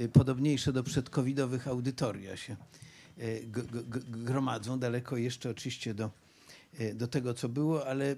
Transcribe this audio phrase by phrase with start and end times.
[0.00, 2.56] y, podobniejsze do przedcovidowych audytoria się
[3.18, 3.48] y,
[4.08, 6.10] gromadzą, daleko jeszcze oczywiście do,
[6.80, 8.16] y, do tego, co było, ale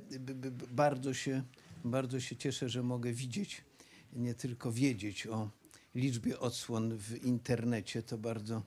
[0.70, 1.42] bardzo się,
[1.84, 3.64] bardzo się cieszę, że mogę widzieć,
[4.12, 5.50] nie tylko wiedzieć o
[5.94, 8.02] liczbie odsłon w internecie.
[8.02, 8.62] To bardzo,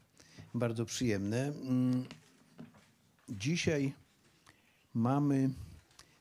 [0.54, 1.48] bardzo przyjemne.
[1.48, 2.06] Mm,
[3.30, 3.94] Dzisiaj
[4.94, 5.50] mamy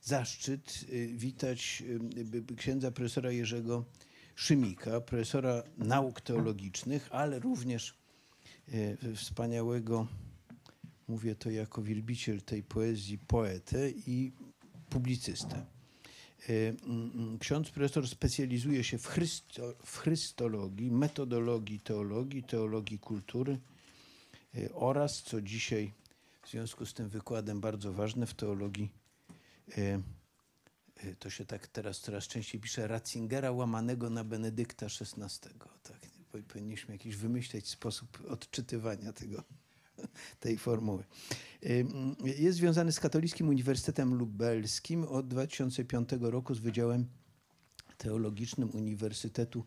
[0.02, 0.84] zaszczyt
[1.14, 1.82] witać
[2.56, 3.84] księdza profesora Jerzego
[4.40, 7.94] Szymika, profesora nauk teologicznych, ale również
[8.74, 10.06] y, wspaniałego,
[11.08, 14.32] mówię to jako wielbiciel tej poezji, poetę i
[14.90, 15.66] publicystę.
[16.48, 23.58] Mm, Ksiądz profesor specjalizuje się w, chrysto, w chrystologii, metodologii teologii, teologii kultury
[24.54, 25.92] y, oraz, co dzisiaj
[26.42, 28.92] w związku z tym wykładem bardzo ważne w teologii,
[31.18, 35.48] to się tak teraz coraz częściej pisze, Ratzingera łamanego na Benedykta XVI.
[35.82, 36.00] Tak,
[36.32, 39.44] Po- powinniśmy jakiś wymyśleć sposób odczytywania tego,
[40.40, 41.04] tej formuły.
[41.66, 41.86] Y,
[42.24, 47.06] Jest związany z Katolickim Uniwersytetem Lubelskim od 2005 roku z Wydziałem
[47.98, 49.64] Teologicznym Uniwersytetu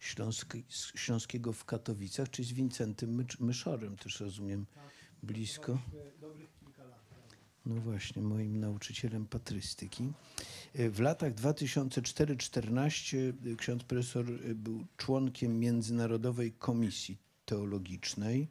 [0.00, 4.66] Śląski, Śląskiego w Katowicach, czyli z Wincentym Myszorem, też rozumiem,
[5.22, 5.78] blisko.
[7.66, 10.12] No właśnie, moim nauczycielem patrystyki.
[10.74, 18.48] E, W latach 2004-14 ksiądz profesor e, był członkiem Międzynarodowej Komisji Teologicznej,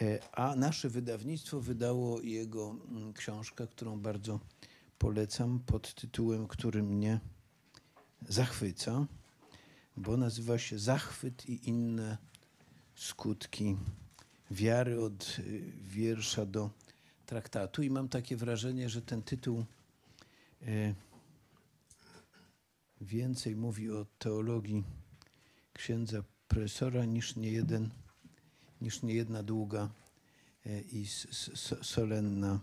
[0.00, 4.40] e, a nasze wydawnictwo wydało jego mm, książkę, którą bardzo
[4.98, 7.20] polecam, pod tytułem, który mnie
[8.28, 9.06] zachwyca,
[9.96, 12.18] bo nazywa się Zachwyt i inne
[12.94, 13.76] skutki
[14.50, 15.36] wiary od
[15.84, 16.70] wiersza do
[17.26, 19.64] traktatu i mam takie wrażenie, że ten tytuł
[20.62, 20.94] e,
[23.00, 24.84] więcej mówi o teologii
[25.72, 27.90] księdza profesora niż nie jeden,
[28.80, 29.90] niż nie jedna długa
[30.66, 31.06] e, i
[31.82, 32.60] solenna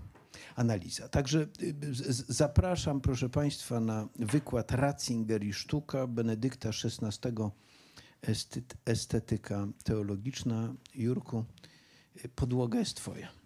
[0.55, 1.09] analiza.
[1.09, 1.47] Także
[1.91, 7.33] z- zapraszam, proszę Państwa, na wykład Ratzinger i sztuka Benedykta XVI
[8.85, 10.73] estetyka teologiczna.
[10.95, 11.45] Jurku,
[12.35, 13.40] podłoga jest Twoja.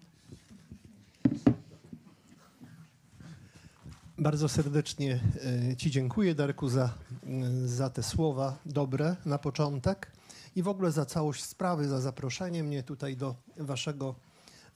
[4.18, 5.20] Bardzo serdecznie
[5.72, 6.94] e, Ci dziękuję, Darku, za,
[7.24, 10.12] m, za te słowa dobre na początek
[10.56, 14.16] i w ogóle za całość sprawy, za zaproszenie mnie tutaj do Waszego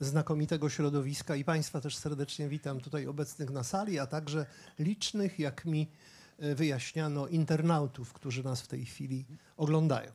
[0.00, 4.46] znakomitego środowiska i Państwa też serdecznie witam tutaj obecnych na sali, a także
[4.78, 5.88] licznych, jak mi
[6.38, 10.12] e, wyjaśniano, internautów, którzy nas w tej chwili oglądają.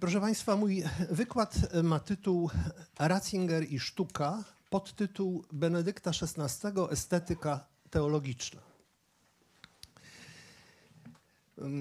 [0.00, 2.50] Proszę Państwa, mój wykład ma tytuł
[2.98, 8.60] Ratzinger i sztuka, podtytuł Benedykta XVI Estetyka teologiczna.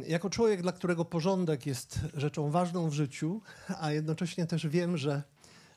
[0.08, 3.42] Jako człowiek, dla którego porządek jest rzeczą ważną w życiu,
[3.80, 5.24] a jednocześnie też wiem, że,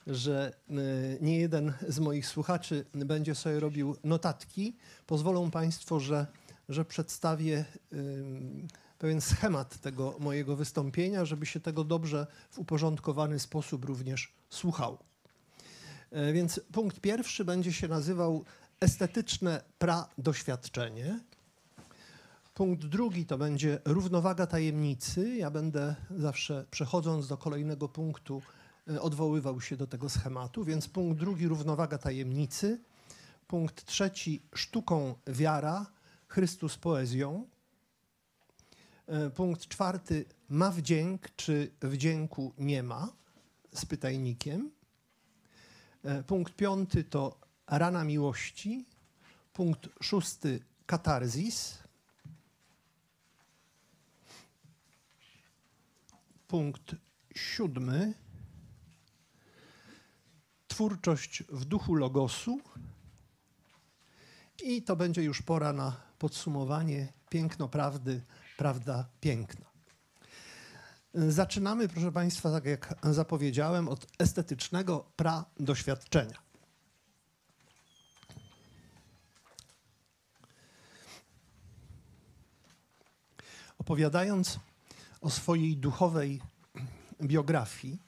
[0.07, 0.75] że y,
[1.21, 4.77] nie jeden z moich słuchaczy będzie sobie robił notatki,
[5.07, 6.27] pozwolą Państwo, że,
[6.69, 7.65] że przedstawię
[8.99, 15.14] pewien schemat tego mojego wystąpienia, żeby się tego dobrze w uporządkowany sposób również słuchało.
[16.15, 18.45] E, Więc punkt pierwszy będzie się nazywał
[18.81, 21.21] estetyczne pra-doświadczenie.
[22.55, 25.37] Punkt drugi to będzie równowaga tajemnicy.
[25.37, 28.43] Ja będę zawsze przechodząc do kolejnego punktu
[28.89, 32.81] e, odwoływał się do tego schematu, więc punkt drugi równowaga tajemnicy.
[33.47, 35.87] Punkt trzeci sztuką wiara,
[36.29, 37.47] Chrystus poezją.
[39.07, 43.13] E, Punkt czwarty ma wdzięk, czy wdzięku nie ma,
[43.73, 44.71] z pytajnikiem.
[46.05, 48.87] E, Punkt piąty to rana miłości.
[49.53, 51.79] Punkt szósty katarzis.
[56.49, 56.97] Punkt
[57.35, 58.15] siódmy
[60.69, 62.61] twórczość w duchu logosu.
[64.63, 68.23] I to będzie już pora na podsumowanie piękno prawdy,
[68.57, 69.74] prawda piękna.
[71.15, 76.38] Zaczynamy, proszę Państwa, tak jak zapowiedziałem, od estetycznego pra-doświadczenia.
[83.79, 84.59] Opowiadając
[85.21, 86.41] o swojej duchowej
[87.23, 87.99] biografii,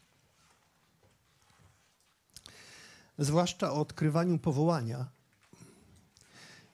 [3.19, 5.07] zwłaszcza o odkrywaniu powołania,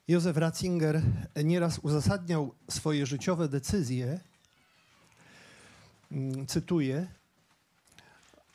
[0.08, 1.02] Józef Ratzinger
[1.44, 4.20] nieraz uzasadniał swoje życiowe decyzje,
[6.46, 7.06] cytuję,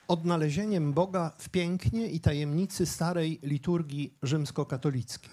[0.08, 5.30] odnalezieniem Boga w pięknie i tajemnicy starej liturgii rzymskokatolickiej.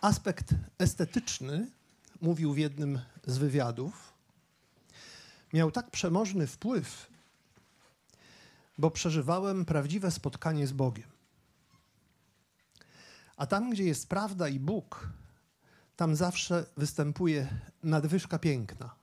[0.00, 1.70] Aspekt estetyczny,
[2.20, 4.12] mówił w jednym z wywiadów,
[5.52, 7.10] miał tak przemożny wpływ,
[8.78, 11.08] bo przeżywałem prawdziwe spotkanie z Bogiem.
[13.36, 15.08] A tam, gdzie jest prawda i Bóg,
[15.96, 17.48] tam zawsze występuje
[17.82, 18.95] nadwyżka piękna.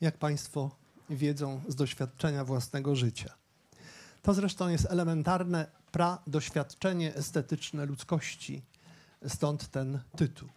[0.00, 0.70] Jak Państwo
[1.10, 3.34] wiedzą z doświadczenia własnego życia.
[4.22, 8.62] To zresztą jest elementarne pra-doświadczenie estetyczne ludzkości,
[9.28, 10.48] stąd ten tytuł.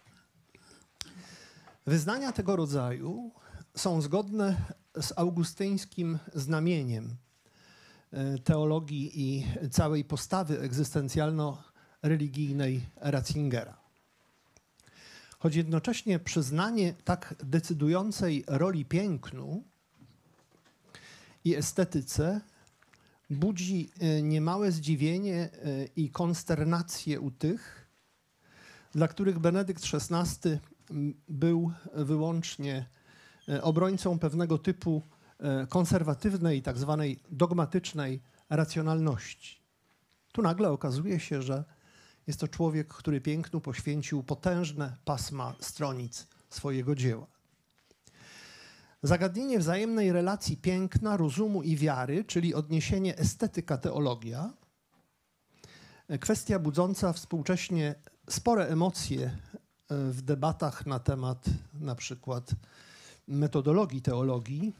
[1.86, 3.32] Wyznania tego rodzaju
[3.76, 4.56] są zgodne
[5.02, 7.16] z augustyńskim znamieniem
[8.12, 13.81] e, teologii i całej postawy egzystencjalno-religijnej Ratzingera.
[15.42, 19.64] Choć jednocześnie przyznanie tak decydującej roli pięknu
[21.46, 22.42] i estetyce
[23.30, 25.50] budzi e, niemałe zdziwienie e,
[25.96, 27.88] i konsternację u tych,
[28.92, 30.60] dla których Benedykt XVI
[31.30, 32.86] był wyłącznie
[33.50, 35.02] e, obrońcą pewnego typu
[35.70, 39.62] konserwatywnej, tak zwanej dogmatycznej racjonalności.
[40.32, 41.64] Tu nagle okazuje się, że
[42.28, 47.28] jest to człowiek, który pięknu poświęcił potężne pasma stronic swojego dzieła.
[49.04, 54.54] Zagadnienie wzajemnej relacji piękna, rozumu i wiary, czyli odniesienie estetyka-teologia,
[56.20, 57.96] kwestia budząca współcześnie
[58.30, 59.32] spore emocje e,
[60.12, 62.52] w debatach na temat na przykład
[63.28, 64.74] metodologii teologii,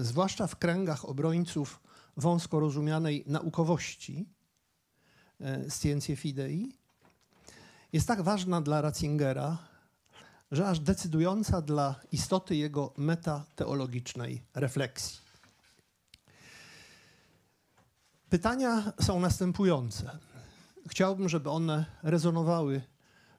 [0.00, 1.80] e, zwłaszcza w kręgach obrońców
[2.16, 4.26] wąsko rozumianej naukowości,
[5.40, 6.72] e, scientie fidei,
[7.92, 9.58] jest tak ważna dla Ratzingera,
[10.50, 15.20] że aż decydująca dla istoty jego metateologicznej refleksji.
[18.28, 20.18] Pytania są następujące.
[20.88, 22.82] Chciałbym, żeby one rezonowały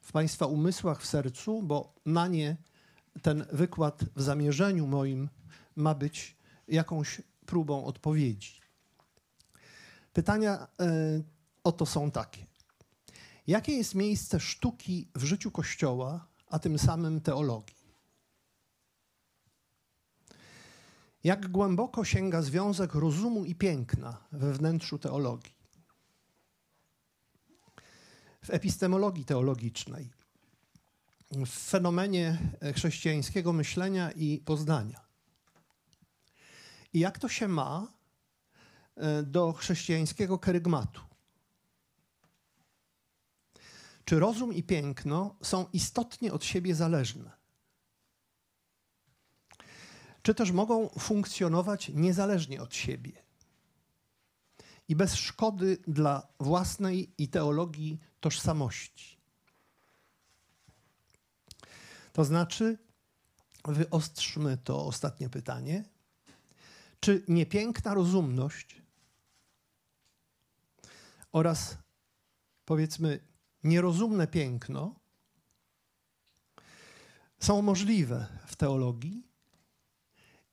[0.02, 2.56] w Państwa umysłach, w sercu, bo na nie
[3.22, 5.28] ten wykład w zamierzeniu moim
[5.76, 6.36] ma być
[6.68, 8.60] jakąś próbą odpowiedzi.
[10.12, 11.24] Pytania y,
[11.68, 12.46] oto są takie.
[13.46, 17.76] Jakie jest miejsce sztuki w życiu Kościoła a tym samym teologii.
[21.24, 25.54] Jak głęboko sięga związek rozumu i piękna we wnętrzu teologii.
[28.44, 30.10] W epistemologii teologicznej,
[31.30, 32.38] w fenomenie
[32.74, 35.00] chrześcijańskiego myślenia i poznania.
[36.92, 37.92] I jak to się ma
[38.96, 41.07] e, do chrześcijańskiego kerygmatu?
[44.08, 47.30] Czy rozum i piękno są istotnie od siebie zależne?
[50.22, 53.12] Czy też mogą funkcjonować niezależnie od siebie
[54.88, 59.18] i bez szkody dla własnej i teologii tożsamości?
[62.12, 62.78] To znaczy,
[63.64, 65.84] wyostrzmy to ostatnie pytanie,
[67.00, 68.82] czy niepiękna rozumność
[71.32, 71.76] oraz
[72.64, 73.27] powiedzmy
[73.68, 74.94] nierozumne piękno
[77.38, 79.26] są możliwe w teologii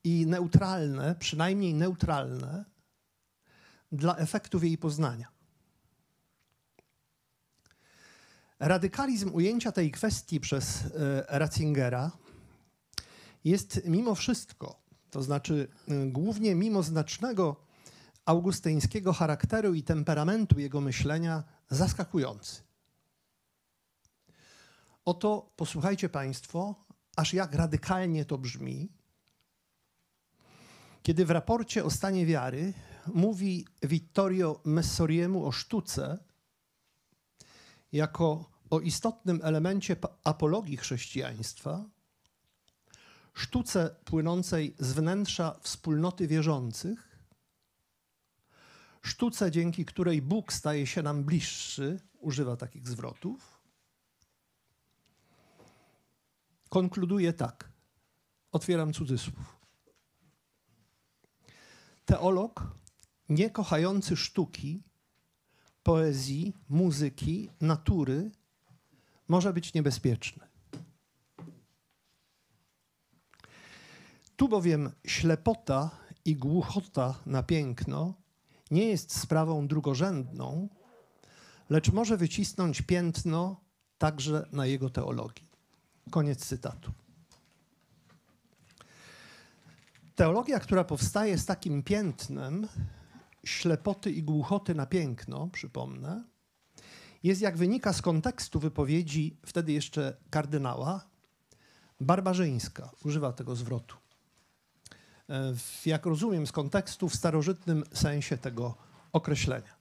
[0.04, 2.66] i neutralne, przynajmniej neutralne
[3.92, 5.28] dla efektów jej poznania.
[8.60, 12.12] Radykalizm ujęcia tej kwestii przez e, Ratzingera
[13.44, 17.66] jest mimo wszystko, to znaczy e, głównie mimo znacznego
[18.26, 22.62] augustyńskiego charakteru i temperamentu jego myślenia, zaskakujący.
[25.06, 26.76] Oto posłuchajcie Państwo,
[27.16, 28.92] aż jak radykalnie to brzmi,
[31.04, 32.74] kiedy w raporcie o stanie wiary
[33.08, 36.18] mówi Vittorio Messoriemu o sztuce
[37.92, 41.86] jako o istotnym elemencie apologii chrześcijaństwa,
[43.34, 47.28] sztuce płynącej z wnętrza wspólnoty wierzących,
[49.02, 53.55] sztuce, dzięki której Bóg staje się nam bliższy, używa takich zwrotów,
[56.70, 57.72] konkluduje tak.
[58.52, 59.60] Otwieram cudzysłów.
[62.06, 62.76] Teolog,
[63.30, 64.84] nie kochający sztuki,
[65.84, 68.32] poezji, muzyki, natury,
[69.28, 70.48] może być niebezpieczny.
[74.36, 75.90] Tu bowiem ślepota
[76.26, 78.14] i głuchota na piękno
[78.72, 80.70] nie jest sprawą drugorzędną,
[81.70, 83.62] lecz może wycisnąć piętno
[83.98, 85.45] także na jego teologii.
[86.12, 86.92] Koniec cytatu.
[90.16, 92.68] Teologia, która powstaje z takim piętnem
[93.46, 96.24] ślepoty i głuchoty na piękno, przypomnę,
[97.24, 101.06] jest, jak wynika z kontekstu wypowiedzi wtedy jeszcze kardynała,
[102.02, 102.92] barbarzyńska.
[103.04, 103.96] Używa tego zwrotu.
[105.56, 108.76] w, jak rozumiem z kontekstu, w starożytnym sensie tego
[109.14, 109.76] określenia.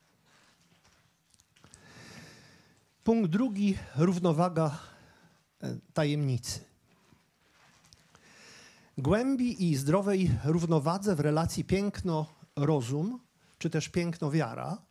[3.05, 4.94] Punkt drugi równowaga e,
[5.95, 6.61] tajemnicy.
[8.99, 13.21] Głębi i zdrowej równowadze w relacji piękno-rozum,
[13.59, 14.83] czy też piękno-wiara,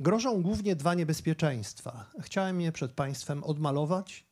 [0.00, 2.10] grożą głównie dwa niebezpieczeństwa.
[2.20, 4.26] Chciałem je przed Państwem odmalować,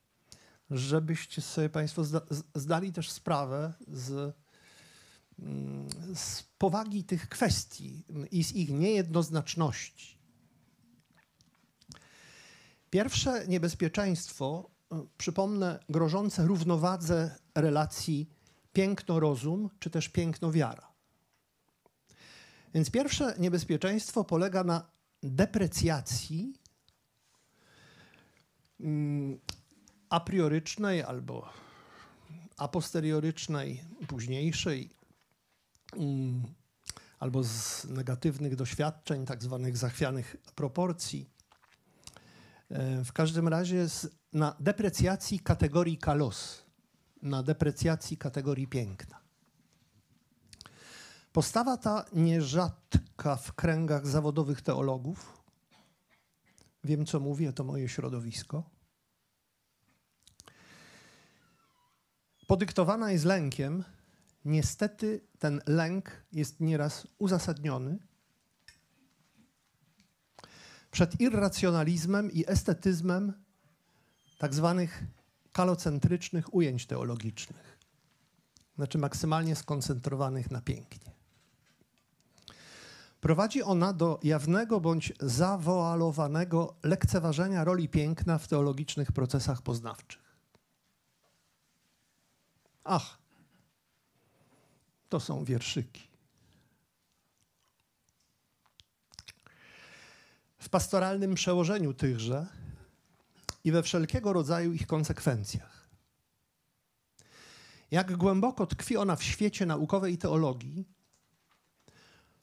[0.71, 2.21] żebyście sobie Państwo zda
[2.55, 4.35] zdali też sprawę z,
[5.39, 10.19] mm, z powagi tych kwestii i z ich niejednoznaczności.
[12.91, 14.71] Pierwsze niebezpieczeństwo,
[15.19, 18.31] przypomnę, grożące równowadze relacji
[18.73, 20.93] piękno-rozum czy też piękno-wiara.
[22.75, 24.91] Więc pierwsze niebezpieczeństwo polega na
[25.23, 26.55] deprecjacji
[28.81, 29.39] mm,
[30.11, 31.49] a priorycznej albo
[32.57, 34.91] a posteriorycznej, późniejszej,
[35.97, 36.43] mm,
[37.19, 41.31] albo z negatywnych doświadczeń, tak zwanych zachwianych proporcji.
[42.73, 43.87] E, w każdym razie
[44.33, 46.63] na deprecjacji kategorii kalos,
[47.23, 49.21] na deprecjacji kategorii piękna.
[51.33, 55.43] Postawa ta nierzadka w kręgach zawodowych teologów.
[56.85, 58.71] Wiem, co mówię, to moje środowisko.
[62.47, 63.85] Podyktowana jest lękiem.
[64.45, 67.99] Niestety ten lęk jest nieraz uzasadniony
[70.93, 73.33] przed irracjonalizmem i estetyzmem
[74.39, 75.05] tak zwanych
[75.53, 77.79] kalocentrycznych ujęć teologicznych,
[78.77, 81.13] znaczy maksymalnie skoncentrowanych na pięknie.
[83.21, 90.37] Prowadzi ona do jawnego bądź zawoalowanego lekceważenia roli piękna w teologicznych procesach poznawczych.
[92.85, 93.19] Ach,
[95.09, 96.12] to są wierszyki.
[100.63, 102.47] W pastoralnym przełożeniu tychże
[103.65, 105.89] i we wszelkiego rodzaju ich konsekwencjach.
[107.91, 110.89] Jak głęboko tkwi ona w świecie naukowej teologii,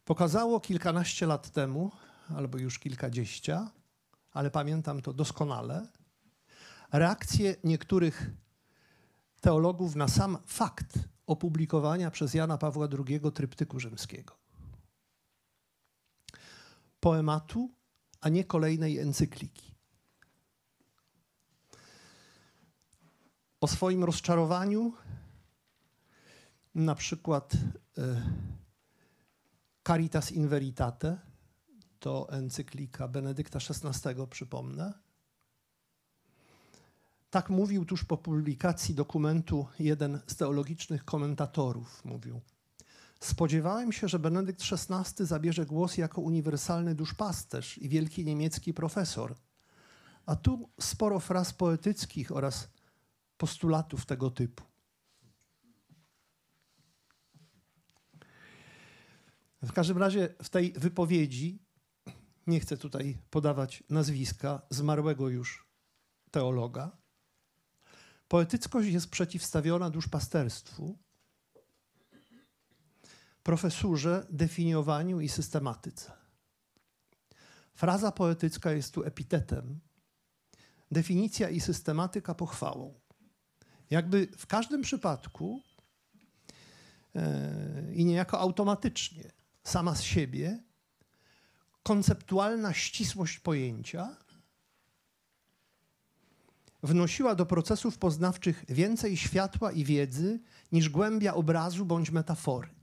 [0.06, 1.92] pokazało kilkanaście lat temu,
[2.36, 3.72] albo już kilkadziesięcia,
[4.32, 5.88] ale pamiętam to doskonale,
[6.92, 8.32] reakcje niektórych
[9.42, 14.36] teologów na sam fakt opublikowania przez Jana Pawła II tryptyku rzymskiego.
[17.00, 17.79] Poematu,
[18.22, 19.76] a nie kolejnej encykliki.
[23.62, 24.94] O swoim rozczarowaniu,
[26.76, 27.60] na przykład e,
[29.88, 31.18] Caritas in Veritate,
[32.00, 34.94] to encyklika Benedykta XVI, przypomnę,
[37.30, 42.06] tak mówił tuż po publikacji dokumentu jeden z teologicznych komentatorów.
[42.06, 42.42] Mówił:
[43.20, 49.36] Spodziewałem się, że Benedykt XVI zabierze głos jako uniwersalny duszpasterz i wielki niemiecki profesor.
[50.26, 52.70] A tu sporo fraz poetyckich oraz
[53.38, 54.64] postulatów tego typu.
[59.62, 61.60] W każdym razie w tej wypowiedzi,
[62.48, 65.68] nie chcę tutaj podawać nazwiska zmarłego już
[66.32, 67.00] teologa,
[68.30, 70.98] Poetyckość jest przeciwstawiona duszpasterstwu,
[73.44, 76.12] profesurze, definiowaniu i systematyce.
[77.74, 79.80] Fraza poetycka jest tu epitetem,
[80.92, 82.94] definicja i systematyka pochwałą.
[83.90, 85.62] Jakby w każdym przypadku
[87.16, 89.32] e, i niejako automatycznie,
[89.64, 90.64] sama z siebie,
[91.84, 94.16] konceptualna ścisłość pojęcia
[96.84, 100.40] wnosiła do procesów poznawczych więcej światła i wiedzy
[100.72, 102.79] niż głębia obrazu bądź metafory.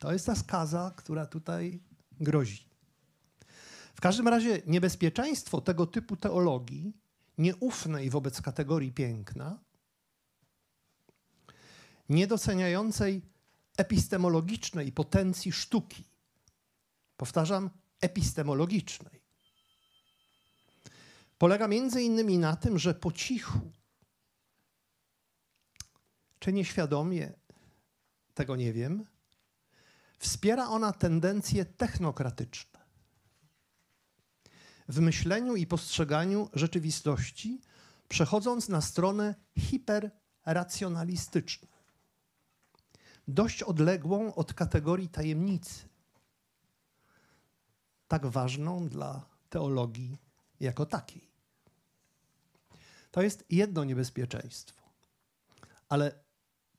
[0.00, 1.80] To jest ta skaza, która tutaj
[2.20, 2.68] grozi.
[3.94, 6.92] W każdym razie niebezpieczeństwo tego typu teologii,
[7.38, 9.58] nieufnej wobec kategorii piękna,
[12.08, 13.22] niedoceniającej
[13.76, 16.04] epistemologicznej potencji sztuki,
[17.16, 19.20] powtarzam, epistemologicznej,
[21.38, 23.72] polega między innymi na tym, że po cichu,
[26.38, 27.32] czy nieświadomie,
[28.34, 29.04] tego nie wiem,
[30.20, 32.80] wspiera ona tendencje technokratyczne.
[34.88, 37.60] W myśleniu i postrzeganiu rzeczywistości,
[38.08, 41.68] przechodząc na stronę hiperracjonalistyczną,
[43.28, 45.88] dość odległą od kategorii tajemnicy,
[48.08, 50.18] tak ważną dla teologii
[50.60, 51.30] jako takiej.
[53.10, 54.80] To jest jedno niebezpieczeństwo.
[55.88, 56.20] Ale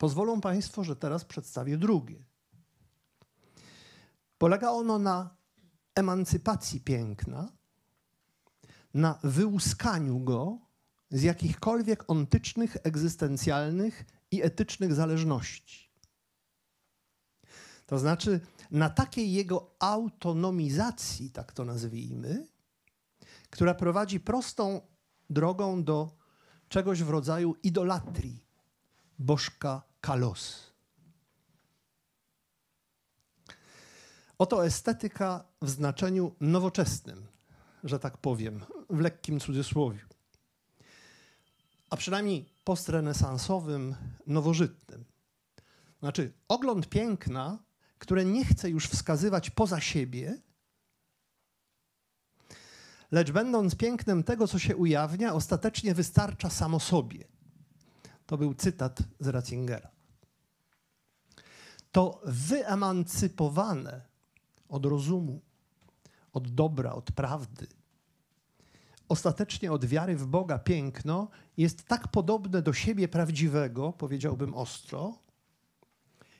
[0.01, 2.23] Pozwolą Państwo, że teraz przedstawię drugie.
[4.41, 5.35] Polega ono na
[5.95, 7.51] emancypacji piękna,
[8.93, 10.59] na wyłuskaniu go
[11.11, 15.91] z jakichkolwiek ontycznych, egzystencjalnych i etycznych zależności.
[17.85, 18.39] To znaczy
[18.71, 22.47] na takiej jego autonomizacji, tak to nazwijmy,
[23.49, 24.81] która prowadzi prostą
[25.29, 26.17] drogą do
[26.69, 28.43] czegoś w rodzaju idolatrii
[29.19, 30.70] bożka kalos.
[34.41, 37.27] Oto estetyka w znaczeniu nowoczesnym,
[37.83, 40.07] że tak powiem, w lekkim cudzysłowiu.
[41.89, 43.95] A przynajmniej postrenesansowym,
[44.27, 45.05] nowożytnym.
[45.99, 47.59] Znaczy, ogląd piękna,
[47.99, 50.41] które nie chce już wskazywać poza siebie,
[53.11, 57.27] lecz będąc pięknem tego, co się ujawnia, ostatecznie wystarcza samo sobie.
[58.25, 59.89] To był cytat z Ratzingera.
[61.91, 64.10] To wyemancypowane
[64.71, 65.41] od rozumu,
[66.33, 67.67] od dobra, od prawdy,
[69.11, 75.19] ostatecznie od wiary w Boga piękno jest tak podobne do siebie prawdziwego, powiedziałbym ostro,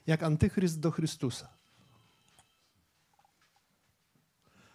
[0.08, 1.50] jak antychryst do Chrystusa.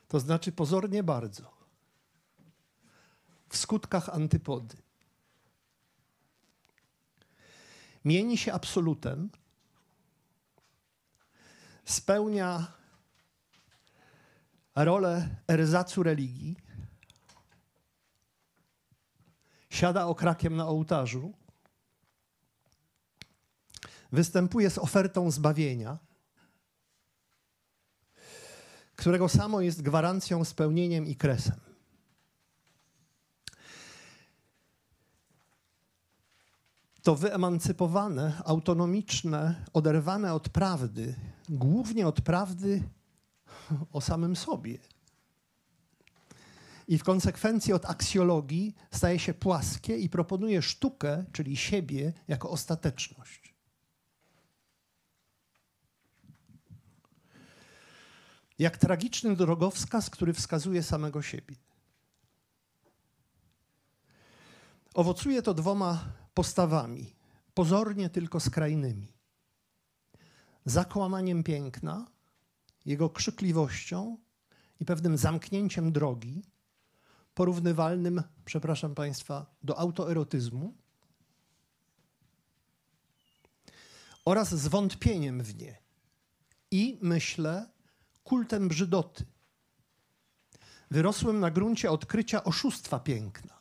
[0.09, 1.57] To znaczy pozornie bardzo.
[3.49, 4.77] W skutkach antypody.
[8.05, 9.31] Mieni się absolutem,
[11.85, 12.76] spełnia
[14.77, 16.57] rolę erzacu religii,
[19.71, 21.33] siada okrakiem na ołtarzu,
[24.13, 25.99] występuje z ofertą zbawienia,
[28.97, 31.61] którego samo jest gwarancją, spełnieniem i kresem.
[37.03, 41.15] To wyemancypowane, autonomiczne, oderwane od prawdy,
[41.49, 42.83] głównie od prawdy
[43.93, 44.79] o samym sobie.
[46.89, 53.55] I w konsekwencji od aksjologii staje się płaskie i proponuje sztukę, czyli siebie, jako ostateczność.
[58.59, 61.57] Jak tragiczny drogowskaz, który wskazuje samego siebie.
[64.95, 67.15] Owocuje to dwoma postawami,
[67.55, 69.13] pozornie tylko skrajnymi.
[70.65, 72.07] Zakłamaniem piękna,
[72.87, 74.19] jego krzykliwością
[74.81, 76.43] i pewnym zamknięciem drogi,
[77.35, 80.75] porównywalnym, przepraszam Państwa, do autoerotyzmu
[84.25, 85.77] oraz zwątpieniem w nie
[86.71, 87.69] i, myślę,
[88.25, 89.25] kultem brzydoty,
[90.91, 93.57] wyrosłym na gruncie odkrycia oszustwa piękna.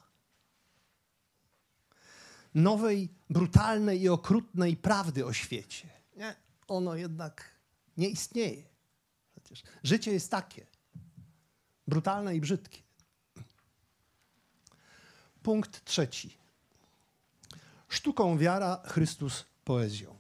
[2.56, 5.90] Nowej, brutalnej i okrutnej prawdy o świecie.
[6.18, 6.36] Nie,
[6.68, 7.56] ono jednak
[7.98, 8.75] nie istnieje.
[9.56, 10.66] Przecież życie jest takie,
[11.88, 12.80] brutalne i brzydkie.
[15.44, 16.38] Punkt trzeci.
[17.90, 20.16] Sztuką wiara, Chrystus poezją.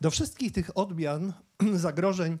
[0.00, 1.32] Do wszystkich tych odmian,
[1.74, 2.38] zagrożeń,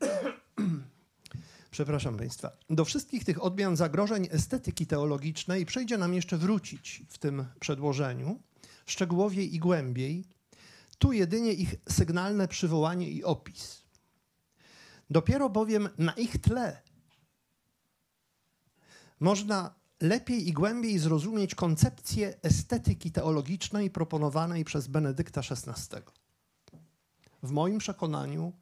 [1.70, 7.46] przepraszam Państwa, do wszystkich tych odmian zagrożeń estetyki teologicznej przejdzie nam jeszcze wrócić w tym
[7.60, 8.40] przedłożeniu,
[8.86, 10.24] szczegółowiej i głębiej.
[10.98, 13.79] Tu jedynie ich sygnalne przywołanie i opis.
[15.10, 16.82] Dopiero bowiem na ich tle
[19.20, 25.96] można lepiej i głębiej zrozumieć koncepcję estetyki teologicznej proponowanej przez Benedykta XVI.
[27.42, 28.52] W moim przekonaniu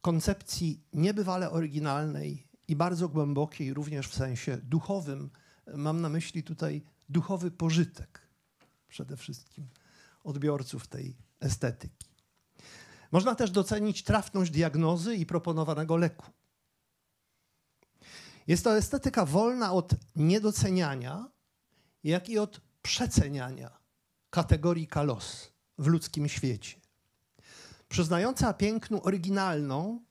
[0.00, 5.30] koncepcji niebywale oryginalnej i bardzo głębokiej, również w sensie duchowym.
[5.74, 8.28] Mam na myśli tutaj duchowy pożytek
[8.88, 9.68] przede wszystkim
[10.24, 12.09] odbiorców tej estetyki.
[13.12, 16.26] Można też docenić trafność diagnozy i proponowanego leku.
[18.46, 21.28] Jest to estetyka wolna od niedoceniania,
[22.04, 23.78] jak i od przeceniania
[24.30, 26.80] kategorii kalos w ludzkim świecie.
[27.88, 30.04] Przyznająca pięknu oryginalną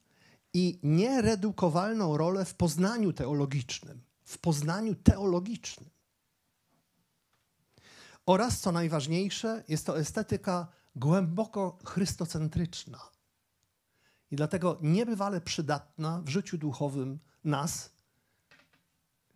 [0.54, 5.90] i nieredukowalną rolę w poznaniu teologicznym, w poznaniu teologicznym.
[8.26, 13.00] Oraz, co najważniejsze, jest to estetyka głęboko chrystocentryczna
[14.32, 17.92] i dlatego niebywale przydatna w życiu duchowym nas,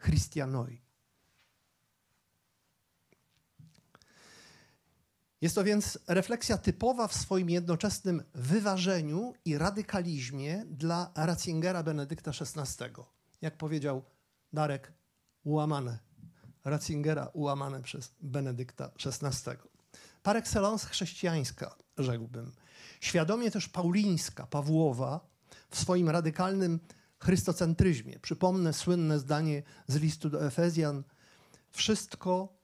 [0.03, 0.81] Christianoi.
[5.41, 12.85] Jest to więc refleksja typowa w swoim jednoczesnym wyważeniu i radykalizmie dla Ratzingera Benedykta XVI.
[13.41, 14.03] Jak powiedział
[14.53, 14.93] Darek,
[15.43, 15.99] ułamane.
[16.63, 19.51] Ratzingera ułamane przez Benedykta XVI.
[20.23, 22.51] Par excellence chrześcijańska, rzekłbym.
[23.01, 25.27] Świadomie też paulińska, Pawłowa,
[25.69, 26.79] w swoim radykalnym
[27.19, 28.19] chrystocentryzmie.
[28.19, 31.03] Przypomnę słynne zdanie z listu do Efezjan.
[31.71, 32.57] Wszystko,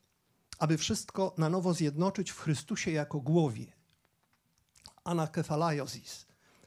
[0.60, 3.66] aby wszystko na nowo zjednoczyć w Chrystusie jako głowie.
[5.04, 6.26] Anakefalaiosis,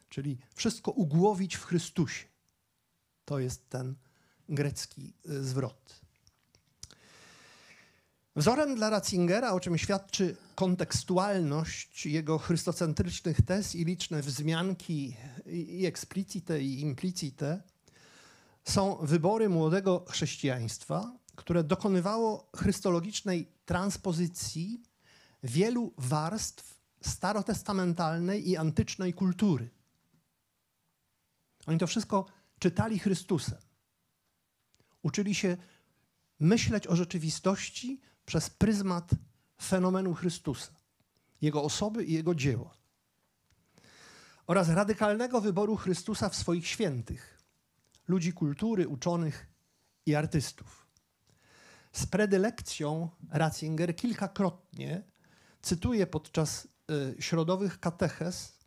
[0.09, 2.27] czyli wszystko ugłowić w Chrystusie.
[3.25, 3.95] To jest ten
[4.49, 6.01] grecki y, zwrot.
[8.37, 15.17] Wzorem dla Ratzingera, o czym świadczy kontekstualność jego chrystocentrycznych tez i liczne wzmianki
[15.47, 17.63] i explicite i implicite,
[18.65, 24.83] są wybory młodego chrześcijaństwa, które dokonywało chrystologicznej transpozycji
[25.43, 29.71] wielu warstw starotestamentalnej i antycznej kultury.
[31.67, 32.27] Oni to wszystko
[32.59, 33.59] czytali Chrystusem.
[35.03, 35.57] Uczyli się
[36.41, 38.01] myśleć o rzeczywistości
[38.33, 39.11] przez pryzmat
[39.63, 40.73] fenomenu Chrystusa,
[41.41, 42.75] Jego osoby i Jego dzieła.
[44.47, 47.43] Oraz radykalnego wyboru Chrystusa w swoich świętych,
[48.09, 49.47] ludzi kultury, uczonych
[50.07, 50.87] i artystów.
[51.93, 55.03] Z predylekcją Ratzinger kilkakrotnie
[55.63, 58.59] cytuje podczas y, środowych katechez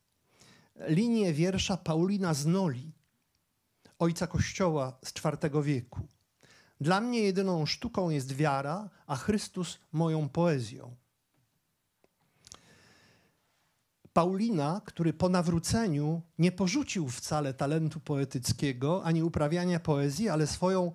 [0.87, 2.91] linię wiersza Paulina z Noli,
[3.99, 6.07] ojca Kościoła z IV wieku.
[6.81, 10.95] Dla mnie jedyną sztuką jest wiara, a Chrystus moją poezją.
[14.13, 20.91] Paulina, który po nawróceniu nie porzucił wcale talentu poetyckiego ani uprawiania poezji, ale swoją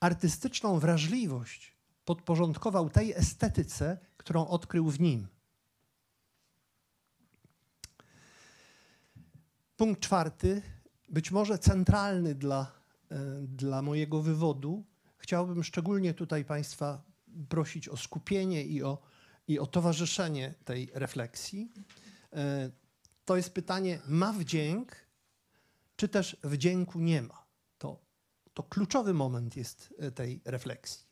[0.00, 5.26] artystyczną wrażliwość podporządkował tej estetyce, którą odkrył w nim.
[9.76, 10.62] Punkt czwarty,
[11.08, 12.72] być może centralny dla,
[13.10, 14.84] e, dla mojego wywodu,
[15.24, 17.02] chciałbym szczególnie tutaj Państwa
[17.48, 18.98] prosić o skupienie i o,
[19.48, 21.72] i o towarzyszenie tej refleksji.
[22.32, 22.70] E,
[23.24, 24.96] to jest pytanie, ma wdzięk,
[25.96, 27.46] czy też wdzięku nie ma?
[27.78, 28.00] To,
[28.54, 31.06] to kluczowy moment jest e, tej refleksji.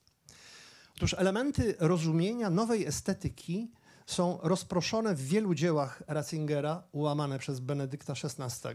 [0.96, 3.72] Otóż elementy rozumienia nowej estetyki
[4.07, 8.68] są rozproszone w wielu dziełach Ratzingera, ułamane przez Benedykta XVI,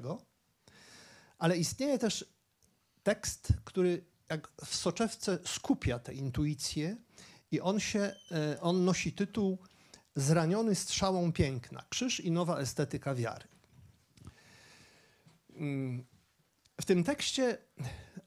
[1.38, 2.34] ale istnieje też
[3.04, 6.98] tekst, który jak w soczewce skupia te intuicje
[7.52, 9.58] i on, się, e, on nosi tytuł
[10.18, 11.84] Zraniony strzałą piękna.
[11.90, 13.48] Krzyż i nowa estetyka wiary.
[16.82, 17.58] W tym tekście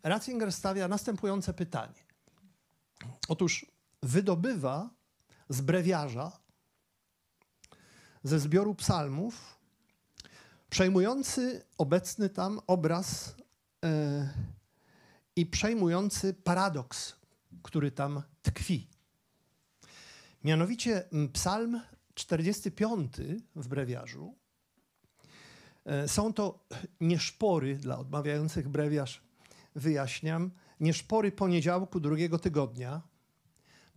[0.02, 2.04] Ratzinger stawia następujące pytanie.
[3.28, 3.66] Otóż
[4.02, 4.90] wydobywa
[5.48, 6.40] z brewiarza,
[8.24, 9.58] ze zbioru psalmów,
[10.70, 13.34] przejmujący obecny tam obraz
[13.84, 14.28] e,
[15.36, 17.16] i przejmujący paradoks,
[17.62, 18.88] który tam tkwi.
[20.44, 21.80] Mianowicie Psalm
[22.14, 23.12] 45
[23.56, 24.34] w brewiarzu
[25.84, 26.66] e, są to
[27.00, 29.22] nieszpory, dla odmawiających brewiarz
[29.74, 33.02] wyjaśniam, nieszpory poniedziałku drugiego tygodnia.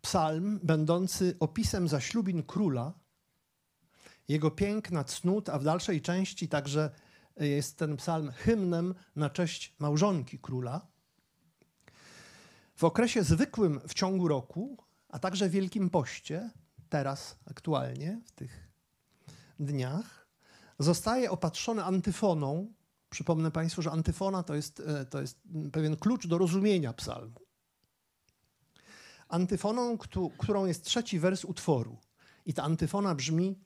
[0.01, 2.93] Psalm będący opisem zaślubin króla,
[4.27, 6.89] jego piękna, cnót, a w dalszej części także
[7.39, 10.92] jest ten psalm hymnem na cześć małżonki króla.
[12.75, 14.77] W okresie zwykłym w ciągu roku,
[15.09, 16.49] a także Wielkim Poście,
[16.89, 18.69] teraz aktualnie, w tych
[19.59, 20.27] dniach,
[20.79, 22.73] zostaje opatrzony antyfoną.
[23.09, 25.39] Przypomnę Państwu, że antyfona to jest, e, to jest
[25.71, 27.39] pewien klucz do rozumienia psalmu.
[29.27, 29.97] Antyfoną,
[30.37, 31.97] którą jest trzeci wers utworu.
[32.45, 33.59] I ta antyfona brzmi: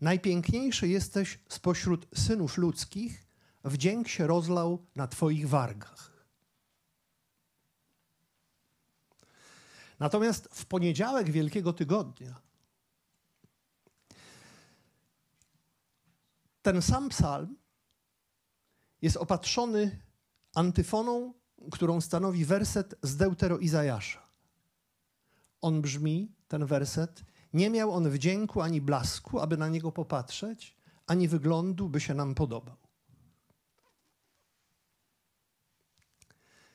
[0.00, 3.26] Najpiękniejszy jesteś spośród synów ludzkich,
[3.64, 6.17] wdzięk się rozlał na Twoich wargach.
[9.98, 12.48] Natomiast w poniedziałek Wielkiego Tygodnia
[16.62, 17.56] ten sam psalm
[19.02, 20.02] jest opatrzony
[20.54, 21.34] antyfoną,
[21.72, 24.28] którą stanowi werset z Deutero Izajasza.
[25.60, 31.28] On brzmi, ten werset, nie miał on wdzięku ani blasku, aby na niego popatrzeć, ani
[31.28, 32.76] wyglądu, by się nam podobał.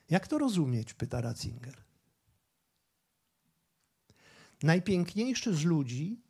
[0.10, 0.94] Jak to rozumieć?
[0.94, 1.84] pyta Ratzinger.
[4.64, 6.22] Najpiękniejszy z ludzi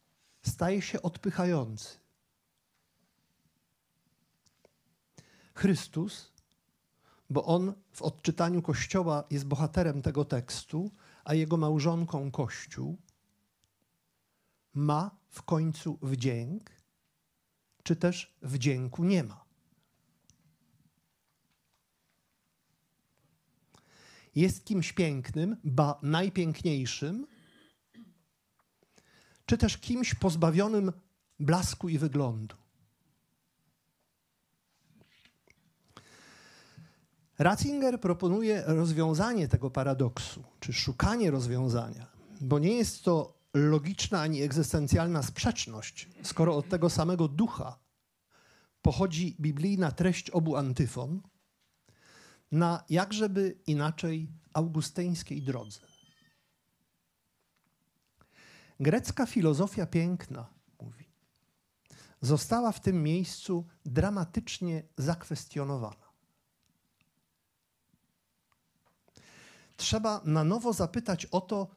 [0.41, 1.97] staje się odpychający.
[5.53, 6.33] Chrystus,
[7.29, 10.91] bo on w odczytaniu Kościoła jest bohaterem tego tekstu,
[11.23, 12.97] a jego małżonką Kościół,
[14.73, 16.71] ma w końcu wdzięk,
[17.83, 19.45] czy też wdzięku nie ma.
[24.35, 27.27] Jest kimś pięknym, ba najpiękniejszym,
[29.53, 30.91] czy też kimś pozbawionym
[31.39, 32.55] blasku i wyglądu.
[37.37, 42.07] Ratzinger proponuje rozwiązanie tego paradoksu, czy szukanie rozwiązania,
[42.41, 47.79] bo nie jest to logiczna ani egzystencjalna sprzeczność, skoro od tego samego ducha
[48.81, 51.21] pochodzi biblijna treść obu antyfon,
[52.51, 55.92] na jakżeby inaczej augusteńskiej drodze.
[58.79, 61.05] Grecka filozofia piękna, mówi,
[62.21, 66.13] została w tym miejscu dramatycznie zakwestionowana.
[69.77, 71.75] Trzeba na nowo zapytać o to,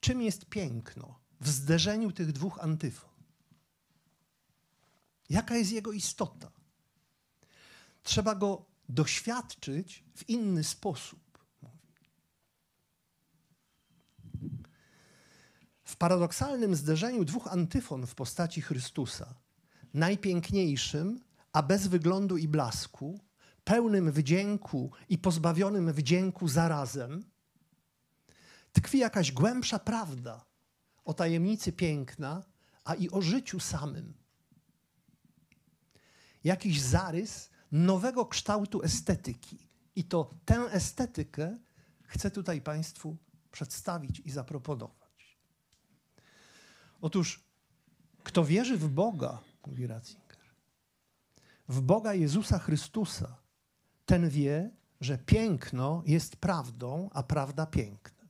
[0.00, 3.10] czym jest piękno w zderzeniu tych dwóch antyfon.
[5.30, 6.50] Jaka jest jego istota?
[8.02, 11.25] Trzeba go doświadczyć w inny sposób.
[15.86, 19.34] W paradoksalnym zderzeniu dwóch antyfon w postaci Chrystusa,
[19.94, 21.20] najpiękniejszym,
[21.52, 23.20] a bez wyglądu i blasku,
[23.64, 27.24] pełnym wdzięku i pozbawionym wdzięku zarazem,
[28.72, 30.44] tkwi jakaś głębsza prawda
[31.04, 32.44] o tajemnicy piękna,
[32.84, 34.14] a i o życiu samym.
[36.44, 39.68] Jakiś zarys nowego kształtu estetyki.
[39.96, 41.58] I to tę estetykę
[42.02, 43.16] chcę tutaj Państwu
[43.50, 45.05] przedstawić i zaproponować.
[47.00, 47.44] Otóż,
[48.22, 50.36] kto wierzy w Boga, mówi Ratzinger,
[51.68, 53.36] w Boga Jezusa Chrystusa,
[54.06, 58.28] ten wie, że piękno jest prawdą, a prawda pięknem.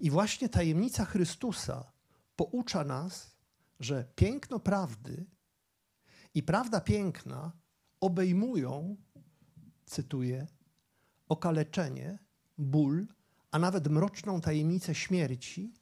[0.00, 1.92] I właśnie tajemnica Chrystusa
[2.36, 3.36] poucza nas,
[3.80, 5.26] że piękno prawdy
[6.34, 7.52] i prawda piękna
[8.00, 8.96] obejmują,
[9.86, 10.46] cytuję,
[11.28, 12.18] okaleczenie,
[12.58, 13.06] ból,
[13.50, 15.72] a nawet mroczną tajemnicę śmierci,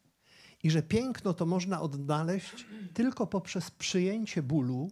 [0.62, 4.90] i że piękno to można odnaleźć tylko poprzez przyjęcie bólu,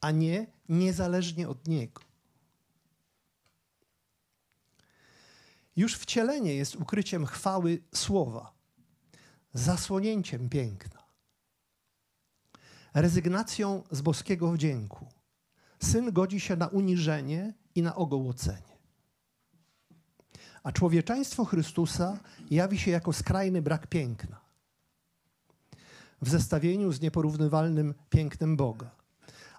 [0.00, 2.02] a nie niezależnie od niego.
[5.76, 8.52] Już wcielenie jest ukryciem chwały słowa,
[9.54, 11.04] zasłonięciem piękna,
[12.94, 15.06] rezygnacją z boskiego wdzięku.
[15.82, 18.73] Syn godzi się na uniżenie i na ogołocenie.
[20.64, 22.18] A człowieczeństwo Chrystusa
[22.50, 24.40] jawi się jako skrajny brak piękna
[26.22, 28.90] w zestawieniu z nieporównywalnym pięknem Boga.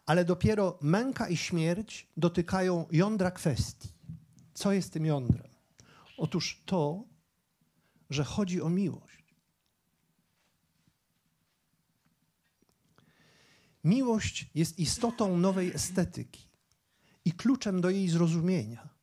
[0.06, 3.90] Ale dopiero męka i śmierć dotykają jądra kwestii.
[4.54, 5.48] Co jest tym jądrem?
[6.18, 7.04] Otóż to,
[8.10, 9.36] że chodzi o miłość.
[13.84, 16.48] Miłość jest istotą nowej estetyki
[17.26, 18.95] i kluczem do jej zrozumienia,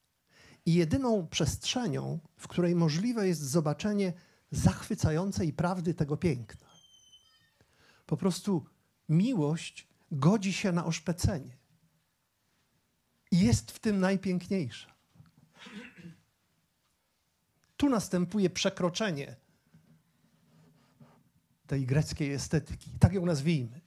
[0.66, 4.12] i jedyną przestrzenią, w której możliwe jest zobaczenie
[4.50, 6.68] zachwycającej prawdy tego piękna.
[8.06, 8.64] Po prostu
[9.08, 11.56] miłość godzi się na oszpecenie
[13.30, 14.94] i jest w tym najpiękniejsza.
[17.76, 19.36] Tu następuje przekroczenie
[21.66, 22.90] tej greckiej estetyki.
[23.00, 23.81] Tak ją nazwijmy.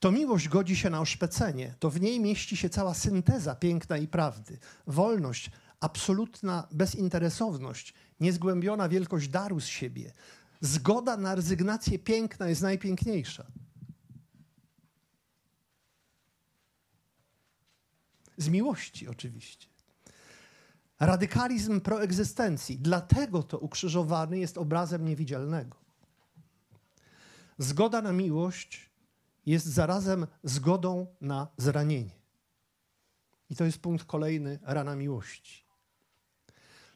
[0.00, 4.08] To miłość godzi się na oszpecenie, to w niej mieści się cała synteza piękna i
[4.08, 4.58] prawdy.
[4.86, 10.12] Wolność, absolutna bezinteresowność, niezgłębiona wielkość daru z siebie.
[10.60, 13.46] Zgoda na rezygnację piękna jest najpiękniejsza.
[18.36, 19.68] Z miłości oczywiście.
[21.00, 22.78] Radykalizm proegzystencji.
[22.78, 25.76] Dlatego to ukrzyżowany jest obrazem niewidzialnego.
[27.58, 28.90] Zgoda na miłość
[29.46, 32.16] jest zarazem zgodą na zranienie.
[33.50, 35.64] I to jest punkt kolejny rana miłości.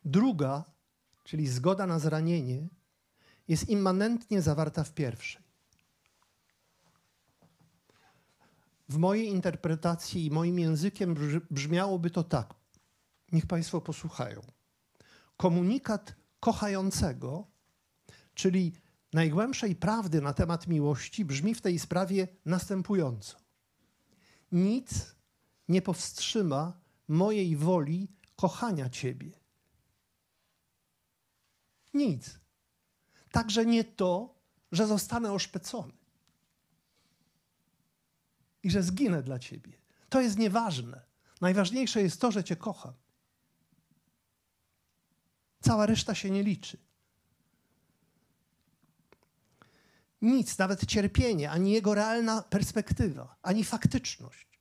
[0.05, 0.65] Druga,
[1.25, 2.69] czyli zgoda na zranienie,
[3.49, 5.43] jest immanentnie zawarta w pierwszej.
[8.89, 11.15] W mojej interpretacji i moim językiem
[11.51, 12.55] brzmiałoby to tak.
[13.33, 14.41] Niech Państwo posłuchają.
[15.37, 17.47] Komunikat kochającego,
[18.35, 18.73] czyli
[19.13, 23.37] najgłębszej prawdy na temat miłości, brzmi w tej sprawie następująco:
[24.53, 25.15] Nic
[25.69, 29.41] nie powstrzyma mojej woli kochania Ciebie.
[31.95, 32.41] Nic.
[33.33, 34.35] Także nie to,
[34.73, 35.93] że zostanę oszpecony
[38.63, 39.73] i że zginę dla Ciebie.
[40.09, 41.03] To jest nieważne.
[41.41, 42.95] Najważniejsze jest to, że Cię kocham.
[45.61, 46.90] Cała reszta się nie liczy.
[50.23, 54.61] Nic, nawet cierpienie, ani jego realna perspektywa, ani faktyczność,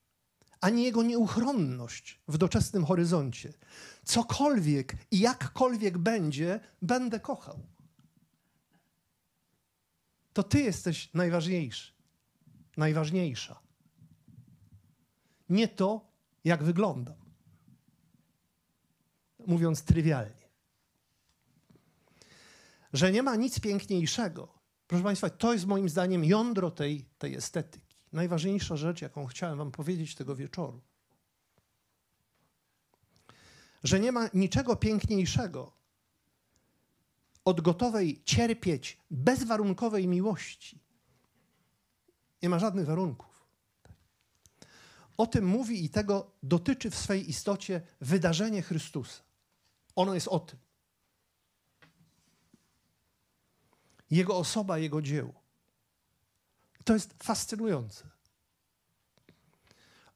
[0.61, 3.53] ani jego nieuchronność w doczesnym horyzoncie.
[4.03, 7.59] Cokolwiek i jakkolwiek będzie, będę kochał.
[10.33, 11.93] to ty jesteś najważniejszy,
[12.77, 13.59] najważniejsza.
[15.49, 16.11] Nie to,
[16.43, 17.15] jak wyglądam.
[19.47, 20.49] Mówiąc trywialnie.
[22.93, 24.58] Że nie ma nic piękniejszego.
[24.89, 27.95] Proszę Państwa, to jest moim zdaniem jądro tej, tej estetyki.
[28.11, 30.81] Najważniejsza rzecz, jaką chciałem Wam powiedzieć tego wieczoru.
[33.83, 35.71] Że nie ma niczego piękniejszego
[37.45, 40.79] od gotowej cierpieć bezwarunkowej miłości.
[42.41, 43.45] Nie ma żadnych warunków.
[45.17, 49.23] O tym mówi i tego dotyczy w swej istocie wydarzenie Chrystusa.
[49.95, 50.59] Ono jest o tym.
[54.11, 55.33] Jego osoba, jego dzieło.
[56.83, 58.09] To jest fascynujące.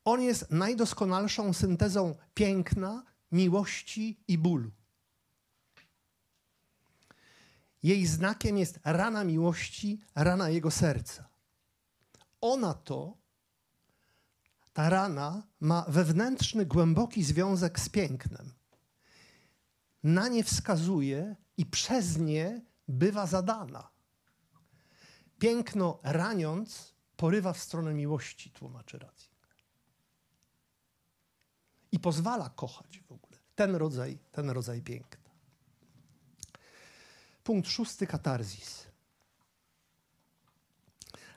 [0.05, 4.71] On jest najdoskonalszą syntezą piękna, miłości i bólu.
[7.83, 11.29] Jej znakiem jest rana miłości, rana jego serca.
[12.41, 13.17] Ona to,
[14.73, 18.53] ta rana, ma wewnętrzny, głęboki związek z pięknem.
[20.03, 23.89] Na nie wskazuje i przez nie bywa zadana.
[25.39, 29.29] Piękno raniąc porywa w stronę miłości, tłumaczy rację.
[31.91, 35.31] I pozwala kochać w ogóle ten rodzaj, ten rodzaj piękna.
[37.43, 38.85] Punkt szósty, katarzis.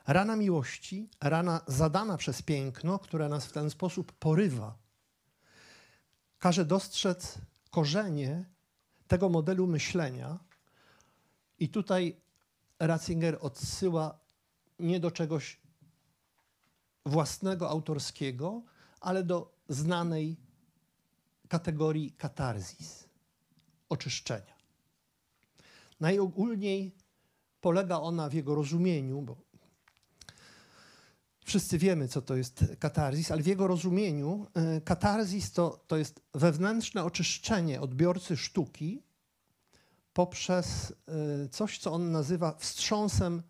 [0.07, 4.77] Rana miłości, rana zadana przez piękno, które nas w ten sposób porywa,
[6.39, 7.37] każe dostrzec
[7.71, 8.45] korzenie
[9.07, 10.39] tego modelu myślenia.
[11.59, 12.21] I tutaj
[12.79, 14.19] Ratzinger odsyła
[14.79, 15.59] nie do czegoś
[17.05, 18.63] własnego, autorskiego,
[18.99, 20.37] ale do znanej
[21.47, 23.09] kategorii katarzis,
[23.89, 24.57] oczyszczenia.
[25.99, 26.95] Najogólniej
[27.61, 29.37] polega ona w jego rozumieniu, bo
[31.45, 36.21] wszyscy wiemy, co to jest katarzis, ale w jego rozumieniu e, katarzis to, to jest
[36.33, 39.03] wewnętrzne oczyszczenie odbiorcy sztuki
[40.17, 40.93] poprzez
[41.45, 43.43] e, coś, co on nazywa wstrząsem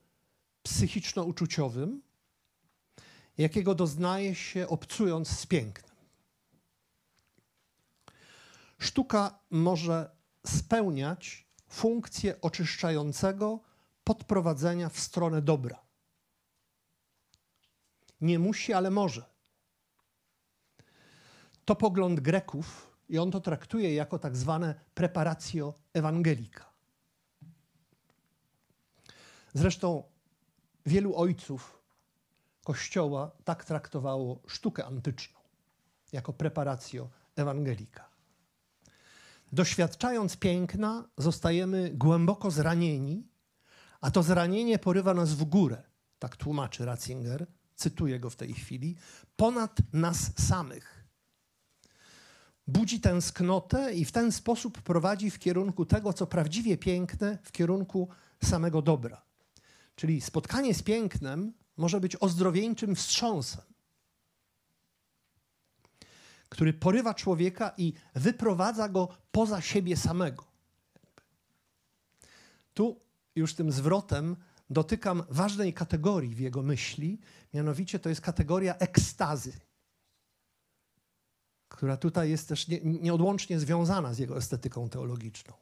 [0.64, 2.02] psychiczno-uczuciowym,
[3.38, 5.96] jakiego doznaje się obcując z pięknem.
[8.80, 10.10] Sztuka może
[10.46, 13.60] spełniać funkcję oczyszczającego
[14.04, 15.80] podprowadzenia w stronę dobra.
[18.22, 19.26] Nie musi, ale może.
[21.66, 26.65] To pogląd Greków i on to traktuje jako tak zwane preparatio evangelica.
[29.54, 30.04] Zresztą
[30.86, 31.78] wielu ojców
[32.63, 35.39] Kościoła tak traktowało sztukę antyczną
[36.12, 38.10] jako preparatio evangelica.
[39.52, 43.28] Doświadczając piękna, zostajemy głęboko zranieni,
[44.02, 45.84] a to zranienie porywa nas w górę.
[46.20, 48.96] Tak tłumaczy Ratzinger, cytuję go w tej chwili,
[49.36, 50.97] ponad nas samych.
[52.68, 58.10] Budzi tęsknotę i w ten sposób prowadzi w kierunku tego, co prawdziwie piękne, w kierunku
[58.44, 59.22] samego dobra.
[59.96, 63.68] Czyli spotkanie z pięknem może być ozdrowieńczym wstrząsem
[66.50, 70.46] który porywa człowieka i wyprowadza go poza siebie samego.
[72.74, 73.00] Tu
[73.36, 74.36] już tym zwrotem
[74.70, 77.20] dotykam ważnej kategorii w jego myśli,
[77.54, 79.54] mianowicie to jest kategoria ekstazy,
[81.70, 85.54] która tutaj jest też nie, nieodłącznie związana z jego estetyką teologiczną.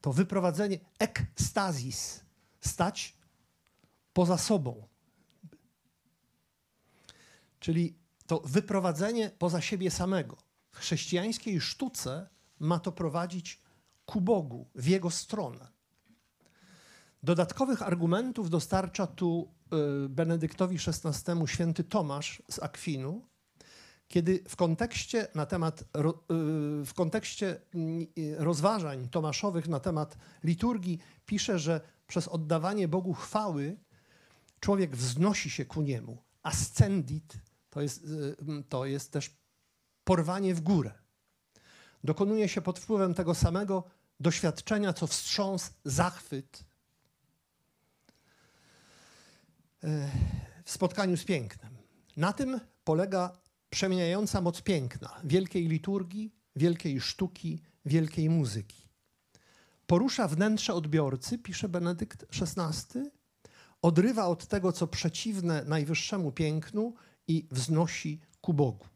[0.00, 2.20] To wyprowadzenie ekstazis,
[2.60, 3.16] stać
[4.12, 4.86] poza sobą.
[7.60, 7.94] Czyli
[8.26, 10.36] to wyprowadzenie poza siebie samego.
[10.70, 12.28] W chrześcijańskiej sztuce
[12.60, 13.62] ma to prowadzić
[14.06, 15.68] ku Bogu, w Jego stronę.
[17.22, 19.54] Dodatkowych argumentów dostarcza tu
[20.06, 23.27] y, Benedyktowi XVI święty Tomasz z Akwinu,
[24.08, 25.84] kiedy w kontekście, na temat, y,
[26.84, 27.60] w kontekście
[28.18, 33.76] y, rozważań tomaszowych na temat liturgii pisze, że przez oddawanie Bogu chwały
[34.60, 36.22] człowiek wznosi się ku Niemu.
[36.42, 37.34] Ascendit
[37.70, 38.36] to jest, y,
[38.68, 39.36] to jest też
[40.04, 40.92] porwanie w górę.
[42.04, 43.84] Dokonuje się pod wpływem tego samego
[44.20, 46.64] doświadczenia, co wstrząs, zachwyt
[50.64, 51.76] w spotkaniu z pięknem.
[52.16, 53.38] Na tym polega
[53.70, 58.88] przemieniająca moc piękna, wielkiej liturgii, wielkiej sztuki, wielkiej muzyki.
[59.86, 62.26] Porusza wnętrze odbiorcy, pisze Benedykt
[62.58, 63.10] XVI,
[63.82, 66.94] odrywa od tego, co przeciwne najwyższemu pięknu
[67.28, 68.86] i wznosi ku Bogu.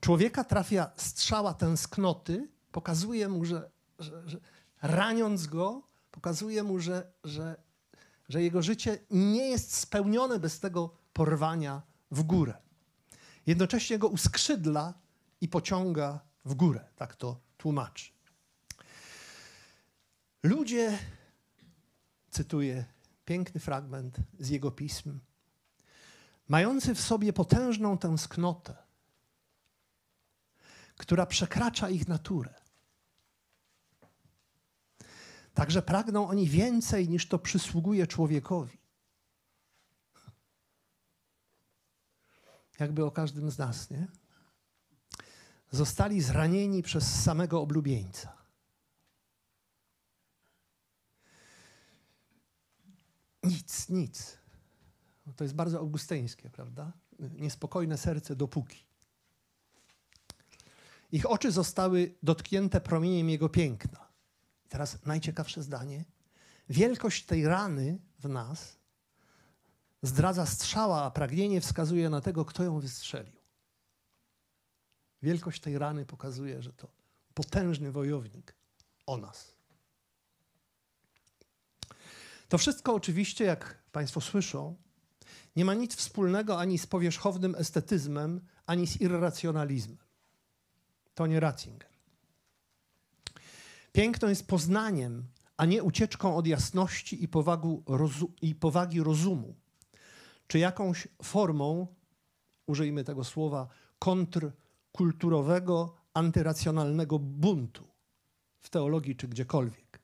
[0.00, 4.40] Człowieka trafia strzała tęsknoty, pokazuje mu, że, że, że
[4.82, 7.56] raniąc go, pokazuje mu, że, że
[8.32, 11.82] że jego życie nie jest spełnione bez tego porwania
[12.12, 12.54] w górę.
[13.46, 14.94] Jednocześnie go uskrzydla
[15.40, 16.84] i pociąga w górę.
[16.96, 18.12] Tak to tłumaczy.
[20.42, 20.98] Ludzie,
[22.30, 22.84] cytuję
[23.24, 25.18] piękny fragment z jego pism,
[26.48, 28.76] mający w sobie potężną tęsknotę,
[30.96, 32.54] która przekracza ich naturę.
[35.54, 38.81] Także pragną oni więcej niż to przysługuje człowiekowi.
[42.82, 44.06] Jakby o każdym z nas, nie?
[45.70, 48.36] Zostali zranieni przez samego oblubieńca.
[53.42, 54.38] Nic, nic.
[55.36, 56.92] To jest bardzo augusteńskie, prawda?
[57.18, 58.84] Niespokojne serce dopóki.
[61.12, 64.08] Ich oczy zostały dotknięte promieniem jego piękna.
[64.66, 66.04] I teraz najciekawsze zdanie.
[66.68, 68.76] Wielkość tej rany w nas
[70.02, 73.42] zdradza strzała, a pragnienie wskazuje na tego, kto ją wystrzelił.
[75.22, 76.88] Wielkość tej rany pokazuje, że to
[77.34, 78.54] potężny wojownik
[79.06, 79.54] o nas.
[82.48, 84.76] To wszystko oczywiście, jak Państwo słyszą,
[85.56, 89.98] nie ma nic wspólnego ani z powierzchownym estetyzmem, ani z irracjonalizmem.
[91.14, 91.92] To nie Ratzinger.
[93.92, 95.26] Piękno jest poznaniem,
[95.56, 97.28] a nie ucieczką od jasności i,
[98.42, 99.54] i powagi rozumu,
[100.52, 101.86] czy jakąś formą,
[102.66, 107.88] użyjmy tego słowa, kontrkulturowego, antyracjonalnego buntu
[108.60, 110.00] w teologii czy gdziekolwiek.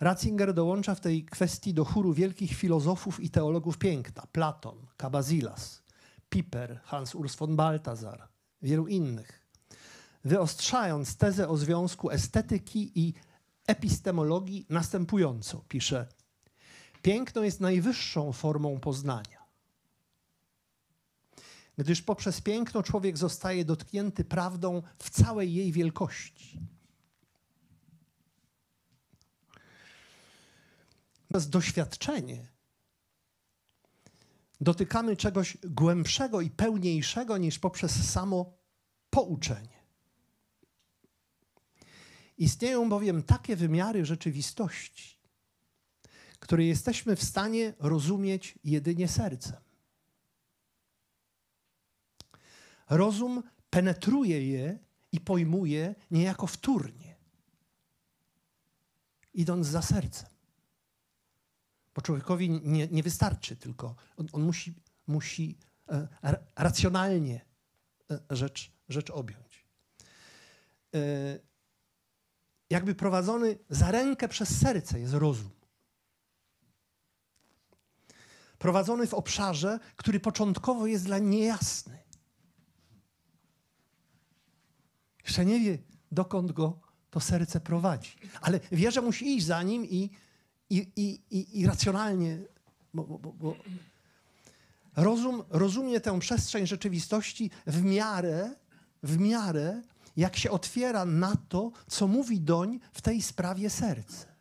[0.00, 5.82] Ratzinger dołącza w tej kwestii do chóru wielkich filozofów i teologów piękna: Platon, Kabazilas,
[6.28, 8.28] Piper, Hans Urs von Balthasar,
[8.62, 9.46] wielu innych,
[10.24, 13.14] wyostrzając tezę o związku estetyki i
[13.66, 16.06] epistemologii następująco, pisze:
[17.04, 19.44] Piękno jest najwyższą formą poznania.
[21.78, 26.60] Gdyż poprzez piękno człowiek zostaje dotknięty prawdą w całej jej wielkości.
[31.28, 32.46] Przez doświadczenie
[34.60, 38.58] dotykamy czegoś głębszego i pełniejszego niż poprzez samo
[39.10, 39.84] pouczenie.
[42.38, 45.23] Istnieją bowiem takie wymiary rzeczywistości,
[46.44, 49.56] które jesteśmy w stanie rozumieć jedynie sercem.
[52.90, 54.78] Rozum penetruje je
[55.12, 57.16] i pojmuje niejako wtórnie,
[59.34, 60.28] idąc za sercem.
[61.94, 64.74] Bo człowiekowi nie, nie wystarczy tylko, on, on musi,
[65.06, 66.08] musi e,
[66.56, 67.40] racjonalnie
[68.10, 69.66] e, rzecz, rzecz objąć.
[70.94, 70.98] E,
[72.70, 75.63] jakby prowadzony za rękę przez serce jest rozum.
[78.64, 81.98] Prowadzony w obszarze, który początkowo jest dla niejasny.
[85.24, 85.78] Jeszcze nie wie,
[86.12, 88.16] dokąd go to serce prowadzi.
[88.40, 90.10] Ale wie, że musi iść za nim i,
[90.70, 92.38] i, i, i, i racjonalnie,
[92.94, 93.56] bo, bo, bo
[94.96, 98.54] rozum, rozumie tę przestrzeń rzeczywistości w miarę,
[99.02, 99.82] w miarę,
[100.16, 104.33] jak się otwiera na to, co mówi doń w tej sprawie serce.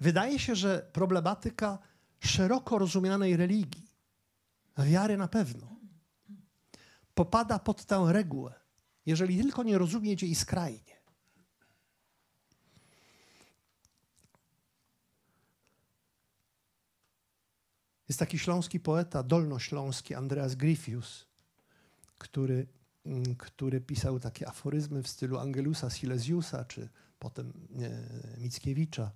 [0.00, 1.78] Wydaje się, że problematyka
[2.20, 3.86] szeroko rozumianej religii,
[4.78, 5.76] wiary na pewno,
[7.14, 8.54] popada pod tę regułę,
[9.06, 11.00] jeżeli tylko nie rozumieć jej skrajnie.
[18.08, 21.26] Jest taki śląski poeta, dolnośląski, Andreas Gryfius,
[22.18, 22.66] który,
[23.06, 26.88] mm, który pisał takie aforyzmy w stylu Angelusa Silesiusa, czy
[27.18, 27.52] potem
[28.38, 29.10] Mickiewicza.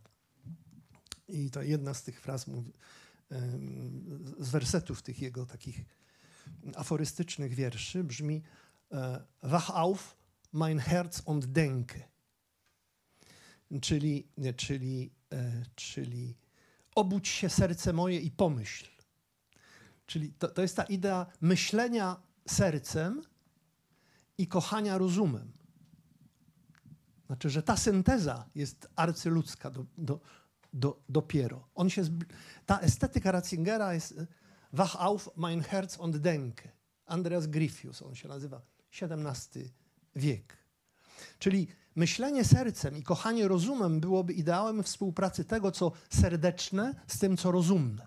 [1.28, 2.46] I to jedna z tych fraz
[4.38, 5.84] z wersetów tych jego takich
[6.76, 8.42] aforystycznych wierszy brzmi
[8.92, 10.16] e, Wach auf,
[10.52, 12.08] mein Herz und denke.
[13.80, 16.36] Czyli, czyli, e, czyli
[16.94, 18.86] obudź się serce moje i pomyśl.
[20.06, 22.16] Czyli to, to jest ta idea myślenia
[22.48, 23.22] sercem
[24.38, 25.52] i kochania rozumem.
[27.26, 30.20] Znaczy, że ta synteza jest arcyludzka do, do,
[30.74, 31.68] do, dopiero.
[31.74, 32.02] On się,
[32.66, 34.14] ta estetyka Ratzingera jest
[34.72, 36.68] Wach auf, mein Herz und Denke.
[37.06, 38.60] Andreas Gryfius, on się nazywa,
[39.02, 39.72] XVII
[40.16, 40.56] wiek.
[41.38, 47.52] Czyli myślenie sercem i kochanie rozumem byłoby ideałem współpracy tego, co serdeczne, z tym, co
[47.52, 48.04] rozumne.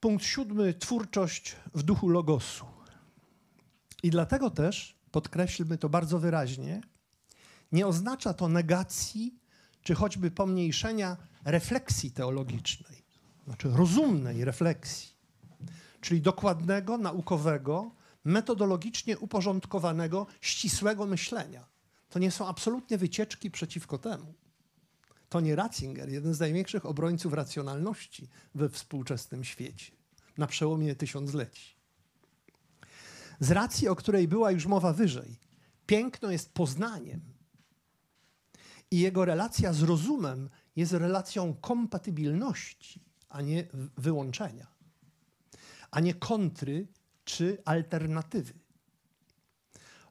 [0.00, 2.66] Punkt siódmy, twórczość w duchu logosu.
[4.02, 6.80] I dlatego też, podkreślmy to bardzo wyraźnie,
[7.74, 9.38] Nie oznacza to negacji
[9.82, 13.02] czy choćby pomniejszenia refleksji teologicznej,
[13.46, 15.16] znaczy rozumnej refleksji,
[16.00, 17.90] czyli dokładnego, naukowego,
[18.24, 21.66] metodologicznie uporządkowanego, ścisłego myślenia.
[22.08, 24.34] To nie są absolutnie wycieczki przeciwko temu.
[25.28, 29.92] To nie Ratzinger, jeden z największych obrońców racjonalności we współczesnym świecie,
[30.38, 31.76] na przełomie tysiącleci.
[33.40, 35.38] Z racji, o której była już mowa wyżej,
[35.86, 37.33] piękno jest poznaniem
[38.94, 43.66] i jego relacja z rozumem jest relacją kompatybilności, a nie
[43.98, 44.66] wyłączenia,
[45.90, 46.86] a nie kontry
[47.24, 48.54] czy alternatywy.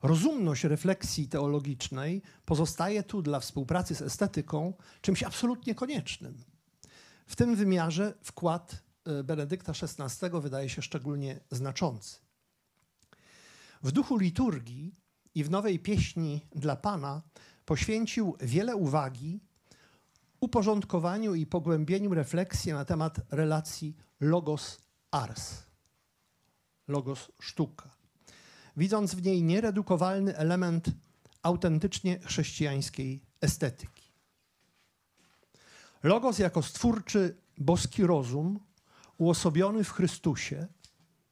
[0.01, 6.43] Rozumność refleksji teologicznej pozostaje tu dla współpracy z estetyką czymś absolutnie koniecznym.
[7.25, 12.19] W tym wymiarze wkład e, Benedykta XVI wydaje się szczególnie znaczący.
[13.83, 14.95] W duchu liturgii
[15.35, 17.21] i w nowej pieśni dla Pana
[17.65, 19.39] poświęcił wiele uwagi
[20.39, 25.63] uporządkowaniu i pogłębieniu refleksji na temat relacji logos-ars,
[26.87, 27.89] logos-sztuka,
[28.77, 30.91] widząc w niej nieredukowalny element
[31.41, 34.03] autentycznie chrześcijańskiej estetyki.
[36.03, 38.59] Logos jako stwórczy boski rozum,
[39.17, 40.67] uosobiony w Chrystusie,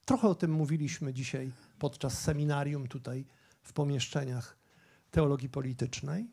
[0.05, 3.25] trochę o tym mówiliśmy dzisiaj podczas seminarium tutaj
[3.63, 4.60] w pomieszczeniach
[5.11, 6.29] teologii politycznej,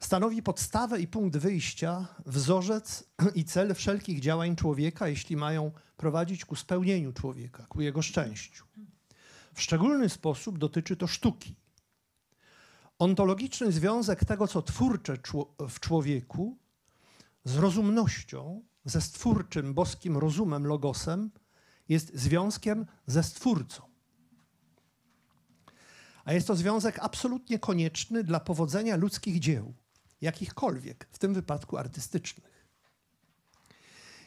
[0.00, 6.56] stanowi podstawę i punkt wyjścia, wzorzec i cel wszelkich działań człowieka, jeśli mają prowadzić ku
[6.56, 8.64] spełnieniu człowieka, ku jego szczęściu.
[9.54, 11.54] W szczególny sposób dotyczy to sztuki.
[12.98, 15.16] Ontologiczny związek tego, co twórcze
[15.68, 16.58] w człowieku,
[17.44, 21.30] z rozumnością, ze stwórczym boskim rozumem, logosem,
[21.88, 23.93] jest związkiem ze stwórcą.
[26.24, 29.74] A jest to związek absolutnie konieczny dla powodzenia ludzkich dzieł,
[30.20, 32.54] jakichkolwiek, w tym wypadku artystycznych.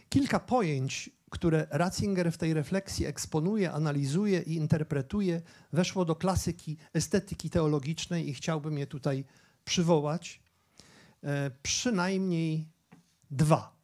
[0.09, 5.41] Kilka pojęć, które Ratzinger w tej refleksji eksponuje, analizuje i interpretuje,
[5.73, 9.25] weszło do klasyki estetyki teologicznej i chciałbym je tutaj
[9.65, 10.41] przywołać.
[11.23, 12.67] E, przynajmniej
[13.31, 13.77] dwa.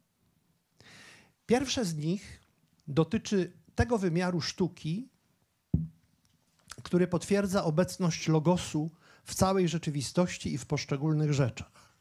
[1.46, 2.40] Pierwsze z nich
[2.88, 5.08] dotyczy tego wymiaru sztuki,
[6.84, 8.90] który potwierdza obecność logosu
[9.24, 11.94] w całej rzeczywistości i w poszczególnych rzeczach.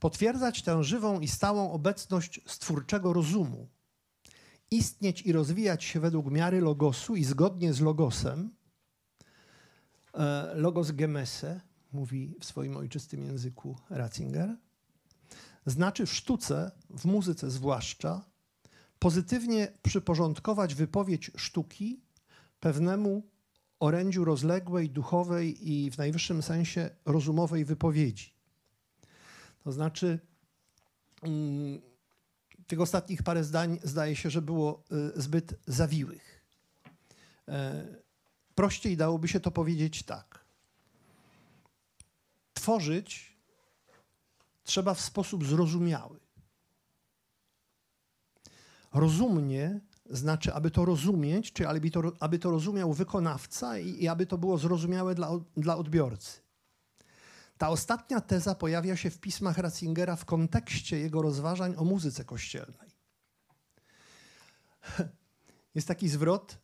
[0.00, 3.68] Potwierdzać tę żywą i stałą obecność stwórczego rozumu,
[4.70, 8.56] istnieć i rozwijać się według miary logosu i zgodnie z logosem,
[10.14, 11.60] e, logos gemese,
[11.92, 14.56] mówi w swoim ojczystym języku Ratzinger,
[15.66, 18.24] znaczy w sztuce, w muzyce zwłaszcza,
[18.98, 22.03] pozytywnie przyporządkować wypowiedź sztuki
[22.64, 23.22] pewnemu
[23.80, 28.34] orędziu rozległej, duchowej i w najwyższym sensie rozumowej wypowiedzi.
[29.64, 30.18] To znaczy,
[31.22, 31.80] mm,
[32.66, 34.84] tych ostatnich parę zdań zdaje się, że było
[35.16, 36.44] y, zbyt zawiłych.
[37.48, 37.86] E,
[38.54, 40.44] prościej dałoby się to powiedzieć tak.
[42.54, 43.36] Tworzyć
[44.64, 46.20] trzeba w sposób zrozumiały.
[48.92, 49.80] Rozumnie
[50.10, 54.38] znaczy, aby to rozumieć, czy aby to, aby to rozumiał wykonawca i, i aby to
[54.38, 56.40] było zrozumiałe dla, dla odbiorcy.
[57.58, 62.90] Ta ostatnia teza pojawia się w pismach Ratzingera w kontekście jego rozważań o muzyce kościelnej.
[65.74, 66.58] Jest taki zwrot,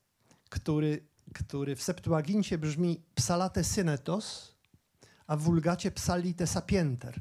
[0.48, 4.56] który, który w Septuagincie brzmi psalate synetos,
[5.26, 7.20] a w wulgacie psalite sapienter.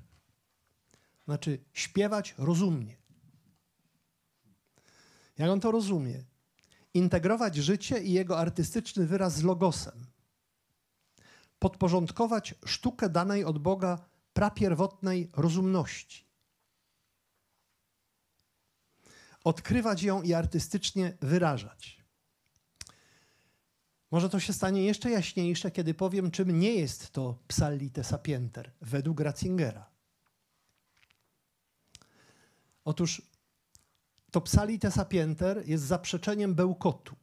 [1.26, 2.99] Znaczy śpiewać rozumnie.
[5.39, 6.23] Jak on to rozumie?
[6.93, 10.05] Integrować życie i jego artystyczny wyraz z logosem.
[11.59, 16.25] Podporządkować sztukę danej od Boga prapierwotnej rozumności.
[19.43, 22.03] Odkrywać ją i artystycznie wyrażać.
[24.11, 29.19] Może to się stanie jeszcze jaśniejsze, kiedy powiem, czym nie jest to psallite sapienter według
[29.19, 29.89] Ratzingera.
[32.85, 33.21] Otóż
[34.32, 37.15] to psalite sapienter jest zaprzeczeniem bełkotu.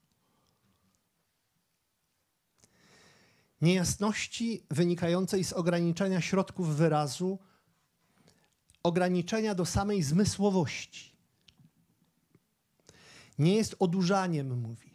[3.61, 7.38] Niejasności wynikającej z ograniczenia środków wyrazu,
[8.82, 11.16] ograniczenia do samej zmysłowości.
[13.38, 14.90] Nie jest odurzaniem, mówi.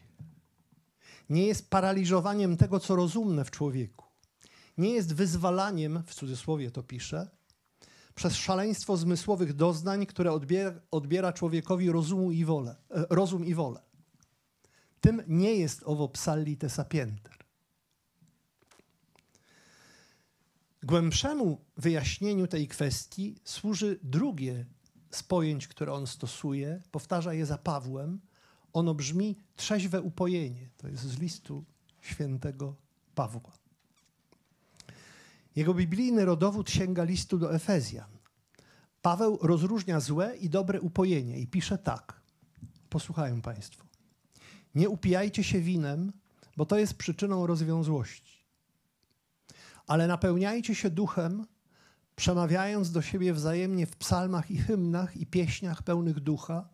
[1.30, 4.05] Nie jest paraliżowaniem tego, co rozumne w człowieku.
[4.78, 7.30] Nie jest wyzwalaniem, w cudzysłowie to pisze,
[8.16, 10.39] przez szaleństwo zmysłowych doznań, które
[10.91, 13.82] odbiera, człowiekowi rozumu i wolę, e, rozum i wolę.
[15.01, 17.38] Tym nie jest owo psallite sapienter.
[20.84, 24.66] Głębszemu wyjaśnieniu tej kwestii służy drugie
[25.12, 26.82] z pojęć, które on stosuje.
[26.91, 28.22] Powtarza je za Pawłem.
[28.74, 30.70] Ono brzmi trzeźwe upojenie.
[30.78, 31.66] To jest z listu
[32.01, 32.76] świętego
[33.16, 33.61] Pawła.
[35.56, 38.10] Jego biblijny rodowód sięga listu do Efezjan.
[39.02, 42.22] Paweł rozróżnia złe i dobre upojenie i pisze tak.
[42.89, 43.86] Posłuchają Państwo.
[44.76, 46.12] Nie upijajcie się winem,
[46.58, 48.45] bo to jest przyczyną rozwiązłości.
[49.88, 51.45] Ale napełniajcie się duchem,
[52.16, 56.70] przemawiając do siebie wzajemnie w psalmach i hymnach i pieśniach pełnych ducha,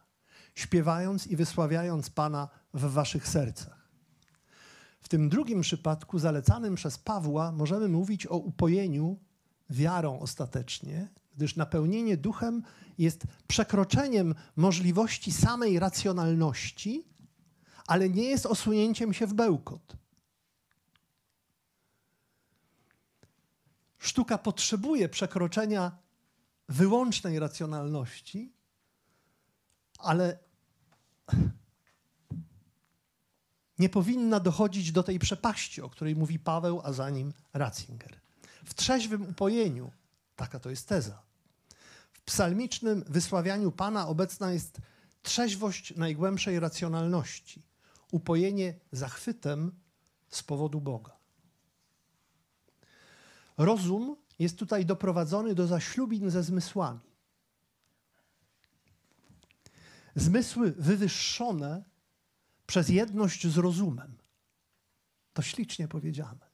[0.56, 3.77] śpiewając i wysławiając Pana w waszych sercach.
[5.00, 9.20] W tym drugim przypadku, zalecanym przez Pawła, możemy mówić o upojeniu
[9.70, 12.64] wiarą ostatecznie, gdyż napełnienie duchem
[12.98, 17.08] jest przekroczeniem możliwości samej racjonalności,
[17.88, 19.98] ale nie jest osunięciem się w bełkot.
[23.98, 25.98] Sztuka potrzebuje przekroczenia
[26.70, 28.54] wyłącznej racjonalności,
[30.00, 30.40] ale
[33.80, 38.20] nie powinna dochodzić do tej przepaści, o której mówi Paweł, a za nim Ratzinger.
[38.66, 39.92] W trzeźwym upojeniu,
[40.36, 41.22] taka to jest teza,
[42.14, 44.78] w psalmicznym wysławianiu Pana obecna jest
[45.24, 47.64] trzeźwość najgłębszej racjonalności,
[48.12, 49.72] upojenie zachwytem
[50.30, 51.18] z powodu Boga.
[53.58, 57.00] Rozum jest tutaj doprowadzony do zaślubin ze zmysłami.
[60.16, 61.84] Zmysły wywyższone
[62.68, 64.18] przez jedność z rozumem.
[65.34, 66.48] To ślicznie powiedziane.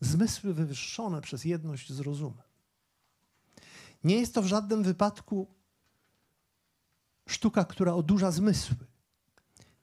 [0.00, 2.44] Zmysły wywyższone przez jedność z rozumem.
[4.04, 5.54] Nie jest to w żadnym wypadku
[7.28, 8.76] sztuka, która odurza zmysły.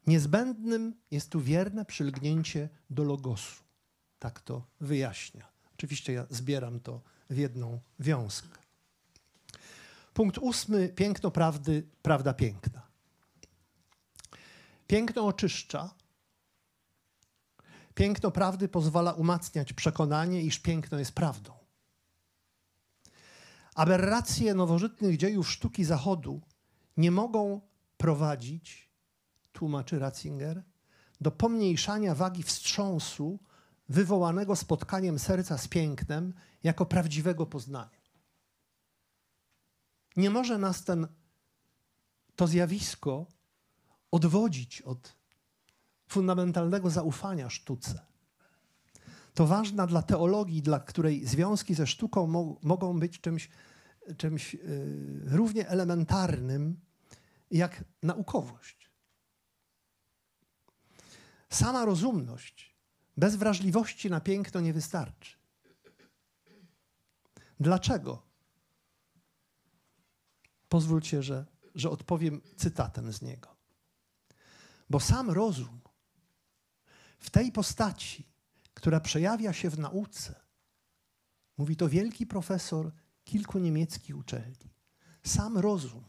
[0.08, 3.64] Niezbędnym jest tu wierne przylgnięcie do logosu.
[4.20, 5.52] Tak to wyjaśnia.
[5.74, 8.60] Oczywiście ja zbieram to w jedną wiązkę.
[10.14, 10.90] Punkt ósmy.
[10.90, 12.91] Piękno prawdy, prawda piękna.
[14.92, 15.94] Piękno oczyszcza.
[17.96, 21.54] Piękno prawdy pozwala umacniać przekonanie, iż piękno jest prawdą.
[23.76, 26.42] Aberracje nowożytnych dziejów sztuki Zachodu
[26.98, 27.62] nie mogą
[27.98, 28.90] prowadzić,
[29.54, 30.64] tłumaczy Ratzinger,
[31.22, 33.40] do pomniejszania wagi wstrząsu
[33.90, 36.34] wywołanego spotkaniem serca z pięknem
[36.64, 38.02] jako prawdziwego poznania.
[40.18, 41.08] Nie może nas ten,
[42.36, 43.41] to zjawisko
[44.12, 45.16] odwodzić od
[46.08, 48.02] fundamentalnego zaufania sztuce.
[49.34, 53.50] To ważne dla teologii, dla której związki ze sztuką mo mogą być czymś,
[54.18, 54.60] czymś yy,
[55.26, 56.80] równie elementarnym
[57.52, 58.92] jak naukowość.
[61.50, 62.76] Sama rozumność
[63.18, 65.38] bez wrażliwości na piękno nie wystarczy.
[67.60, 68.24] Dlaczego?
[70.70, 71.46] Pozwólcie, że,
[71.76, 73.61] że odpowiem cytatem z niego.
[74.92, 75.80] Bo sam rozum
[77.20, 78.28] w tej postaci,
[78.74, 80.36] która przejawia się w nauce,
[81.58, 82.92] mówi to wielki profesor
[83.24, 84.74] kilku niemieckich uczelni,
[85.24, 86.04] sam rozum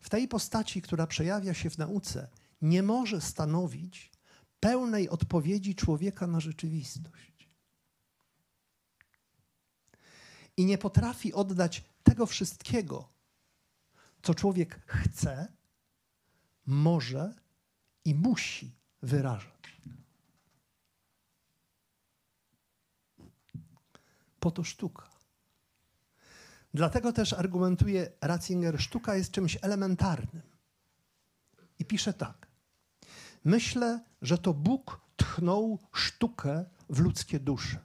[0.00, 2.28] w tej postaci, która przejawia się w nauce,
[2.62, 4.12] nie może stanowić
[4.60, 7.48] pełnej odpowiedzi człowieka na rzeczywistość.
[10.56, 13.08] I nie potrafi oddać tego wszystkiego,
[14.22, 15.52] co człowiek chce,
[16.66, 17.45] może
[18.06, 19.80] i musi wyrażać.
[24.40, 25.10] Po to sztuka.
[26.74, 30.42] Dlatego też argumentuje Ratzinger, sztuka jest czymś elementarnym.
[31.78, 32.46] I pisze tak.
[33.44, 37.78] Myślę, że to Bóg tchnął sztukę w ludzkie dusze.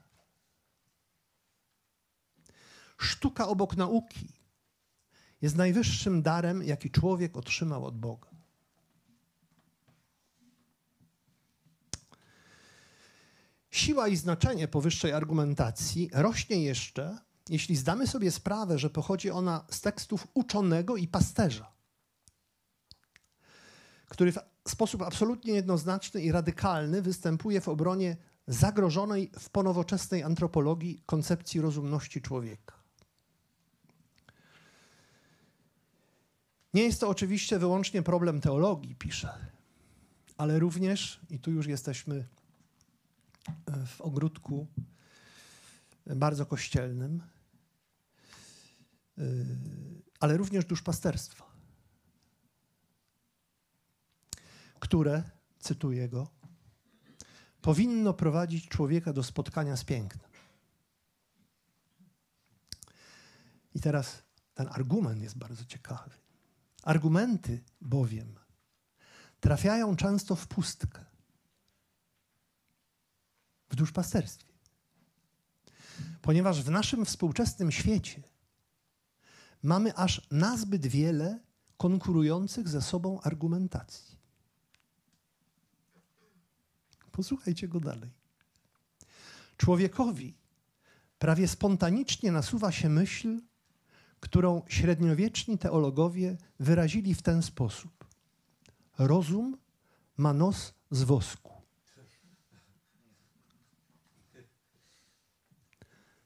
[2.97, 4.28] Sztuka obok nauki
[5.41, 8.30] jest najwyższym darem, jaki człowiek otrzymał od Boga.
[13.72, 17.17] Siła i znaczenie powyższej argumentacji rośnie jeszcze,
[17.49, 21.72] jeśli zdamy sobie sprawę, że pochodzi ona z tekstów uczonego i pasterza,
[24.07, 28.17] który w sposób absolutnie jednoznaczny i radykalny występuje w obronie
[28.47, 32.76] zagrożonej w ponowoczesnej antropologii koncepcji rozumności człowieka.
[36.74, 39.34] Nie jest to oczywiście wyłącznie problem teologii, pisze,
[40.38, 42.28] ale również, i tu już jesteśmy
[43.85, 44.67] w ogródku
[46.05, 47.23] bardzo kościelnym,
[50.19, 51.51] ale również duszpasterstwa,
[54.79, 55.23] które,
[55.59, 56.27] cytuję go,
[57.61, 60.31] powinno prowadzić człowieka do spotkania z pięknem.
[63.75, 64.23] I teraz
[64.53, 66.11] ten argument jest bardzo ciekawy.
[66.83, 68.35] Argumenty bowiem
[69.39, 71.05] trafiają często w pustkę,
[73.72, 74.51] w duszpasterstwie.
[76.22, 78.24] Ponieważ w naszym współczesnym świecie
[79.63, 81.39] mamy aż nazbyt wiele
[81.78, 84.17] konkurujących ze sobą argumentacji.
[87.11, 88.09] Posłuchajcie go dalej.
[89.57, 90.38] Człowiekowi
[91.19, 93.41] prawie spontanicznie nasuwa się myśl,
[94.19, 98.05] którą średniowieczni teologowie wyrazili w ten sposób:
[98.97, 99.57] Rozum
[100.17, 101.61] ma nos z wosku.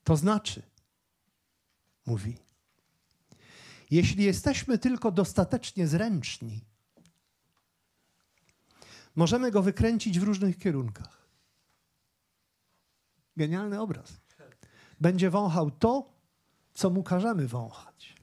[0.05, 0.61] To znaczy,
[2.05, 2.37] mówi,
[3.91, 6.61] jeśli jesteśmy tylko dostatecznie zręczni,
[9.15, 11.27] możemy go wykręcić w różnych kierunkach.
[13.37, 14.13] Genialny obraz.
[15.01, 16.13] Będzie wąchał to,
[16.73, 18.15] co mu każemy wąchać.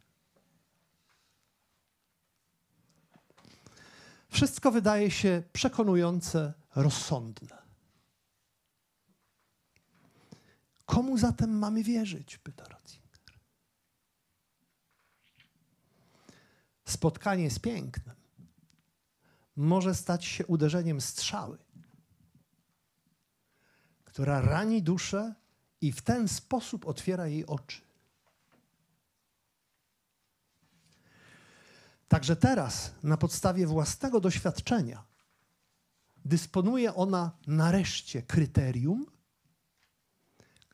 [4.29, 7.62] Wszystko wydaje się przekonujące, rozsądne.
[10.87, 12.39] Komu zatem mamy wierzyć?
[12.39, 13.03] pyta Ratzinger.
[16.85, 18.17] Spotkanie z pięknem
[19.57, 21.59] może stać się uderzeniem strzały,
[24.05, 25.35] która rani duszę
[25.81, 27.81] i w ten sposób otwiera jej oczy.
[32.09, 35.05] Także teraz, na podstawie własnego doświadczenia,
[36.25, 39.07] dysponuje ona nareszcie kryterium,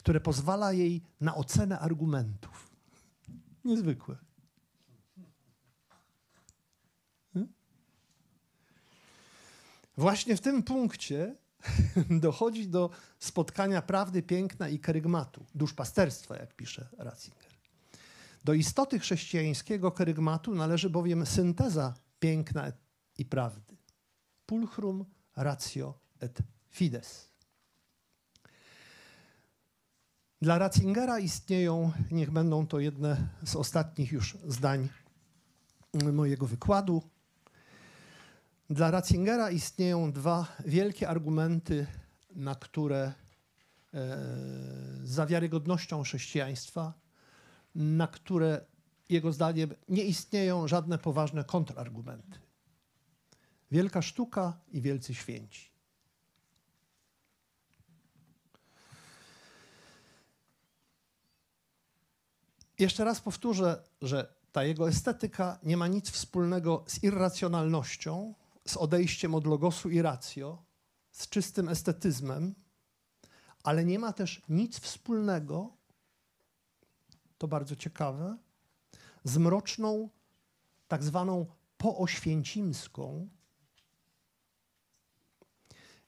[0.09, 2.71] które pozwala jej na ocenę argumentów.
[3.65, 4.17] Niezwykłe.
[9.97, 11.37] Właśnie w tym punkcie
[12.27, 17.53] dochodzi do spotkania prawdy, piękna i kerygmatu, duszpasterstwa, jak pisze Ratzinger.
[18.45, 22.73] Do istoty chrześcijańskiego kerygmatu należy bowiem synteza piękna
[23.19, 23.77] i prawdy.
[24.47, 25.05] Pulchrum
[25.37, 26.39] ratio et
[26.71, 27.28] fides.
[30.43, 34.89] Dla Ratzingera istnieją, niech będą to jedne z ostatnich już zdań
[36.13, 37.03] mojego wykładu.
[38.71, 41.87] Dla Ratzingera istnieją dwa wielkie argumenty,
[42.35, 43.13] na które
[43.95, 44.17] e,
[45.05, 46.93] za wiarygodnością chrześcijaństwa
[47.75, 48.65] na które
[49.09, 52.39] jego zdaniem nie istnieją żadne poważne kontrargumenty.
[53.71, 55.68] Wielka sztuka i wielcy święci.
[62.79, 68.35] Jeszcze raz powtórzę, że ta jego estetyka nie ma nic wspólnego z irracjonalnością,
[68.67, 70.63] z odejściem od logosu i ratio,
[71.13, 72.55] z czystym estetyzmem,
[73.63, 75.77] ale nie ma też nic wspólnego
[77.39, 78.39] to bardzo ciekawe,
[79.25, 80.09] z mroczną,
[80.89, 81.47] tak zwaną
[81.79, 83.29] pooświęcimską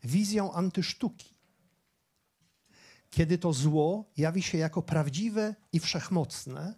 [0.05, 1.40] wizją antysztuki.
[3.11, 6.75] Kiedy to zło jawi się jako prawdziwe i wszechmocne,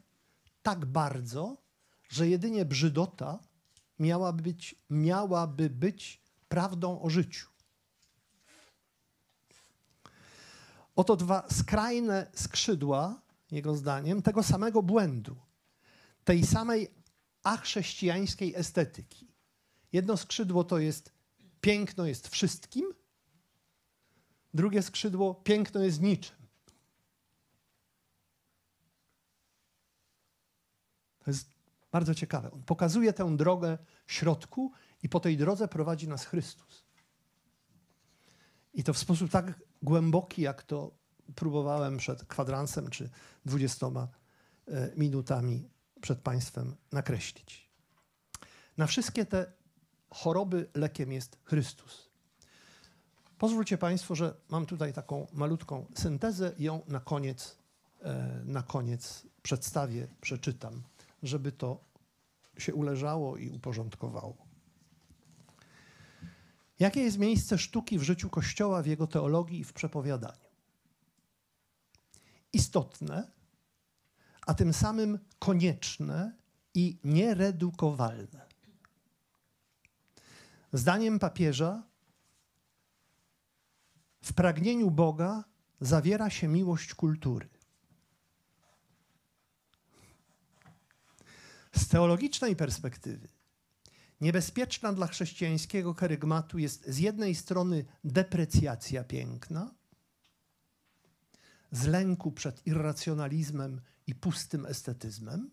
[0.62, 1.56] tak bardzo,
[2.08, 3.38] że jedynie brzydota
[3.98, 7.48] miałaby być, miałaby być prawdą o życiu.
[10.96, 15.36] Oto dwa skrajne skrzydła jego zdaniem, tego samego błędu,
[16.24, 16.88] tej samej
[17.42, 19.32] achrześcijańskiej estetyki.
[19.92, 21.12] Jedno skrzydło to jest
[21.60, 22.94] piękno jest wszystkim,
[24.54, 26.36] drugie skrzydło piękno jest niczym.
[31.18, 31.48] To jest
[31.92, 32.50] bardzo ciekawe.
[32.50, 34.72] On pokazuje tę drogę środku
[35.02, 36.84] i po tej drodze prowadzi nas Chrystus.
[38.74, 40.90] I to w sposób tak głęboki, jak to
[41.34, 43.10] próbowałem przed kwadransem czy
[43.44, 44.08] dwudziestoma
[44.68, 47.70] e, minutami przed Państwem nakreślić.
[48.76, 49.52] Na wszystkie te
[50.10, 52.11] choroby lekiem jest Chrystus.
[53.42, 57.58] Pozwólcie Państwo, że mam tutaj taką malutką syntezę i ją na koniec,
[58.02, 60.82] e, na koniec przedstawię, przeczytam,
[61.22, 61.84] żeby to
[62.58, 64.36] się uleżało i uporządkowało.
[66.78, 70.48] Jakie jest miejsce sztuki w życiu Kościoła, w jego teologii i w przepowiadaniu?
[72.52, 73.30] istotne,
[74.46, 76.32] a tym samym konieczne
[76.74, 78.46] i nieredukowalne.
[80.72, 81.91] Zdaniem papieża,
[84.22, 85.44] w pragnieniu Boga
[85.80, 87.48] zawiera się miłość kultury.
[91.72, 93.28] Z teologicznej perspektywy
[94.22, 99.74] Niebezpieczna dla chrześcijańskiego kerygmatu jest z jednej strony deprecjacja piękna,
[101.70, 105.50] z lęku przed irracjonalizmem i pustym estetyzmem,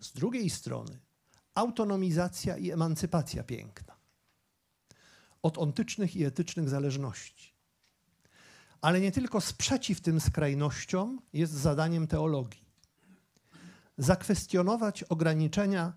[0.00, 0.98] z drugiej strony
[1.54, 3.96] autonomizacja i emancypacja piękna
[5.42, 7.51] od ontycznych i etycznych zależności.
[8.82, 12.64] Ale nie tylko sprzeciw tym skrajnościom jest zadaniem teologii.
[13.98, 15.92] Zakwestionować ograniczenia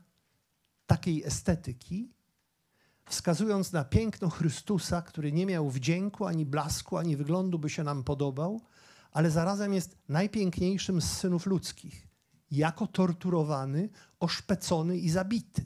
[0.88, 2.11] takiej estetyki,
[3.05, 8.03] wskazując na piękno Chrystusa, który nie miał wdzięku, ani blasku, ani wyglądu by się nam
[8.03, 8.61] podobał,
[9.11, 12.07] ale zarazem jest najpiękniejszym z synów ludzkich,
[12.51, 15.65] jako torturowany, oszpecony i zabity.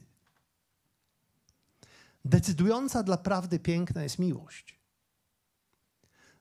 [2.25, 4.78] Decydująca dla prawdy piękna jest miłość.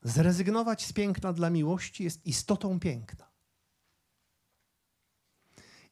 [0.03, 3.29] Zrezygnować z piękna dla miłości jest istotą piękna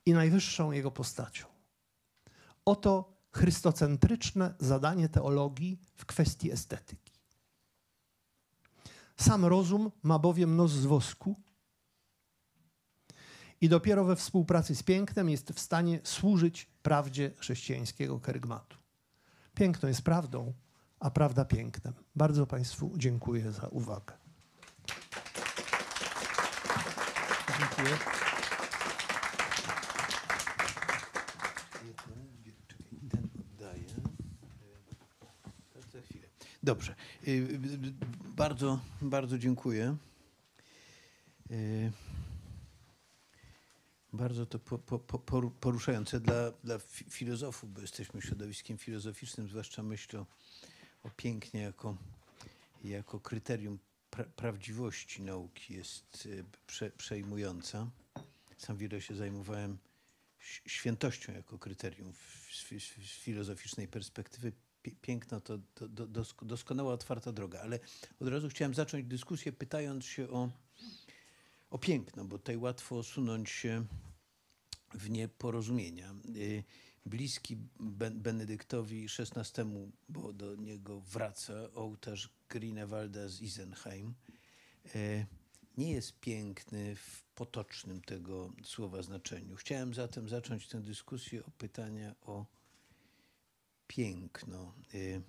[0.06, 1.46] i najwyższą jego postacią.
[2.64, 7.12] Oto chrystocentryczne zadanie teologii w kwestii estetyki.
[9.16, 11.36] Sam rozum ma bowiem nos z wosku
[13.60, 18.78] i dopiero we współpracy z pięknem jest w stanie służyć prawdzie chrześcijańskiego kerygmatu.
[19.54, 20.52] Piękno jest prawdą,
[21.00, 21.94] a prawda pięknem.
[22.16, 24.14] Bardzo Państwu dziękuję za uwagę.
[27.58, 27.96] Dziękuję.
[36.62, 36.94] Dobrze.
[37.28, 37.58] Y,
[38.36, 39.96] Bardzo, bardzo dziękuję.
[41.50, 41.92] Y,
[44.12, 49.48] Bardzo to po, po, po, poru- poruszające dla, dla fi- filozofów, bo jesteśmy środowiskiem filozoficznym,
[49.48, 50.26] zwłaszcza myśl o, o
[51.10, 51.96] pięknie jako,
[52.84, 53.78] jako kryterium
[54.10, 57.90] pra, prawdziwości nauki jest y, prze, przejmująca.
[58.58, 59.78] Sam wiele się zajmowałem
[60.66, 62.12] świętością jako kryterium
[62.52, 64.52] z, fi- z filozoficznej perspektywy.
[65.02, 67.78] Piękno to do, do, dosk- doskonała, otwarta droga, ale
[68.20, 70.50] od razu chciałem zacząć dyskusję pytając się o,
[71.70, 73.84] o piękno, bo tutaj łatwo osunąć się
[74.94, 76.14] w nieporozumienia.
[77.06, 79.62] Bliski Ben- Benedyktowi XVI,
[80.08, 84.14] bo do niego wraca ołtarz Grinewalda z Isenheim,
[84.94, 85.26] e,
[85.78, 89.56] nie jest piękny w potocznym tego słowa znaczeniu.
[89.56, 92.46] Chciałem zatem zacząć tę dyskusję o pytania o
[93.86, 95.22] piękno y,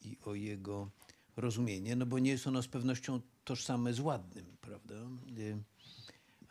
[0.00, 0.90] i o jego
[1.36, 4.94] rozumienie, no bo nie jest ono z pewnością tożsame z ładnym, prawda?
[5.38, 5.62] Y,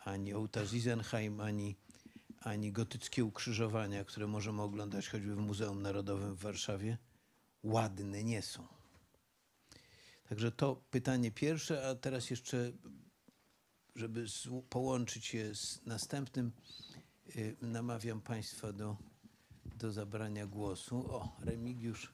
[0.04, 1.76] Ani ołtarz Isenheim, ani,
[2.44, 6.98] ani gotyckie ukrzyżowania, które możemy oglądać choćby w Muzeum Narodowym w Warszawie,
[7.62, 8.66] ładne nie są.
[10.28, 12.72] Także to pytanie pierwsze, a teraz jeszcze,
[13.96, 14.26] żeby
[14.70, 16.52] połączyć je z następnym,
[17.36, 18.96] y, namawiam Państwa do,
[19.78, 20.96] do zabrania głosu.
[20.96, 22.12] O, Remigiusz.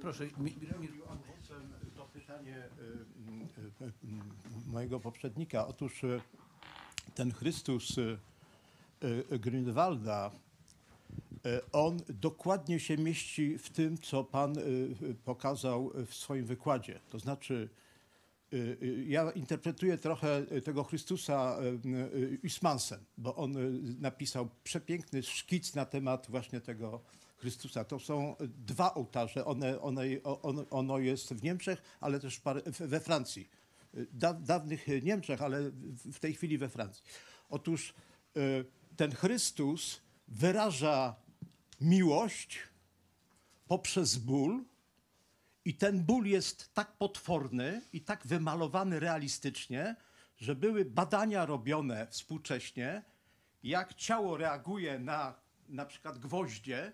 [0.00, 0.88] Proszę, mi, mi,
[1.96, 5.66] To pytanie y, y, y, mojego poprzednika.
[5.66, 6.20] Otóż y,
[7.14, 8.31] ten Chrystus y, y,
[9.30, 10.30] Grünwalda,
[11.46, 17.00] y, on dokładnie się mieści w tym, co Pan y, pokazał w swoim wykładzie.
[17.10, 17.68] To znaczy,
[19.06, 21.56] ja interpretuję trochę tego Chrystusa
[22.42, 23.54] Ismansem, bo on
[24.00, 27.00] napisał przepiękny szkic na temat właśnie tego
[27.36, 27.84] Chrystusa.
[27.84, 28.36] To są
[28.66, 29.44] dwa ołtarze.
[29.44, 32.40] One, one, on, ono jest w Niemczech, ale też
[32.80, 33.48] we Francji.
[34.12, 35.70] Da, dawnych Niemczech, ale
[36.12, 37.04] w tej chwili we Francji.
[37.48, 37.94] Otóż
[39.02, 41.16] ten Chrystus wyraża
[41.80, 42.58] miłość
[43.68, 44.64] poprzez ból,
[45.64, 49.96] i ten ból jest tak potworny i tak wymalowany realistycznie,
[50.36, 53.02] że były badania robione współcześnie,
[53.62, 55.34] jak ciało reaguje na
[55.68, 56.92] na przykład gwoździe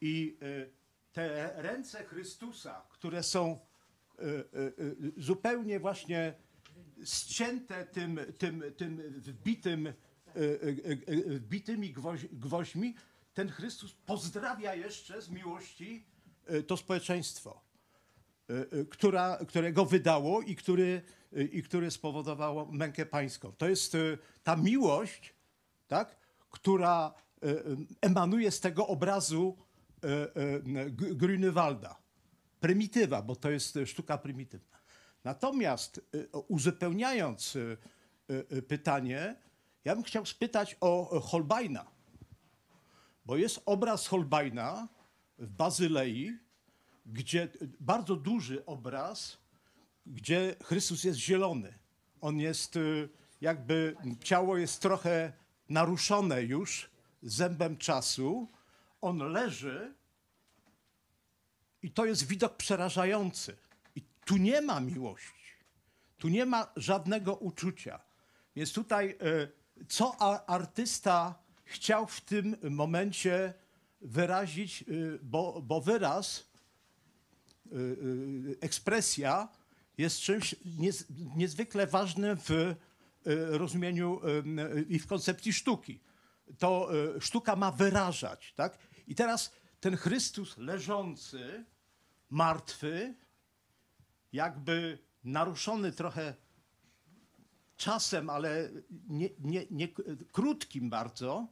[0.00, 0.70] i y,
[1.12, 3.58] te ręce Chrystusa, które są
[4.18, 6.34] y, y, zupełnie właśnie
[7.04, 9.92] ścięte tym, tym, tym wbitym,
[10.38, 12.94] y, y, y, y, wbitymi gwoź, gwoźdźmi,
[13.34, 16.06] ten Chrystus pozdrawia jeszcze z miłości
[16.66, 17.60] to społeczeństwo,
[18.90, 21.02] która, które go wydało i który,
[21.52, 23.52] i które spowodowało mękę pańską.
[23.52, 23.96] To jest
[24.42, 25.34] ta miłość,
[25.88, 26.16] tak,
[26.50, 27.14] która
[28.00, 29.56] emanuje z tego obrazu
[30.96, 31.94] Grünewalda.
[32.60, 34.78] Prymitywa, bo to jest sztuka prymitywna.
[35.24, 36.00] Natomiast
[36.48, 37.58] uzupełniając
[38.68, 39.36] pytanie,
[39.88, 41.86] ja bym chciał spytać o o Holbeina,
[43.24, 44.88] bo jest obraz Holbeina
[45.38, 46.38] w Bazylei,
[47.06, 49.38] gdzie y, bardzo duży obraz,
[50.06, 51.78] gdzie Chrystus jest zielony.
[52.20, 53.08] On jest y,
[53.40, 55.32] jakby, ciało jest trochę
[55.68, 56.90] naruszone już
[57.22, 58.48] zębem czasu,
[59.00, 59.94] on leży
[61.82, 63.56] i to jest widok przerażający.
[63.94, 65.52] I tu nie ma miłości,
[66.18, 68.00] tu nie ma żadnego uczucia.
[68.56, 69.58] Więc tutaj, e,
[69.88, 73.54] co artysta chciał w tym momencie
[74.00, 74.84] wyrazić, e,
[75.22, 76.46] bo, bo wyraz,
[77.66, 77.78] e, e,
[78.60, 79.48] ekspresja
[79.98, 81.04] jest czymś niez,
[81.36, 82.74] niezwykle ważnym w
[83.50, 84.20] rozumieniu
[84.88, 86.00] i w koncepcji sztuki.
[86.58, 88.78] To sztuka ma wyrażać, tak?
[89.06, 91.64] I teraz ten Chrystus leżący,
[92.30, 93.14] martwy,
[94.32, 96.34] jakby naruszony trochę
[97.78, 98.70] czasem, ale
[99.08, 99.88] nie, nie, nie
[100.32, 101.46] krótkim bardzo.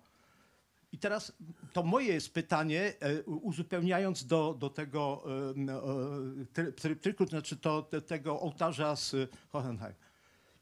[0.93, 1.33] I teraz
[1.73, 7.83] to moje jest pytanie, e, uzupełniając do, do tego e, try- tryptyku, to znaczy to,
[7.83, 9.17] te, tego ołtarza z
[9.49, 9.95] Hohenheim.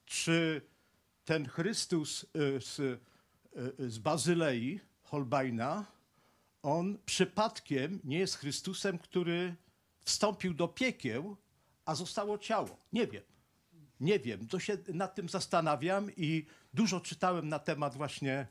[0.07, 0.63] Czy
[1.25, 3.01] ten Chrystus e, z,
[3.79, 5.85] z Bazylei, Holbeina,
[6.63, 9.55] on przypadkiem nie jest Chrystusem, który
[10.05, 11.37] wstąpił do piekieł,
[11.85, 12.77] a zostało ciało?
[12.93, 13.23] Nie wiem.
[14.01, 18.47] Nie wiem, to się nad tym zastanawiam i dużo czytałem na temat właśnie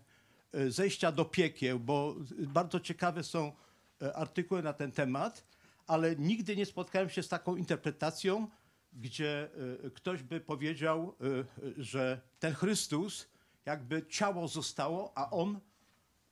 [0.53, 3.51] e, zejścia do piekieł, bo bardzo ciekawe są
[4.01, 5.43] e, artykuły na ten temat,
[5.87, 8.47] ale nigdy nie spotkałem się z taką interpretacją,
[8.93, 9.49] gdzie
[9.85, 13.27] e, ktoś by powiedział, e, że ten Chrystus
[13.65, 15.59] jakby ciało zostało, a on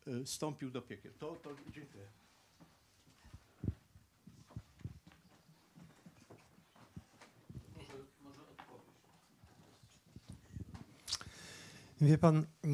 [0.08, 1.14] e, wstąpił do piekieł.
[1.20, 2.21] To, to dziękuję.
[12.02, 12.70] Wie pan, y,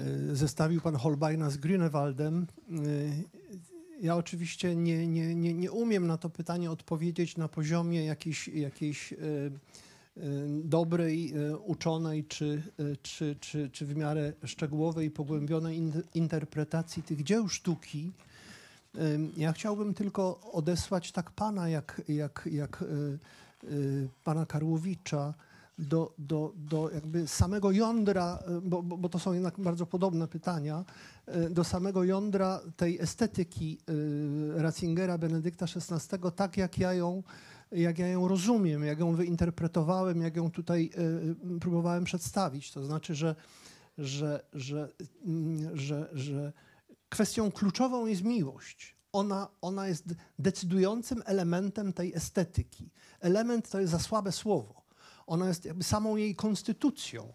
[0.00, 2.46] y, zestawił pan Holbeina z Grünewaldem.
[2.70, 3.24] Y,
[4.00, 9.14] Ja oczywiście nie, nie, nie, nie umiem na to pytanie odpowiedzieć na poziomie jakiejś, jakiejś
[10.64, 11.32] dobrej,
[11.64, 12.62] uczonej czy,
[13.02, 18.12] czy, czy, czy w miarę szczegółowej, pogłębionej in- interpretacji tych dzieł sztuki.
[19.36, 22.84] Ja chciałbym tylko odesłać tak pana, jak, jak, jak
[24.24, 25.34] pana Karłowicza,
[25.78, 30.28] do, do, do jakby samego jądra, y, bo, bo, bo to są jednak bardzo podobne
[30.28, 30.84] pytania,
[31.46, 33.78] y, do samego jądra tej estetyki
[34.58, 37.22] y, Ratzingera Benedykta XVI, tak jak ja ją
[37.72, 40.90] jak ja ją rozumiem, jak ją wyinterpretowałem, jak ją tutaj
[41.60, 42.72] próbowałem przedstawić.
[42.72, 43.34] To znaczy, że,
[43.98, 44.88] że, że,
[45.26, 46.52] mm, że, że
[47.08, 48.96] kwestią kluczową jest miłość.
[49.12, 50.04] Ona, ona jest
[50.38, 52.90] decydującym elementem tej estetyki.
[53.20, 54.83] Element to jest za słabe słowo.
[55.26, 57.32] Ona jest jakby samą jej konstytucją.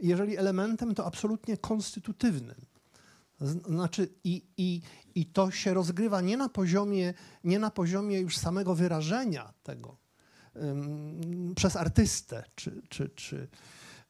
[0.00, 2.66] Jeżeli elementem, to absolutnie konstytutywnym.
[3.66, 4.82] Znaczy, i, i,
[5.14, 7.14] i to się rozgrywa nie na poziomie,
[7.44, 9.96] nie na poziomie już samego wyrażenia tego
[10.56, 13.48] ym, przez artystę, czy, czy, czy,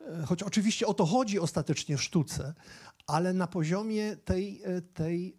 [0.00, 2.54] e, choć oczywiście o to chodzi ostatecznie w sztuce,
[3.06, 5.36] ale na poziomie tej, e, tej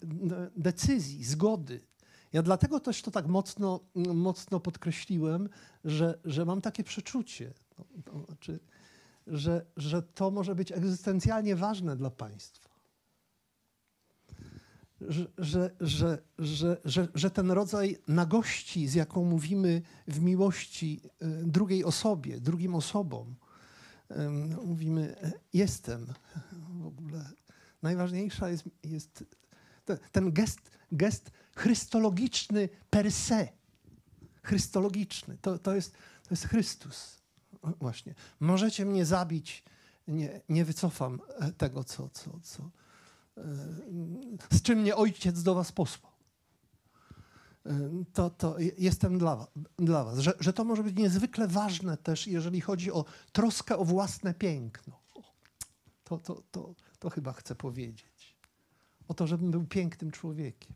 [0.56, 1.91] decyzji, zgody.
[2.34, 5.50] Ja dlatego też to tak mocno, mocno podkreśliłem,
[5.84, 8.60] że, że mam takie przeczucie, to, to znaczy,
[9.28, 12.72] że, że to może być egzystencjalnie ważne dla państwa
[15.08, 21.28] że, że, że, że, że, że ten rodzaj nagości, z jaką mówimy w miłości e,
[21.28, 23.36] drugiej osobie, drugim osobom,
[24.66, 26.08] mówimy e, jestem
[26.82, 27.32] w ogóle.
[27.82, 29.24] Najważniejsza jest, jest
[29.86, 30.60] te- ten gest,
[30.92, 33.48] gest chrystologiczny per se.
[34.44, 35.38] Chrystologiczny.
[35.42, 35.92] To, to, jest,
[36.24, 37.22] to jest Chrystus.
[37.80, 38.16] Właśnie.
[38.40, 39.64] Możecie mnie zabić,
[40.08, 42.70] nie, nie wycofam e, tego, co, co, co,
[44.52, 46.12] z czym mnie ojciec do was posłał.
[47.66, 49.48] Ym, To, to je- jestem dla,
[49.78, 50.20] dla was.
[50.20, 55.00] Że, że to może być niezwykle ważne też, jeżeli chodzi o troskę o własne piękno.
[56.04, 58.36] To, to, to, to chyba chcę powiedzieć.
[59.08, 60.74] O to, żebym był pięknym człowiekiem.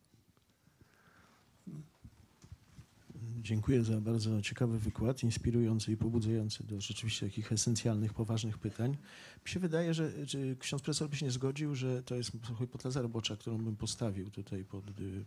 [3.46, 8.98] Dziękuję za bardzo ciekawy wykład, inspirujący i pobudzający do rzeczywiście takich esencjalnych, poważnych pytań.
[9.46, 10.12] Mi się wydaje, że,
[10.60, 14.64] ksiądz profesor by się nie zgodził, że to jest hipoteza robocza, którą bym postawił tutaj,
[14.64, 15.26] pod, y,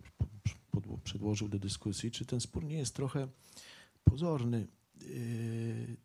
[0.71, 2.11] pod, przedłożył do dyskusji.
[2.11, 3.29] Czy ten spór nie jest trochę
[4.05, 4.67] pozorny,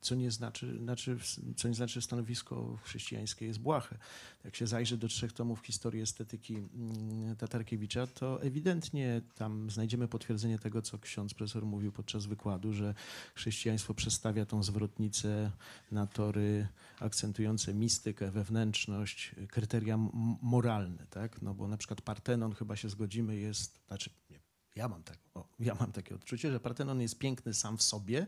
[0.02, 1.18] co nie znaczy, znaczy,
[1.56, 3.98] co nie znaczy że stanowisko chrześcijańskie jest błahe.
[4.44, 10.60] Jak się zajrzy do trzech tomów historii estetyki mm, Tatarkiewicza, to ewidentnie tam znajdziemy potwierdzenie
[10.60, 12.94] tego, co ksiądz profesor mówił podczas wykładu, że
[13.36, 15.52] chrześcijaństwo przestawia tą zwrotnicę
[15.92, 16.68] na tory
[17.00, 19.98] akcentujące mistykę, wewnętrzność, kryteria
[20.42, 21.42] moralne, tak?
[21.42, 24.40] No bo na przykład Partenon, chyba się zgodzimy, jest, znaczy nie,
[24.76, 28.28] ja mam, tak, o, ja mam takie odczucie, że Partenon jest piękny sam w sobie,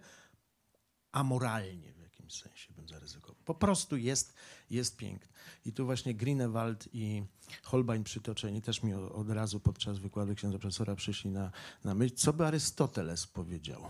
[1.16, 3.36] amoralnie w jakimś sensie, bym zaryzykował.
[3.46, 4.34] Po prostu jest,
[4.70, 5.34] jest piękny.
[5.66, 7.24] I tu właśnie Greenewald i
[7.64, 11.52] Holbein przytoczeni też mi od razu podczas wykładu księdza profesora przyszli na,
[11.84, 13.82] na myśl, co by Arystoteles powiedział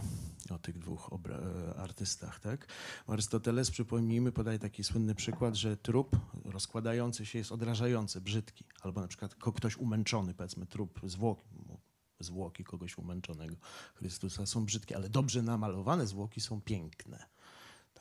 [0.50, 2.40] o tych dwóch e, artystach.
[2.40, 2.68] Tak?
[3.08, 6.16] Arystoteles, przypomnijmy, podaje taki słynny przykład, że trup
[6.46, 8.66] rozkładający się jest odrażający, brzydki.
[8.82, 11.46] Albo na przykład ktoś umęczony, powiedzmy trup, zwłoki,
[12.20, 13.56] zwłoki kogoś umęczonego
[13.96, 17.26] Chrystusa są brzydkie, ale dobrze namalowane zwłoki są piękne.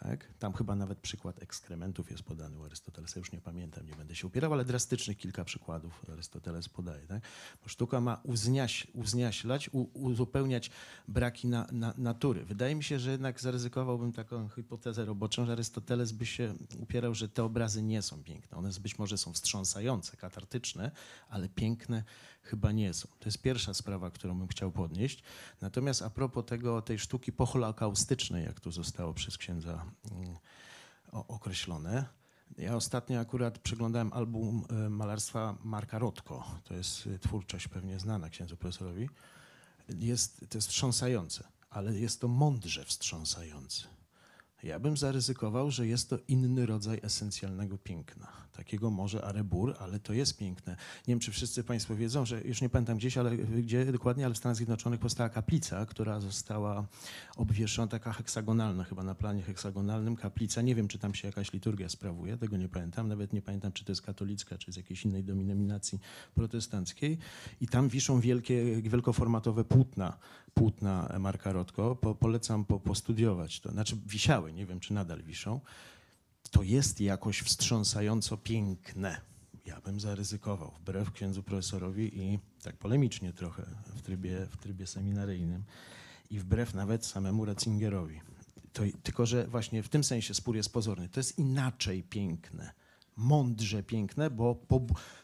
[0.01, 0.29] Tak?
[0.39, 4.27] Tam chyba nawet przykład ekskrementów jest podany u Arystotelesa, już nie pamiętam, nie będę się
[4.27, 7.07] upierał, ale drastycznych kilka przykładów Arystoteles podaje.
[7.07, 7.23] Tak?
[7.63, 10.71] Bo sztuka ma uzniaś, uzniaślać, u, uzupełniać
[11.09, 12.45] braki na, na, natury.
[12.45, 17.29] Wydaje mi się, że jednak zaryzykowałbym taką hipotezę roboczą, że Arystoteles by się upierał, że
[17.29, 18.59] te obrazy nie są piękne.
[18.59, 20.91] One być może są wstrząsające, katartyczne,
[21.29, 22.05] ale piękne
[22.45, 23.09] chyba nie są.
[23.19, 25.23] To jest pierwsza sprawa, którą bym chciał podnieść.
[25.61, 30.37] Natomiast a propos tego, tej sztuki poholokaustycznej, jak tu zostało przez księdza mm,
[31.13, 32.05] określone,
[32.59, 36.61] ja ostatnio akurat przeglądałem album e, malarstwa Marka Rotko.
[36.65, 39.09] To jest e, twórczość pewnie znana księdzu profesorowi.
[39.89, 43.94] Jest, to jest wstrząsające, ale jest to mądrze wstrząsające.
[44.65, 48.29] Ja bym zaryzykował, że jest to inny rodzaj esencjalnego piękna.
[48.53, 50.77] Takiego może arebur, ale to jest piękne.
[51.09, 54.35] Nie wiem, czy wszyscy Państwo wiedzą, że już nie pamiętam gdzieś, ale gdzie dokładnie, ale
[54.35, 56.87] w Stanach Zjednoczonych powstała kaplica, która została
[57.37, 60.63] obwieszona, taka heksagonalna, chyba na planie heksagonalnym kaplica.
[60.63, 63.09] Nie wiem, czy tam się jakaś liturgia sprawuje, tego nie pamiętam.
[63.09, 66.01] Nawet nie pamiętam, czy to jest katolicka, czy z jakiejś innej denominacji
[66.35, 67.19] protestanckiej.
[67.61, 70.19] I tam wiszą wielkie, wielkoformatowe płótna,
[70.55, 71.97] płótna Marka Rotko.
[71.97, 73.71] Po, polecam po, postudiować to.
[73.71, 75.61] Znaczy wisiały, nie wiem, czy nadal wiszą.
[76.51, 79.21] To jest jakoś wstrząsająco piękne.
[79.67, 85.65] Ja bym zaryzykował, wbrew księdzu profesorowi i tak polemicznie trochę w trybie, w trybie seminaryjnym
[86.31, 88.21] i wbrew nawet samemu Ratzingerowi.
[88.73, 91.09] To, tylko, że właśnie w tym sensie spór jest pozorny.
[91.09, 92.73] To jest inaczej piękne,
[93.17, 94.81] mądrze piękne, bo po,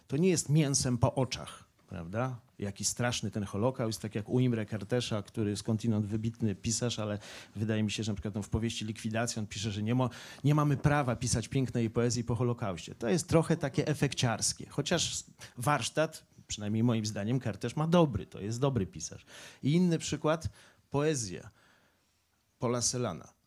[0.09, 2.41] to nie jest mięsem po oczach, prawda?
[2.61, 7.19] Jaki straszny ten Holokaust, tak jak u Imre Kertesza, który skądinąd wybitny pisarz, ale
[7.57, 10.11] wydaje mi się, że na przykład w powieści Likwidacja on pisze, że nie, mo,
[10.45, 12.95] nie mamy prawa pisać pięknej poezji po Holokauście.
[12.95, 15.25] To jest trochę takie efekciarskie, chociaż
[15.57, 19.27] warsztat, przynajmniej moim zdaniem, Kertesz ma dobry, to jest dobry pisarz.
[19.63, 20.49] I inny przykład,
[20.91, 21.51] poezja
[22.59, 23.40] Pola Selana.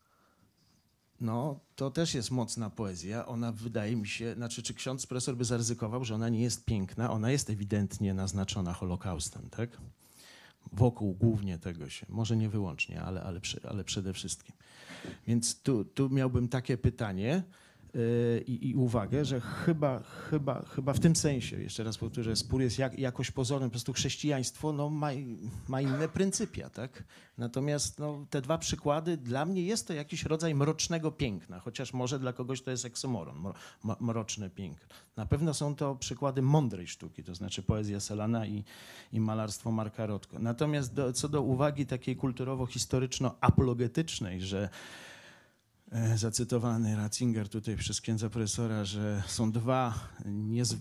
[1.24, 3.26] No, to też jest mocna poezja.
[3.26, 7.10] Ona wydaje mi się, znaczy, czy ksiądz profesor by zaryzykował, że ona nie jest piękna?
[7.10, 9.70] Ona jest ewidentnie naznaczona Holokaustem, tak?
[10.72, 14.54] Wokół głównie tego się, może nie wyłącznie, ale, ale, ale przede wszystkim.
[15.26, 17.42] Więc tu, tu miałbym takie pytanie
[18.46, 22.78] i, i uwagę, że chyba, chyba, chyba w tym sensie, jeszcze raz powtórzę, spór jest
[22.78, 25.10] jak, jakoś pozorny, po prostu chrześcijaństwo no, ma,
[25.68, 27.04] ma inne pryncypia, tak?
[27.38, 32.18] Natomiast no, te dwa przykłady, dla mnie jest to jakiś rodzaj mrocznego piękna, chociaż może
[32.18, 33.54] dla kogoś to jest mo-
[34.00, 34.86] mroczne piękno.
[35.16, 38.64] Na pewno są to przykłady mądrej sztuki, to znaczy poezja Selana i,
[39.12, 40.38] i malarstwo Marka Rotko.
[40.38, 44.68] Natomiast do, co do uwagi takiej kulturowo-historyczno-apologetycznej, że
[46.14, 50.08] zacytowany Ratzinger tutaj przez księdza profesora, że są dwa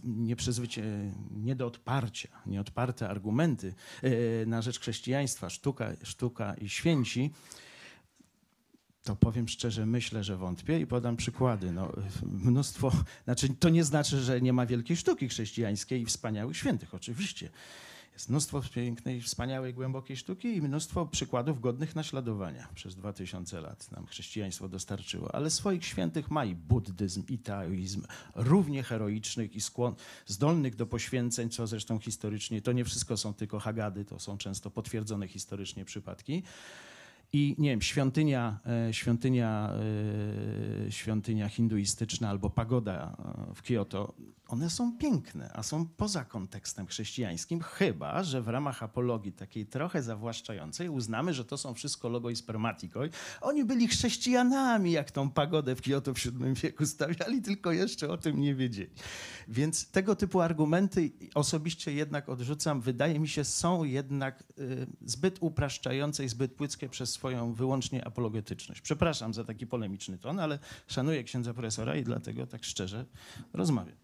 [0.04, 7.32] nieprzezwycie- nie do odparcia, nieodparte argumenty e, na rzecz chrześcijaństwa, sztuka, sztuka i święci,
[9.04, 11.72] to powiem szczerze, myślę, że wątpię i podam przykłady.
[11.72, 11.92] No,
[12.24, 12.92] mnóstwo,
[13.24, 17.50] znaczy to nie znaczy, że nie ma wielkiej sztuki chrześcijańskiej i wspaniałych świętych, oczywiście.
[18.14, 22.68] Jest mnóstwo pięknej, wspaniałej, głębokiej sztuki i mnóstwo przykładów godnych naśladowania.
[22.76, 28.04] Przez dwa tysiące lat nam chrześcijaństwo dostarczyło, ale swoich świętych ma i buddyzm, i taoizm,
[28.36, 29.96] równie heroicznych i skłon,
[30.26, 34.72] zdolnych do poświęceń, co zresztą historycznie, to nie wszystko są tylko hagady, to są często
[34.72, 36.44] potwierdzone historycznie przypadki.
[37.36, 39.74] I nie wiem, świątynia, e, świątynia,
[40.88, 43.16] e, świątynia hinduistyczna albo pagoda
[43.50, 44.14] e, w Kioto,
[44.54, 50.04] one są piękne, a są poza kontekstem chrześcijańskim, chyba że w ramach apologii takiej trochę
[50.04, 53.10] zawłaszczającej uznamy, że to są wszystko logo i spermatikoj.
[53.42, 58.18] Oni byli chrześcijanami, jak tą pagodę w Kioto w VII wieku stawiali, tylko jeszcze o
[58.18, 58.92] tym nie wiedzieli.
[59.48, 62.82] Więc tego typu argumenty osobiście jednak odrzucam.
[62.82, 68.82] Wydaje mi się, są jednak y, zbyt upraszczające i zbyt płyckie przez swoją wyłącznie apologetyczność.
[68.82, 73.06] Przepraszam za taki polemiczny ton, ale szanuję księdza profesora i dlatego tak szczerze
[73.54, 74.03] rozmawiam.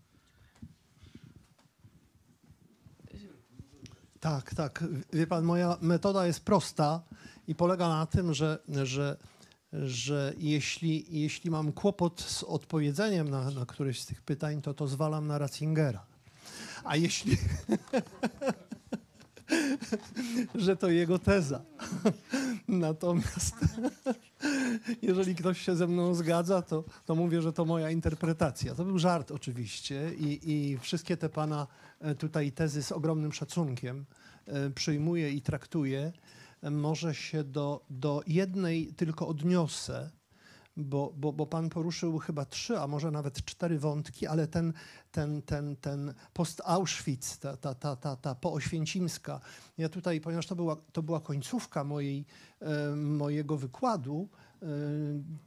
[4.20, 4.84] Tak, tak.
[5.14, 7.02] Wie pan, moja metoda jest prosta
[7.48, 9.18] i polega na tym, że, że,
[9.74, 14.88] że jeśli, jeśli mam kłopot z odpowiedzeniem na, na któreś z tych pytań, to to
[14.88, 16.06] zwalam na Ratzingera.
[16.84, 17.38] A jeśli.
[20.56, 21.62] że to jego teza.
[22.68, 23.56] Natomiast,
[25.02, 28.76] Jeżeli ktoś się ze mną zgadza, to, to mówię, że to moja interpretacja.
[28.76, 31.68] To był żart oczywiście i, i wszystkie te pana
[31.99, 34.06] e, tutaj tezy z ogromnym szacunkiem
[34.45, 36.11] e, przyjmuję i traktuję.
[36.72, 40.11] Może się do, do jednej tylko odniosę,
[40.80, 44.74] bo, bo, bo pan poruszył chyba trzy, a może nawet cztery wątki, ale ten,
[45.12, 49.40] ten, ten, ten post-Auschwitz, ta, ta, ta, ta, ta pooświęcimska,
[49.78, 52.26] ja tutaj, ponieważ to była, to była końcówka mojej,
[52.60, 54.30] e, mojego wykładu,
[54.62, 54.66] e,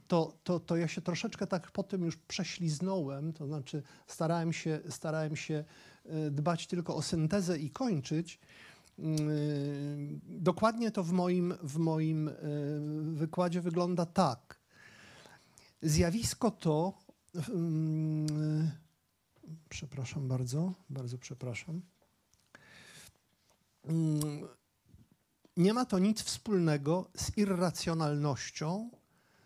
[0.07, 4.79] to, to, to ja się troszeczkę tak po tym już prześliznąłem, to znaczy starałem się,
[4.89, 5.63] starałem się
[6.05, 8.39] e, dbać tylko o syntezę i kończyć.
[8.99, 12.33] Mm, Dokładnie to w moim, w moim e,
[13.13, 14.62] wykładzie wygląda tak.
[15.83, 16.93] Zjawisko to,
[17.49, 18.71] mm,
[19.69, 21.81] przepraszam bardzo, bardzo przepraszam.
[23.85, 24.47] Mm,
[25.57, 28.89] Nie ma to nic wspólnego z irracjonalnością,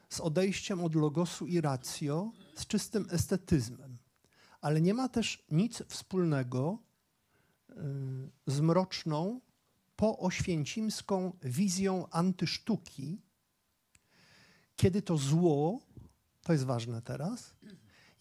[0.09, 3.97] z odejściem od logosu i ratio, z czystym estetyzmem.
[4.61, 6.79] Ale nie ma też nic wspólnego
[7.69, 7.73] y,
[8.47, 9.41] z mroczną,
[9.95, 13.21] pooświęcimską wizją antysztuki,
[14.75, 15.86] kiedy to zło,
[16.47, 17.55] to jest ważne teraz,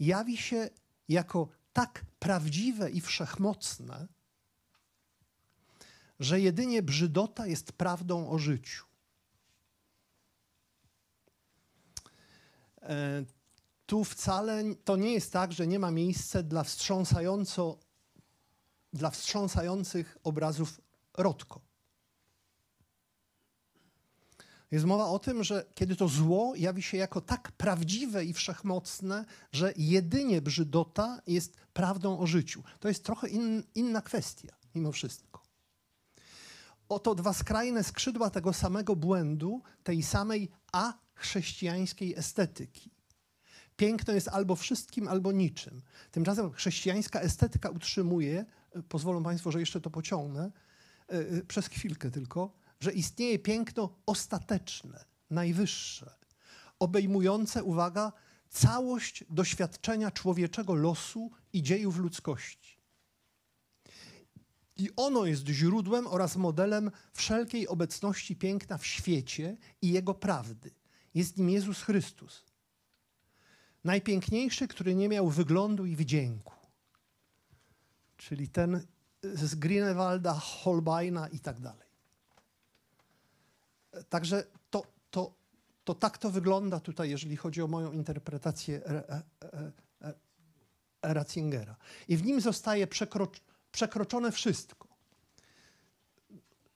[0.00, 0.70] jawi się
[1.08, 4.08] jako tak prawdziwe i wszechmocne,
[6.20, 8.84] że jedynie brzydota jest prawdą o życiu.
[12.82, 13.24] E,
[13.86, 17.78] Tu wcale to nie jest tak, że nie ma miejsca dla wstrząsająco,
[18.92, 20.80] dla wstrząsających obrazów
[21.14, 21.65] Rotko.
[24.70, 29.24] Jest mowa o tym, że kiedy to zło jawi się jako tak prawdziwe i wszechmocne,
[29.52, 32.62] że jedynie brzydota jest prawdą o życiu.
[32.80, 35.42] To jest trochę in, inna kwestia, mimo wszystko.
[36.88, 42.90] Oto dwa skrajne skrzydła tego samego błędu, tej samej achrześcijańskiej estetyki.
[43.76, 45.82] Piękno jest albo wszystkim, albo niczym.
[46.10, 48.44] Tymczasem chrześcijańska estetyka utrzymuje,
[48.74, 50.50] e, pozwolą Państwo, że jeszcze to pociągnę,
[51.08, 56.14] e, e, przez chwilkę tylko, że istnieje piękno ostateczne, najwyższe,
[56.78, 58.12] obejmujące, uwaga,
[58.48, 62.76] całość doświadczenia człowieczego losu i dziejów ludzkości.
[64.76, 70.70] I ono jest źródłem oraz modelem wszelkiej obecności piękna w świecie i jego prawdy.
[71.14, 72.44] Jest nim Jezus Chrystus.
[73.84, 76.54] Najpiękniejszy, który nie miał wyglądu i wdzięku.
[78.16, 78.86] Czyli ten
[79.22, 81.85] z Grünewalda, Holbeina i tak dalej.
[84.04, 85.34] Także to, to,
[85.84, 90.14] to tak to wygląda tutaj, jeżeli chodzi o moją interpretację Re- e- e- e-
[91.02, 91.76] Ratzingera.
[92.08, 93.40] I w nim zostaje przekrocz,
[93.72, 94.88] przekroczone wszystko.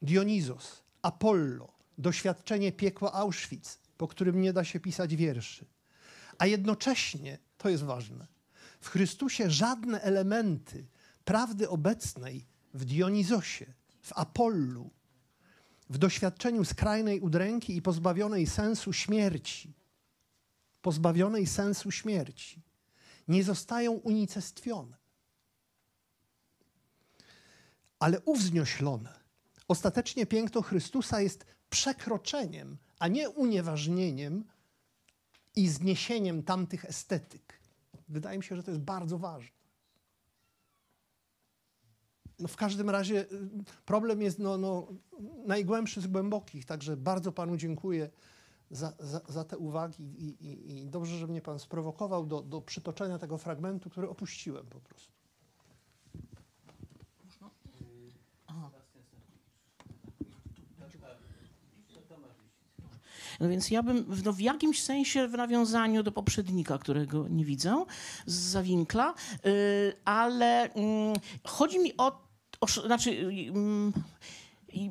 [0.03, 5.67] Dionizos, Apollo, doświadczenie piekła Auschwitz, po którym nie da się pisać wierszy.
[6.39, 8.27] A jednocześnie, to jest ważne,
[8.81, 10.87] w Chrystusie żadne elementy
[11.25, 13.67] prawdy obecnej w Dionizosie,
[14.03, 14.91] w Apollu,
[15.91, 19.75] w doświadczeniu skrajnej udręki i pozbawionej sensu śmierci,
[20.83, 22.63] pozbawionej sensu śmierci,
[23.29, 24.97] nie zostają unicestwione,
[27.99, 29.21] ale uwznioślone.
[29.69, 34.45] Ostatecznie piękno Chrystusa jest przekroczeniem, a nie unieważnieniem
[35.57, 37.61] i zniesieniem tamtych estetyk.
[38.09, 39.60] Wydaje mi się, że to jest bardzo ważne.
[42.41, 43.27] No w każdym razie y,
[43.85, 44.87] problem jest no, no,
[45.47, 48.11] najgłębszy z głębokich, także bardzo panu dziękuję
[48.71, 52.61] za, za, za te uwagi i, i, i dobrze, że mnie pan sprowokował do, do
[52.61, 55.13] przytoczenia tego fragmentu, który opuściłem po prostu.
[63.41, 67.45] No więc ja bym w- no w jakimś sensie w nawiązaniu do poprzednika, którego nie
[67.45, 67.85] widzę,
[68.27, 69.15] z Zawinkla,
[69.45, 69.51] yy,
[70.05, 72.30] ale mm, chodzi mi o,
[72.69, 73.11] znaczy,
[73.49, 73.93] mm,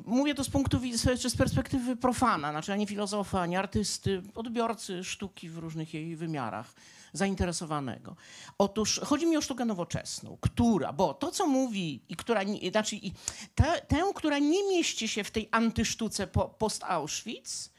[0.06, 0.80] mówię to z punktu
[1.26, 6.74] z perspektywy profana, znaczy ani filozofa, ani artysty, odbiorcy sztuki w różnych jej wymiarach,
[7.12, 8.16] zainteresowanego.
[8.58, 12.40] Otóż chodzi mi o sztukę nowoczesną, która, bo to, co mówi i która,
[12.70, 13.12] znaczy i
[13.54, 17.70] tę, tę, która nie mieści się w tej antysztuce po, post-Auschwitz,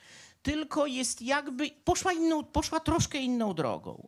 [0.43, 4.07] tylko jest jakby, poszła, inną, poszła troszkę inną drogą.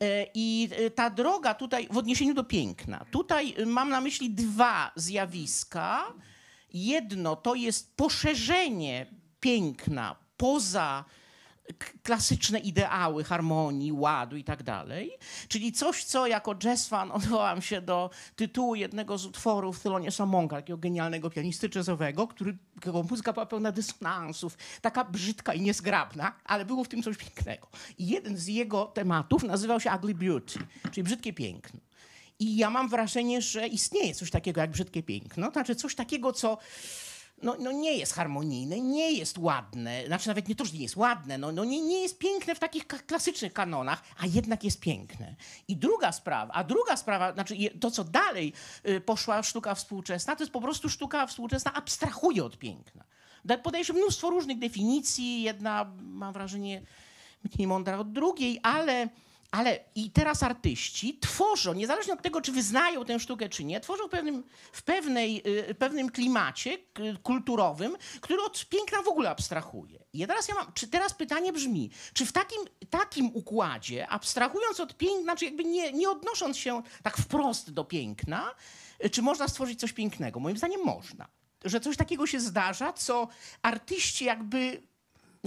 [0.00, 4.30] E, I e, ta droga tutaj, w odniesieniu do piękna, tutaj e, mam na myśli
[4.30, 6.12] dwa zjawiska.
[6.72, 9.06] Jedno to jest poszerzenie
[9.40, 11.04] piękna poza
[12.02, 15.10] klasyczne ideały harmonii, ładu i tak dalej.
[15.48, 20.56] Czyli coś, co jako jazz fan odwołam się do tytułu jednego z utworów Theloniousa Monka,
[20.56, 26.64] takiego genialnego pianisty jazzowego, który, którego muzyka była pełna dysonansów, taka brzydka i niezgrabna, ale
[26.64, 27.68] było w tym coś pięknego.
[27.98, 30.58] I jeden z jego tematów nazywał się Ugly Beauty,
[30.90, 31.80] czyli brzydkie piękno.
[32.38, 36.58] I ja mam wrażenie, że istnieje coś takiego jak brzydkie piękno, znaczy coś takiego, co
[37.42, 40.96] no, no nie jest harmonijne, nie jest ładne, znaczy nawet nie to, że nie jest
[40.96, 45.34] ładne, no, no nie, nie jest piękne w takich klasycznych kanonach, a jednak jest piękne.
[45.68, 48.52] I druga sprawa, a druga sprawa, znaczy to, co dalej
[48.88, 53.04] y, poszła sztuka współczesna, to jest po prostu sztuka współczesna abstrahuje od piękna.
[53.44, 56.82] Da- Podaje się mnóstwo różnych definicji, jedna, mam wrażenie,
[57.56, 59.08] mniej mądra od drugiej, ale,
[59.50, 64.06] ale i teraz artyści tworzą, niezależnie od tego, czy wyznają tę sztukę, czy nie, tworzą
[64.06, 66.78] w pewnym, w pewnej, y, pewnym klimacie
[67.22, 70.04] kulturowym, który od piękna w ogóle abstrahuje.
[70.12, 72.58] I teraz ja mam, czy teraz pytanie brzmi, czy w takim,
[72.90, 78.54] takim układzie, abstrahując od piękna, znaczy jakby nie, nie odnosząc się tak wprost do piękna,
[79.04, 80.40] y, czy można stworzyć coś pięknego?
[80.40, 81.28] Moim zdaniem można.
[81.64, 83.28] Że coś takiego się zdarza, co
[83.62, 84.82] artyści jakby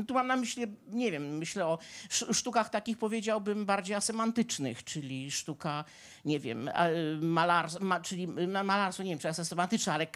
[0.05, 5.31] tu mam na myśli, nie wiem, myślę o sz- sztukach takich powiedziałbym bardziej asemantycznych, czyli
[5.31, 5.85] sztuka,
[6.25, 10.07] nie wiem, a, y, malars, ma, czyli ma- malarstwo, nie wiem czy asemantyczne, ale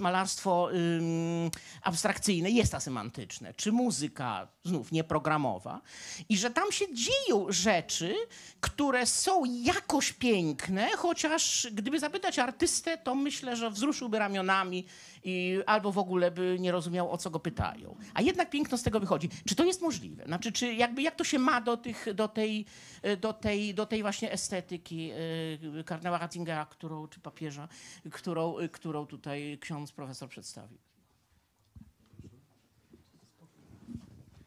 [0.00, 1.50] malarstwo ym,
[1.82, 5.80] abstrakcyjne jest asemantyczne, czy muzyka, znów nieprogramowa.
[6.28, 8.14] I że tam się dzieją rzeczy,
[8.60, 14.86] które są jakoś piękne, chociaż gdyby zapytać artystę, to myślę, że wzruszyłby ramionami
[15.24, 17.96] i albo w ogóle by nie rozumiał, o co go pytają.
[18.14, 19.28] A jednak piękno z tego wychodzi.
[19.48, 20.24] Czy to jest możliwe?
[20.24, 22.66] Znaczy, czy jakby jak to się ma do, tych, do, tej,
[23.20, 25.16] do, tej, do tej właśnie estetyki e,
[25.84, 27.68] kardynała Ratzingera, którą, czy papieża,
[28.12, 30.78] którą, e, którą tutaj ksiądz profesor przedstawił?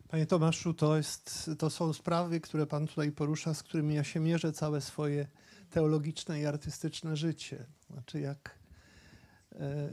[0.07, 4.19] Panie Tomaszu, to, jest, to są sprawy, które Pan tutaj porusza, z którymi ja się
[4.19, 5.27] mierzę całe swoje
[5.69, 7.65] teologiczne i artystyczne życie.
[7.89, 8.59] Znaczy, jak
[9.51, 9.89] e,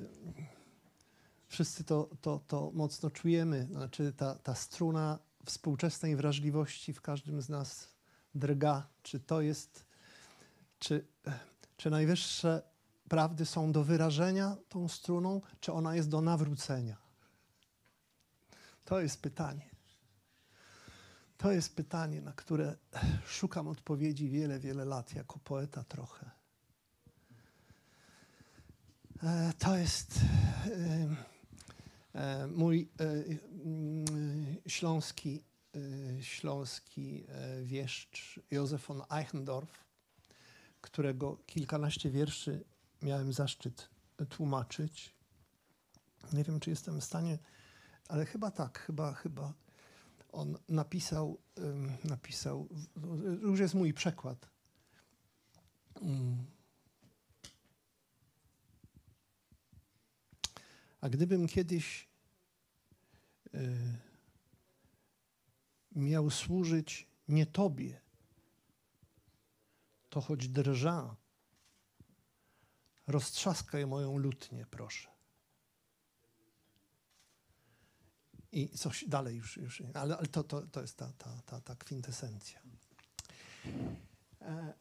[1.49, 7.49] wszyscy to, to, to mocno czujemy, znaczy ta, ta struna współczesnej wrażliwości w każdym z
[7.49, 7.95] nas
[8.35, 8.89] drga.
[9.03, 9.85] Czy to jest,
[10.83, 11.07] czy,
[11.77, 12.63] czy najwyższe
[13.09, 16.97] prawdy są do wyrażenia tą struną, czy ona jest do nawrócenia?
[18.85, 19.71] To jest pytanie.
[21.39, 22.77] To jest pytanie, na które
[23.27, 26.31] szukam odpowiedzi wiele, wiele lat, jako poeta trochę.
[29.23, 30.21] E, To jest
[32.15, 35.45] e, e, mój mm, śląski,
[36.21, 37.25] śląski
[37.63, 39.83] wieszcz Józef von Eichendorff,
[40.83, 42.65] którego kilkanaście wierszy
[43.03, 43.89] miałem zaszczyt
[44.29, 45.15] tłumaczyć.
[46.33, 47.39] Nie wiem, czy jestem w stanie,
[48.09, 49.55] ale chyba tak, chyba, chyba
[50.33, 51.39] on napisał,
[52.05, 52.69] napisał,
[53.43, 54.51] już jest mój przekład.
[61.01, 62.09] A gdybym kiedyś
[63.55, 63.99] y,
[65.93, 68.01] miał służyć nie Tobie,
[70.13, 71.17] to choć drża,
[73.07, 75.09] roztrzaskaj moją lutnię, proszę.
[78.53, 81.77] I coś dalej już, już ale, ale to, to, to jest ta, ta, ta, ta
[81.77, 82.61] kwintesencja.
[84.41, 84.73] E,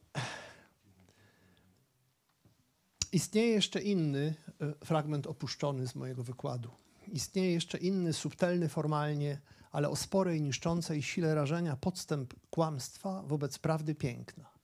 [3.12, 6.70] Istnieje jeszcze inny e, fragment opuszczony z mojego wykładu.
[7.08, 9.40] Istnieje jeszcze inny, subtelny formalnie,
[9.70, 14.61] ale o sporej, niszczącej sile rażenia podstęp kłamstwa wobec prawdy piękna.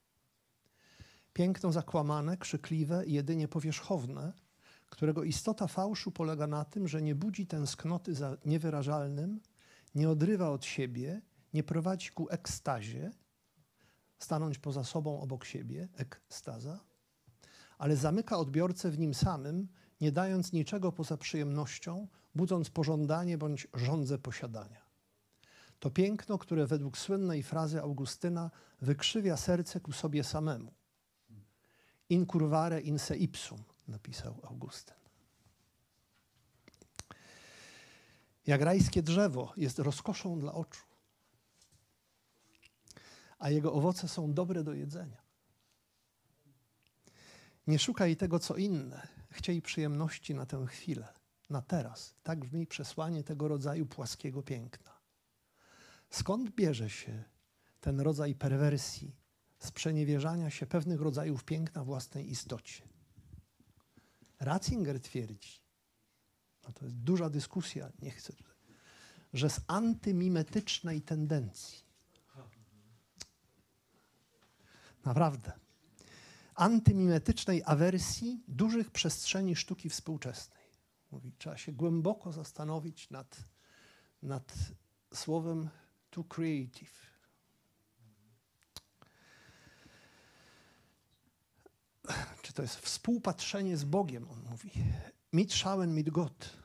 [1.39, 4.33] Piękno zakłamane, krzykliwe i jedynie powierzchowne,
[4.91, 9.41] którego istota fałszu polega na tym, że nie budzi tęsknoty za niewyrażalnym,
[9.95, 11.23] nie odrywa od siebie,
[11.55, 13.11] nie prowadzi ku ekstazie,
[14.19, 16.81] stanąć poza sobą obok siebie, ekstaza,
[17.79, 19.69] ale zamyka odbiorcę w nim samym,
[20.01, 24.83] nie dając niczego poza przyjemnością, budząc pożądanie bądź żądzę posiadania.
[25.79, 28.51] To piękno, które według słynnej frazy Augustyna
[28.81, 30.78] wykrzywia serce ku sobie samemu.
[32.09, 34.95] Incurvare in se ipsum, napisał Augustyn.
[38.47, 40.87] Jak rajskie drzewo jest rozkoszą dla oczu,
[43.39, 45.23] a jego owoce są dobre do jedzenia.
[47.67, 49.09] Nie szukaj tego, co inne.
[49.31, 51.09] Chciej przyjemności na tę chwilę,
[51.51, 52.15] na teraz.
[52.23, 54.99] Tak brzmi przesłanie tego rodzaju płaskiego piękna.
[56.11, 57.25] Skąd bierze się
[57.81, 59.17] ten rodzaj perwersji,
[59.59, 62.83] sprzeniewierzania się pewnych rodzajów piękna własnej istocie?
[64.41, 65.61] Ratzinger twierdzi,
[66.65, 68.55] no to jest duża dyskusja, nie chcę tutaj,
[69.33, 71.85] że z antymimetycznej tendencji,
[75.05, 75.53] naprawdę,
[76.55, 80.69] antymimetycznej awersji dużych przestrzeni sztuki współczesnej.
[81.11, 83.37] Mówi, trzeba się głęboko zastanowić nad,
[84.23, 84.55] nad
[85.15, 85.69] słowem
[86.11, 87.18] too creative.
[92.49, 94.71] Czy to jest współpatrzenie z Bogiem, on mówi.
[95.33, 96.57] Mitschauen mit Gott,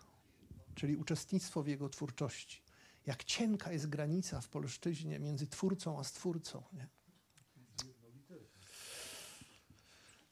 [0.76, 2.62] czyli uczestnictwo w Jego twórczości.
[3.06, 6.64] Jak cienka jest granica w polszczyźnie między twórcą a stwórcą.
[6.74, 6.88] Nie?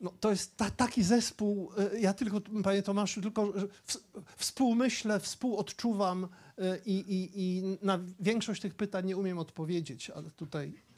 [0.01, 3.53] No, to jest ta, taki zespół, y, ja tylko, panie Tomaszu, tylko
[3.85, 3.97] w,
[4.35, 10.90] współmyślę, współodczuwam y, i, i, i na większość tych pytań nie umiem odpowiedzieć, ale tutaj...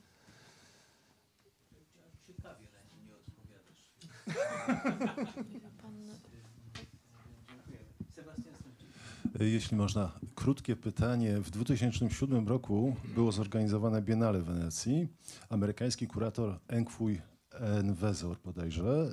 [9.40, 11.40] Jeśli można, krótkie pytanie.
[11.40, 15.07] W 2007 roku było zorganizowane Biennale w Wenecji.
[15.49, 17.22] Amerykański kurator Engfuj
[17.60, 19.07] Enwezor bodajże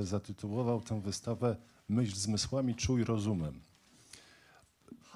[0.00, 1.56] e, zatytułował tę wystawę
[1.88, 3.60] Myśl zmysłami, czuj rozumem.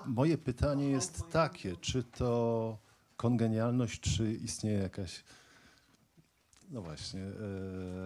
[0.07, 2.79] Moje pytanie jest takie, czy to
[3.17, 5.25] kongenialność, czy istnieje jakaś,
[6.71, 7.21] no właśnie,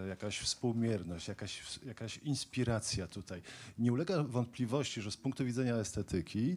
[0.04, 3.42] e, jakaś współmierność, jakaś, jakaś inspiracja tutaj.
[3.78, 6.56] Nie ulega wątpliwości, że z punktu widzenia estetyki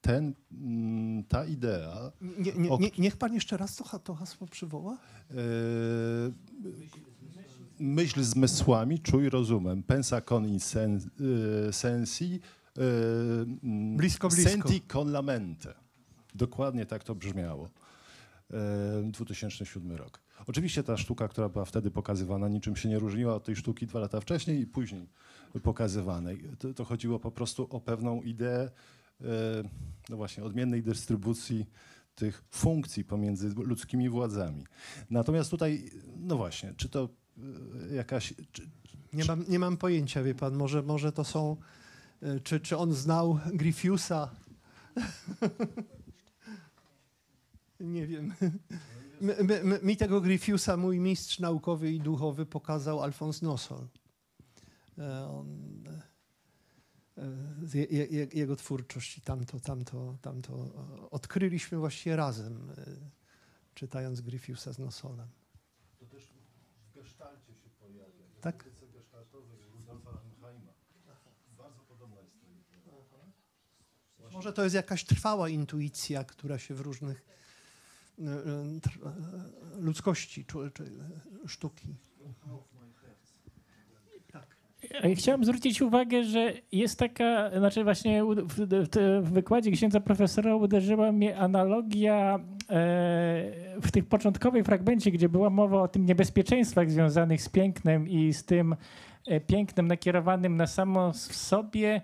[0.00, 4.98] ten, mm, ta idea Nie, nie, nie, niech pan jeszcze raz to, to hasło przywoła.
[5.30, 5.34] e,
[7.78, 9.82] myśl zmysłami, czuj rozumem.
[9.82, 11.00] Pensa con in sen,
[11.68, 12.40] e, sensi,
[12.78, 12.80] e,
[13.62, 14.50] mm, Blisko, blisko.
[14.50, 15.74] senti con la mente.
[16.34, 17.68] Dokładnie tak to brzmiało.
[18.50, 20.20] E, 2007 rok.
[20.46, 24.00] Oczywiście ta sztuka, która była wtedy pokazywana, niczym się nie różniła od tej sztuki dwa
[24.00, 25.08] lata wcześniej i później
[25.62, 26.44] pokazywanej.
[26.58, 28.70] To, to chodziło po prostu o pewną ideę,
[29.20, 29.24] e,
[30.08, 31.66] no właśnie, odmiennej dystrybucji
[32.14, 34.66] tych funkcji pomiędzy ludzkimi władzami.
[35.10, 37.08] Natomiast tutaj, no właśnie, czy to
[37.90, 38.70] e, jakaś, czy,
[39.12, 41.56] Nie mam, nie mam pojęcia, wie pan, może, może to są,
[42.22, 44.30] y, czy, czy on znał Griffiusa?
[47.80, 48.34] nie wiem.
[49.82, 53.88] Mi tego Griffiusa mój mistrz naukowy i duchowy pokazał Alfons Nosol.
[54.98, 55.84] E, On,
[57.18, 57.22] e,
[58.32, 62.72] jego twórczość i tamto, tamto, tamto e, odkryliśmy właściwie razem,
[63.74, 65.28] czytając Griffiusa z Nosolem.
[65.98, 66.32] To też
[66.90, 68.24] w gestalcie się pojawia.
[68.38, 68.64] w Tak?
[68.92, 70.20] gestaltowej Rudolfa.
[71.58, 72.48] Bardzo podobna jest to
[74.18, 74.32] idea.
[74.32, 77.32] Może to jest jakaś trwała intuicja, która się w różnych
[79.78, 81.94] ludzkości, czy, czy y, sztuki.
[85.04, 88.24] Ja Chciałem zwrócić uwagę, że jest taka, znaczy właśnie
[89.22, 92.40] w wykładzie księdza profesora uderzyła mnie analogia e,
[93.82, 98.44] w tych początkowej fragmencie, gdzie była mowa o tym niebezpieczeństwach związanych z pięknem i z
[98.44, 98.76] tym
[99.26, 102.02] e, pięknem nakierowanym na samo w sobie.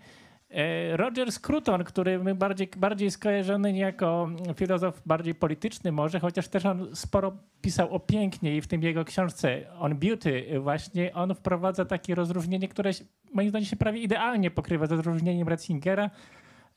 [0.51, 6.67] E, Roger Scruton, który my bardziej, bardziej skojarzony jako filozof bardziej polityczny może, chociaż też
[6.67, 11.85] on sporo pisał o pięknie i w tym jego książce On Beauty właśnie on wprowadza
[11.85, 12.91] takie rozróżnienie, które
[13.33, 16.11] moim zdaniem się prawie idealnie pokrywa z rozróżnieniem Ratzingera.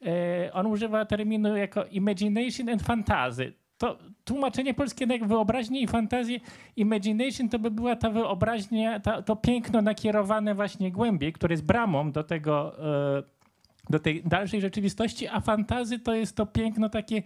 [0.05, 3.53] E, On używa terminu jako imagination and fantasy.
[3.77, 6.39] To tłumaczenie polskie na wyobraźnię i fantazję.
[6.75, 12.11] Imagination to by była ta wyobraźnia, ta, to piękno nakierowane właśnie głębiej, które jest bramą
[12.11, 12.73] do tego,
[13.17, 13.40] e,
[13.89, 17.23] do tej dalszej rzeczywistości, a fantazy to jest to piękno takie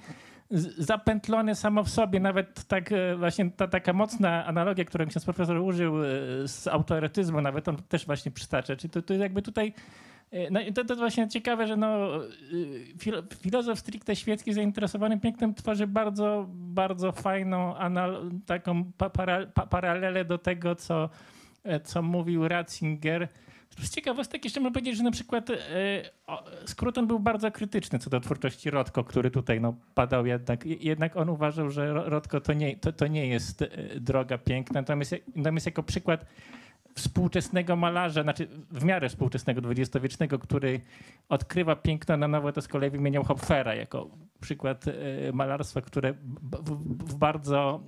[0.77, 2.19] zapętlone samo w sobie.
[2.19, 6.07] Nawet tak e, właśnie ta taka mocna analogia, którą ksiądz profesor użył e,
[6.48, 8.76] z autorytyzmu, nawet on też właśnie przytacza.
[8.76, 9.73] Czyli to, to jakby tutaj
[10.32, 12.10] e, no to, to właśnie ciekawe, że no,
[12.99, 19.68] filo, filozof stricte świecki zainteresowany pięknem tworzy bardzo, bardzo fajną anal, taką pa, para, pa,
[19.68, 21.10] paralelę do tego, co,
[21.84, 23.27] co mówił Ratzinger.
[23.80, 25.56] Z ciekawostek jeszcze można powiedzieć, że na przykład e,
[26.27, 30.65] o, Scruton był bardzo krytyczny co do twórczości Rodko, który tutaj no, padał jednak.
[30.65, 33.68] Jednak on uważał, że Ro- Rodko to nie, to, to nie jest e,
[33.99, 34.81] droga piękna.
[34.81, 36.26] Natomiast, natomiast jako przykład
[36.95, 40.81] współczesnego malarza, znaczy w miarę współczesnego dwudziestowiecznego, który
[41.30, 44.10] odkrywa piękno na nowo, to z kolei wymieniał Hopfera jako
[44.41, 44.93] przykład e,
[45.34, 46.14] malarstwa, które
[47.03, 47.84] w, bardzo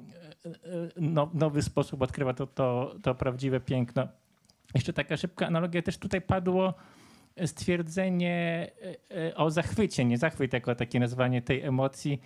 [0.46, 0.54] e, e,
[0.98, 4.08] no, nowy sposób odkrywa to, to, to prawdziwe piękno.
[4.76, 6.74] Jeszcze taka szybka analogia, też tutaj padło
[7.46, 8.68] stwierdzenie
[9.12, 12.22] e, e, o zachwycie, nie zachwyt jako takie nazwanie tej emocji.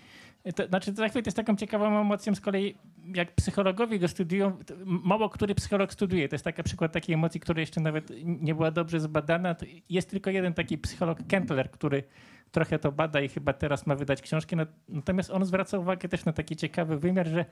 [0.55, 2.75] To, znaczy, zachwyt jest taką ciekawą emocją z kolei,
[3.15, 6.29] jak psychologowie go studiują, mało który psycholog studiuje.
[6.29, 9.55] To jest taki przykład takiej emocji, która jeszcze nawet nie była dobrze zbadana.
[9.55, 12.03] To jest tylko jeden taki psycholog, Kentler, który
[12.51, 14.55] trochę to bada i chyba teraz ma wydać książkę.
[14.55, 17.45] Nat- Natomiast on zwraca uwagę też na taki ciekawy wymiar, że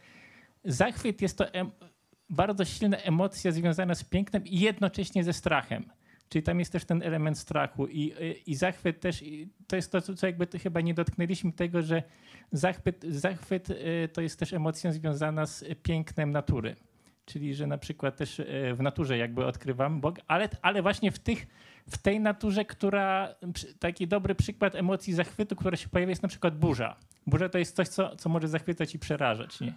[0.63, 1.71] zachwyt jest to em-
[2.29, 5.85] bardzo silna emocja związana z pięknem i jednocześnie ze strachem.
[6.29, 8.13] Czyli tam jest też ten element strachu i,
[8.45, 12.03] i zachwyt też, i to jest to, co jakby to chyba nie dotknęliśmy tego, że
[12.51, 16.75] zachwyt, zachwyt y, to jest też emocją związana z pięknem natury.
[17.25, 18.45] Czyli, że na przykład też y,
[18.77, 21.47] w naturze jakby odkrywam Bog, ale, ale właśnie w, tych,
[21.89, 23.35] w tej naturze, która,
[23.79, 26.95] taki dobry przykład emocji zachwytu, która się pojawia jest na przykład burza.
[27.27, 29.73] Burza to jest coś, co, co może zachwycać i przerażać, nie?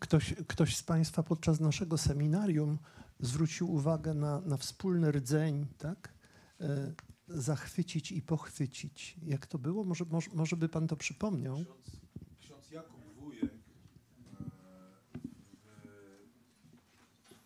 [0.00, 2.78] Ktoś, ktoś z Państwa podczas naszego seminarium
[3.20, 6.12] zwrócił uwagę na, na wspólny rdzeń, tak?
[6.60, 6.92] E,
[7.28, 9.16] zachwycić i pochwycić.
[9.22, 9.84] Jak to było?
[9.84, 11.64] Może, może, może by Pan to przypomniał?
[12.40, 13.58] Ksiądz Jakub Wujek e,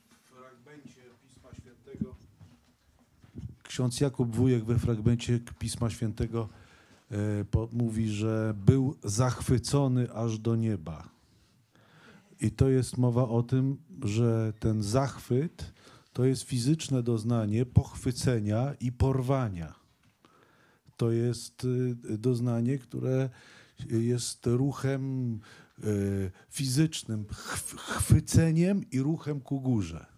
[0.09, 2.17] w fragmencie Pisma Świętego
[3.63, 6.49] Ksiądz Jakub Wujek we fragmencie Pisma Świętego
[7.11, 11.14] e, po, mówi, że był zachwycony aż do nieba.
[12.41, 15.73] I to jest mowa o tym, że ten zachwyt
[16.13, 19.75] to jest fizyczne doznanie pochwycenia i porwania.
[20.97, 23.31] To jest y, doznanie, które
[23.91, 25.33] jest ruchem
[25.85, 30.15] y, fizycznym, chw- chwyceniem i ruchem ku górze.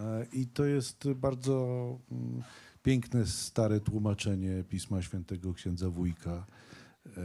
[0.00, 2.42] E, I to jest bardzo mm,
[2.82, 6.46] piękne, stare tłumaczenie Pisma Świętego księdza Wójka,
[7.06, 7.20] e,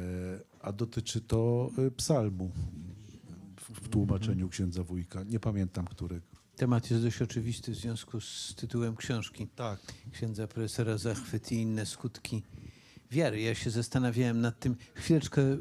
[0.61, 2.51] a dotyczy to y, psalmu
[3.73, 5.23] w, tłumaczeniu księdza Wójka.
[5.23, 6.25] Nie pamiętam którego.
[6.55, 9.79] Temat jest dość oczywisty w związku z tytułem książki Tak.
[10.11, 12.43] księdza profesora Zachwyt i inne skutki
[13.11, 13.41] wiary.
[13.41, 15.55] Ja się zastanawiałem nad tym, chwileczkę, y,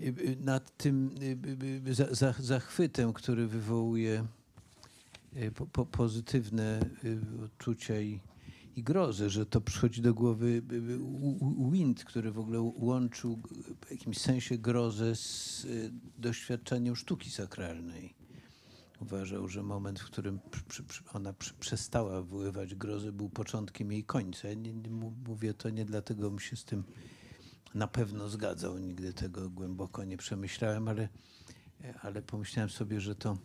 [0.00, 1.10] y, y, nad tym
[1.90, 4.26] za- za- zachwytem, który wywołuje
[5.54, 6.80] po, po, pozytywne
[7.44, 8.20] odczucia i,
[8.76, 13.42] i grozę, że to przychodzi do głowy y, y, Wind, który w ogóle łączył
[13.86, 18.14] w jakimś sensie grozę z y, doświadczeniem sztuki sakralnej.
[19.00, 20.40] Uważał, że moment, w którym
[21.12, 24.48] ona przestała wyływać grozę, był początkiem jej końca.
[25.26, 26.84] Mówię to nie dlatego, bym się z tym
[27.74, 28.78] na pewno zgadzał.
[28.78, 31.08] Nigdy tego głęboko nie przemyślałem, ale,
[32.02, 33.38] ale pomyślałem sobie, że to,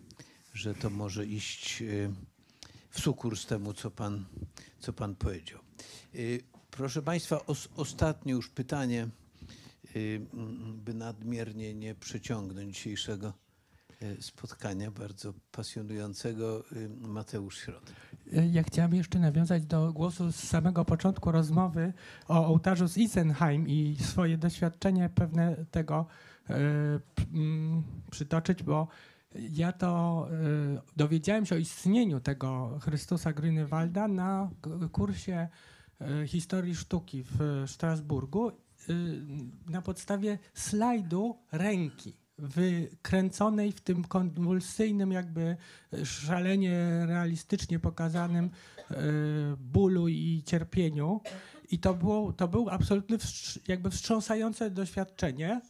[0.54, 2.14] że to może iść e,
[2.96, 4.26] w sukurs temu, co pan,
[4.80, 5.60] co pan powiedział.
[6.16, 6.18] E,
[6.72, 9.08] Proszę Państwa, os, ostatnie już pytanie,
[9.96, 10.28] m,
[10.86, 13.34] by nadmiernie nie przeciągnąć dzisiejszego
[14.02, 16.64] e, spotkania bardzo pasjonującego.
[17.02, 17.96] Mateusz Środek.
[18.52, 21.94] Ja chciałam jeszcze nawiązać do głosu z samego początku rozmowy
[22.28, 26.06] o ołtarzu z Isenheim i swoje doświadczenie pewne tego
[26.50, 28.88] mm, przytoczyć, bo
[29.40, 34.50] ja to e, dowiedziałem się o istnieniu tego Chrystusa Grünewalda na
[34.92, 35.48] kursie
[36.02, 38.54] e, historii sztuki w Strasburgu y,
[39.70, 45.58] na podstawie slajdu ręki wykręconej w tym konwulsyjnym jakby
[46.04, 48.96] szalenie realistycznie pokazanym e,
[49.58, 51.22] bólu i cierpieniu.
[51.72, 55.62] I to, było, to był absolutnie wstrz- jakby wstrząsające doświadczenie.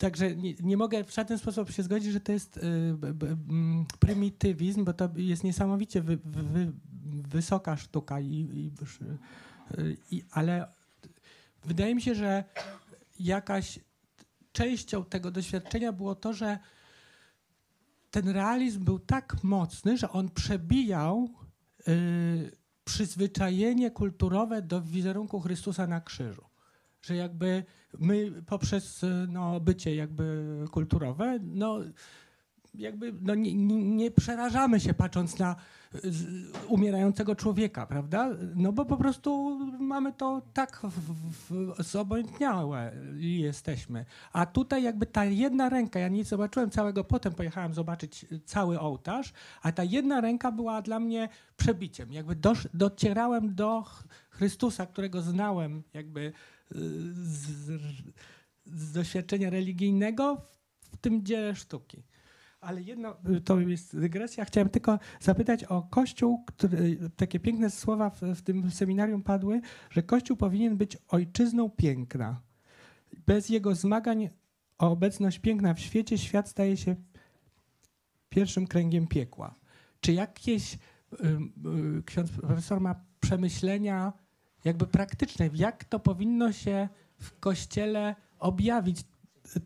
[0.00, 2.60] Także nie, nie mogę w żaden sposób się zgodzić, że to jest
[2.94, 6.72] b, b, mm, prymitywizm, bo to jest niesamowicie wy, wy, wy,
[7.28, 8.20] wysoka sztuka.
[8.20, 8.70] I, i,
[10.10, 10.66] i, ale
[11.64, 12.44] wydaje mi się, że
[13.18, 13.80] jakaś
[14.52, 16.58] częścią tego doświadczenia było to, że
[18.10, 21.28] ten realizm był tak mocny, że on przebijał
[21.88, 26.49] y, przyzwyczajenie kulturowe do wizerunku Chrystusa na krzyżu.
[27.02, 27.64] Że jakby
[27.98, 31.78] my poprzez y, no, bycie jakby kulturowe, no
[32.74, 33.54] jakby no, nie,
[33.84, 35.56] nie, przerażamy się patrząc na
[36.68, 38.30] umierającego człowieka, prawda?
[38.54, 40.82] No bo po prostu mamy to tak
[41.78, 44.04] zobojętniałe jesteśmy.
[44.32, 49.32] A tutaj jakby ta jedna ręka, ja nie zobaczyłem całego, potem pojechałem zobaczyć cały ołtarz,
[49.62, 52.12] a ta jedna ręka była dla mnie przebiciem.
[52.12, 52.36] Jakby
[52.74, 56.32] docierałem do Ch- Chrystusa, którego znałem jakby
[56.70, 57.80] z,
[58.64, 60.46] z doświadczenia religijnego
[60.92, 62.02] w tym dziele sztuki.
[62.60, 64.44] Ale jedno, to jest dygresja.
[64.44, 69.60] Chciałem tylko zapytać o Kościół, który, takie piękne słowa w, w tym seminarium padły,
[69.90, 72.40] że Kościół powinien być ojczyzną piękna.
[73.26, 74.30] Bez jego zmagań
[74.78, 76.96] o obecność piękna w świecie, świat staje się
[78.28, 79.54] pierwszym kręgiem piekła.
[80.00, 80.78] Czy jakieś, y,
[81.98, 84.12] y, ksiądz profesor ma przemyślenia
[84.64, 86.88] jakby praktyczne, jak to powinno się
[87.18, 89.04] w kościele objawić,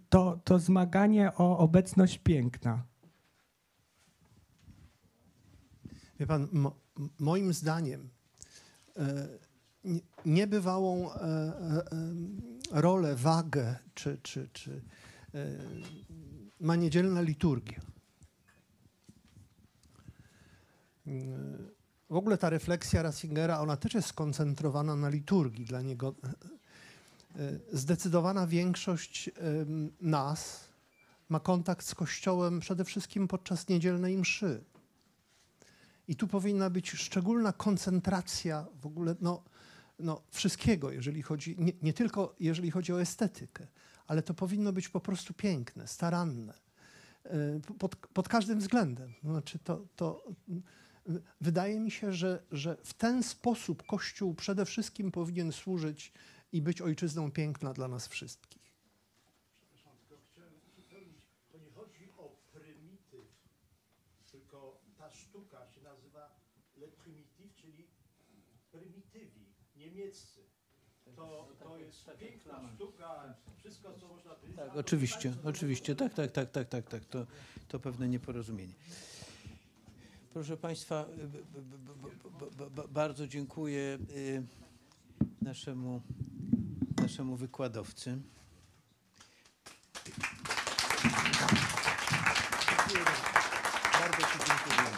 [0.08, 2.82] to, to zmaganie o obecność piękna.
[6.20, 6.76] Wie pan, mo,
[7.18, 8.08] moim zdaniem
[8.96, 9.28] e,
[9.84, 11.84] nie- niebywałą e, e,
[12.70, 14.80] rolę, wagę czy, czy, czy
[16.60, 17.80] ma niedzielna liturgia.
[22.14, 25.64] W ogóle ta refleksja Ratzingera, ona też jest skoncentrowana na liturgii.
[25.64, 26.28] Dla niego e,
[27.40, 29.30] e, zdecydowana większość
[30.00, 30.68] nas
[31.28, 34.64] ma kontakt z Kościołem przede wszystkim podczas niedzielnej mszy.
[36.08, 39.42] I tu powinna być szczególna koncentracja w ogóle no,
[39.98, 43.66] no, wszystkiego, jeżeli chodzi, nie, nie tylko jeżeli chodzi o estetykę,
[44.06, 46.54] ale to powinno być po prostu piękne, staranne.
[47.24, 49.12] e, Pod, pod każdym względem.
[49.24, 50.24] Znaczy to, to
[51.40, 56.12] wydaje mi się, że, że w ten sposób Kościół przede wszystkim powinien służyć
[56.52, 58.64] i być ojczyzną piękna dla nas wszystkich.
[61.52, 63.26] To nie chodzi o prymityw,
[64.32, 66.30] tylko ta sztuka się nazywa
[66.76, 67.88] Le Primitive, czyli
[68.72, 70.40] prymitywi, niemieccy.
[71.16, 74.56] To, to jest piękna sztuka, wszystko co można powiedzieć.
[74.56, 75.96] Tak, oczywiście, oczywiście.
[75.96, 77.04] Tak, tak, tak, tak, tak, tak.
[77.04, 77.26] To,
[77.68, 78.74] to pewne nieporozumienie.
[80.34, 81.06] Proszę Państwa,
[82.88, 84.42] bardzo dziękuję y,
[85.42, 86.02] naszemu,
[86.96, 88.18] naszemu wykładowcy.
[93.92, 94.22] Bardzo.
[94.22, 94.96] Ci dziękuję.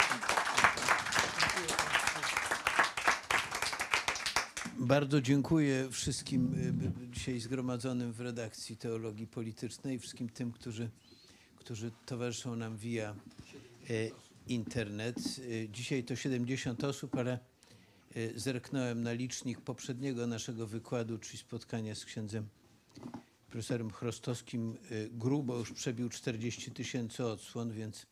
[4.78, 10.90] Bardzo dziękuję wszystkim y, dzisiaj zgromadzonym w redakcji teologii politycznej, wszystkim tym, którzy,
[11.56, 13.14] którzy towarzyszą nam via
[13.90, 15.16] e, internet.
[15.64, 17.38] E, Dzisiaj to 70 osób, ale
[18.14, 22.48] e, zerknąłem na licznik poprzedniego naszego wykładu, czyli spotkania z księdzem
[23.50, 24.76] profesorem Chrostowskim.
[24.90, 28.06] e, Grubo już przebił 40 tysięcy odsłon, więc,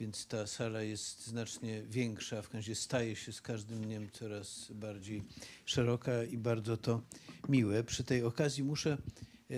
[0.00, 4.70] więc ta sala jest znacznie większa, w każdym razie staje się z każdym dniem coraz
[4.74, 5.22] bardziej
[5.64, 7.02] szeroka i bardzo to
[7.48, 7.84] miłe.
[7.84, 8.98] Przy tej okazji muszę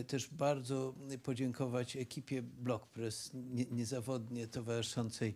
[0.07, 5.35] też bardzo podziękować ekipie Blockpress, nie, niezawodnie towarzyszącej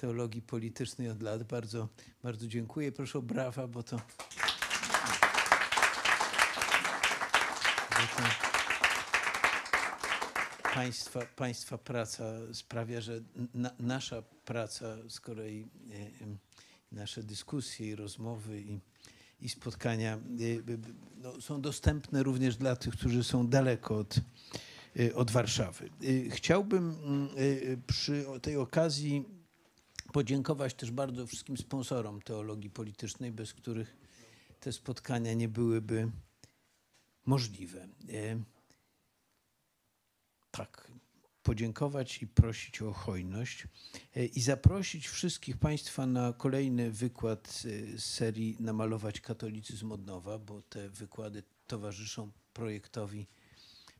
[0.00, 1.42] teologii politycznej od lat.
[1.42, 1.88] Bardzo,
[2.22, 2.92] bardzo dziękuję.
[2.92, 4.00] Proszę o brawa, bo to...
[10.74, 13.20] Państwa, państwa praca sprawia, że
[13.54, 16.38] na, nasza praca z kolei, e, em,
[16.92, 18.80] nasze dyskusje i rozmowy i,
[19.40, 20.18] i spotkania e,
[21.16, 24.20] no, są dostępne również dla tych, którzy są daleko od,
[25.00, 25.90] e, od Warszawy.
[26.02, 27.28] E, Chciałbym mm,
[27.72, 29.37] e, przy tej okazji
[30.12, 33.96] podziękować też bardzo wszystkim sponsorom teologii politycznej, bez których
[34.60, 36.10] te spotkania nie byłyby
[37.26, 37.88] możliwe.
[38.08, 38.42] E,
[40.50, 40.92] Tak,
[41.42, 43.66] podziękować i prosić o hojność
[44.16, 47.52] e, i zaprosić wszystkich Państwa na kolejny wykład e,
[47.98, 53.26] z serii Namalować katolicyzm od nowa, bo te wykłady towarzyszą projektowi,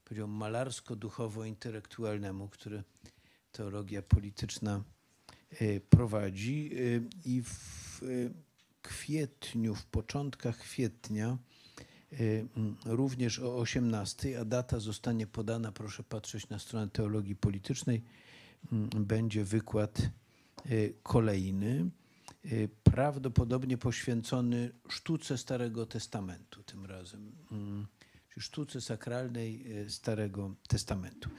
[0.05, 2.85] powiedziałbym, malarsko-duchowo-intelektualnemu, który
[3.52, 4.85] teologia polityczna
[5.90, 8.06] prowadzi e, i w e,
[8.82, 11.38] kwietniu, w początkach kwietnia,
[12.84, 18.02] również o 18, a data zostanie podana, proszę patrzeć na stronę teologii politycznej,
[18.96, 20.10] będzie wykład
[21.02, 21.90] kolejny,
[22.82, 27.32] prawdopodobnie poświęcony sztuce Starego Testamentu tym razem,
[28.28, 31.30] czyli sztuce sakralnej Starego Testamentu.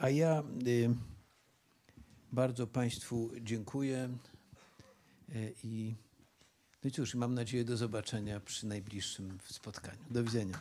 [0.00, 0.42] A ja
[2.32, 4.08] bardzo Państwu dziękuję
[5.28, 5.94] e, i
[6.84, 10.04] no cóż, mam nadzieję do zobaczenia przy najbliższym spotkaniu.
[10.10, 10.58] Do widzenia.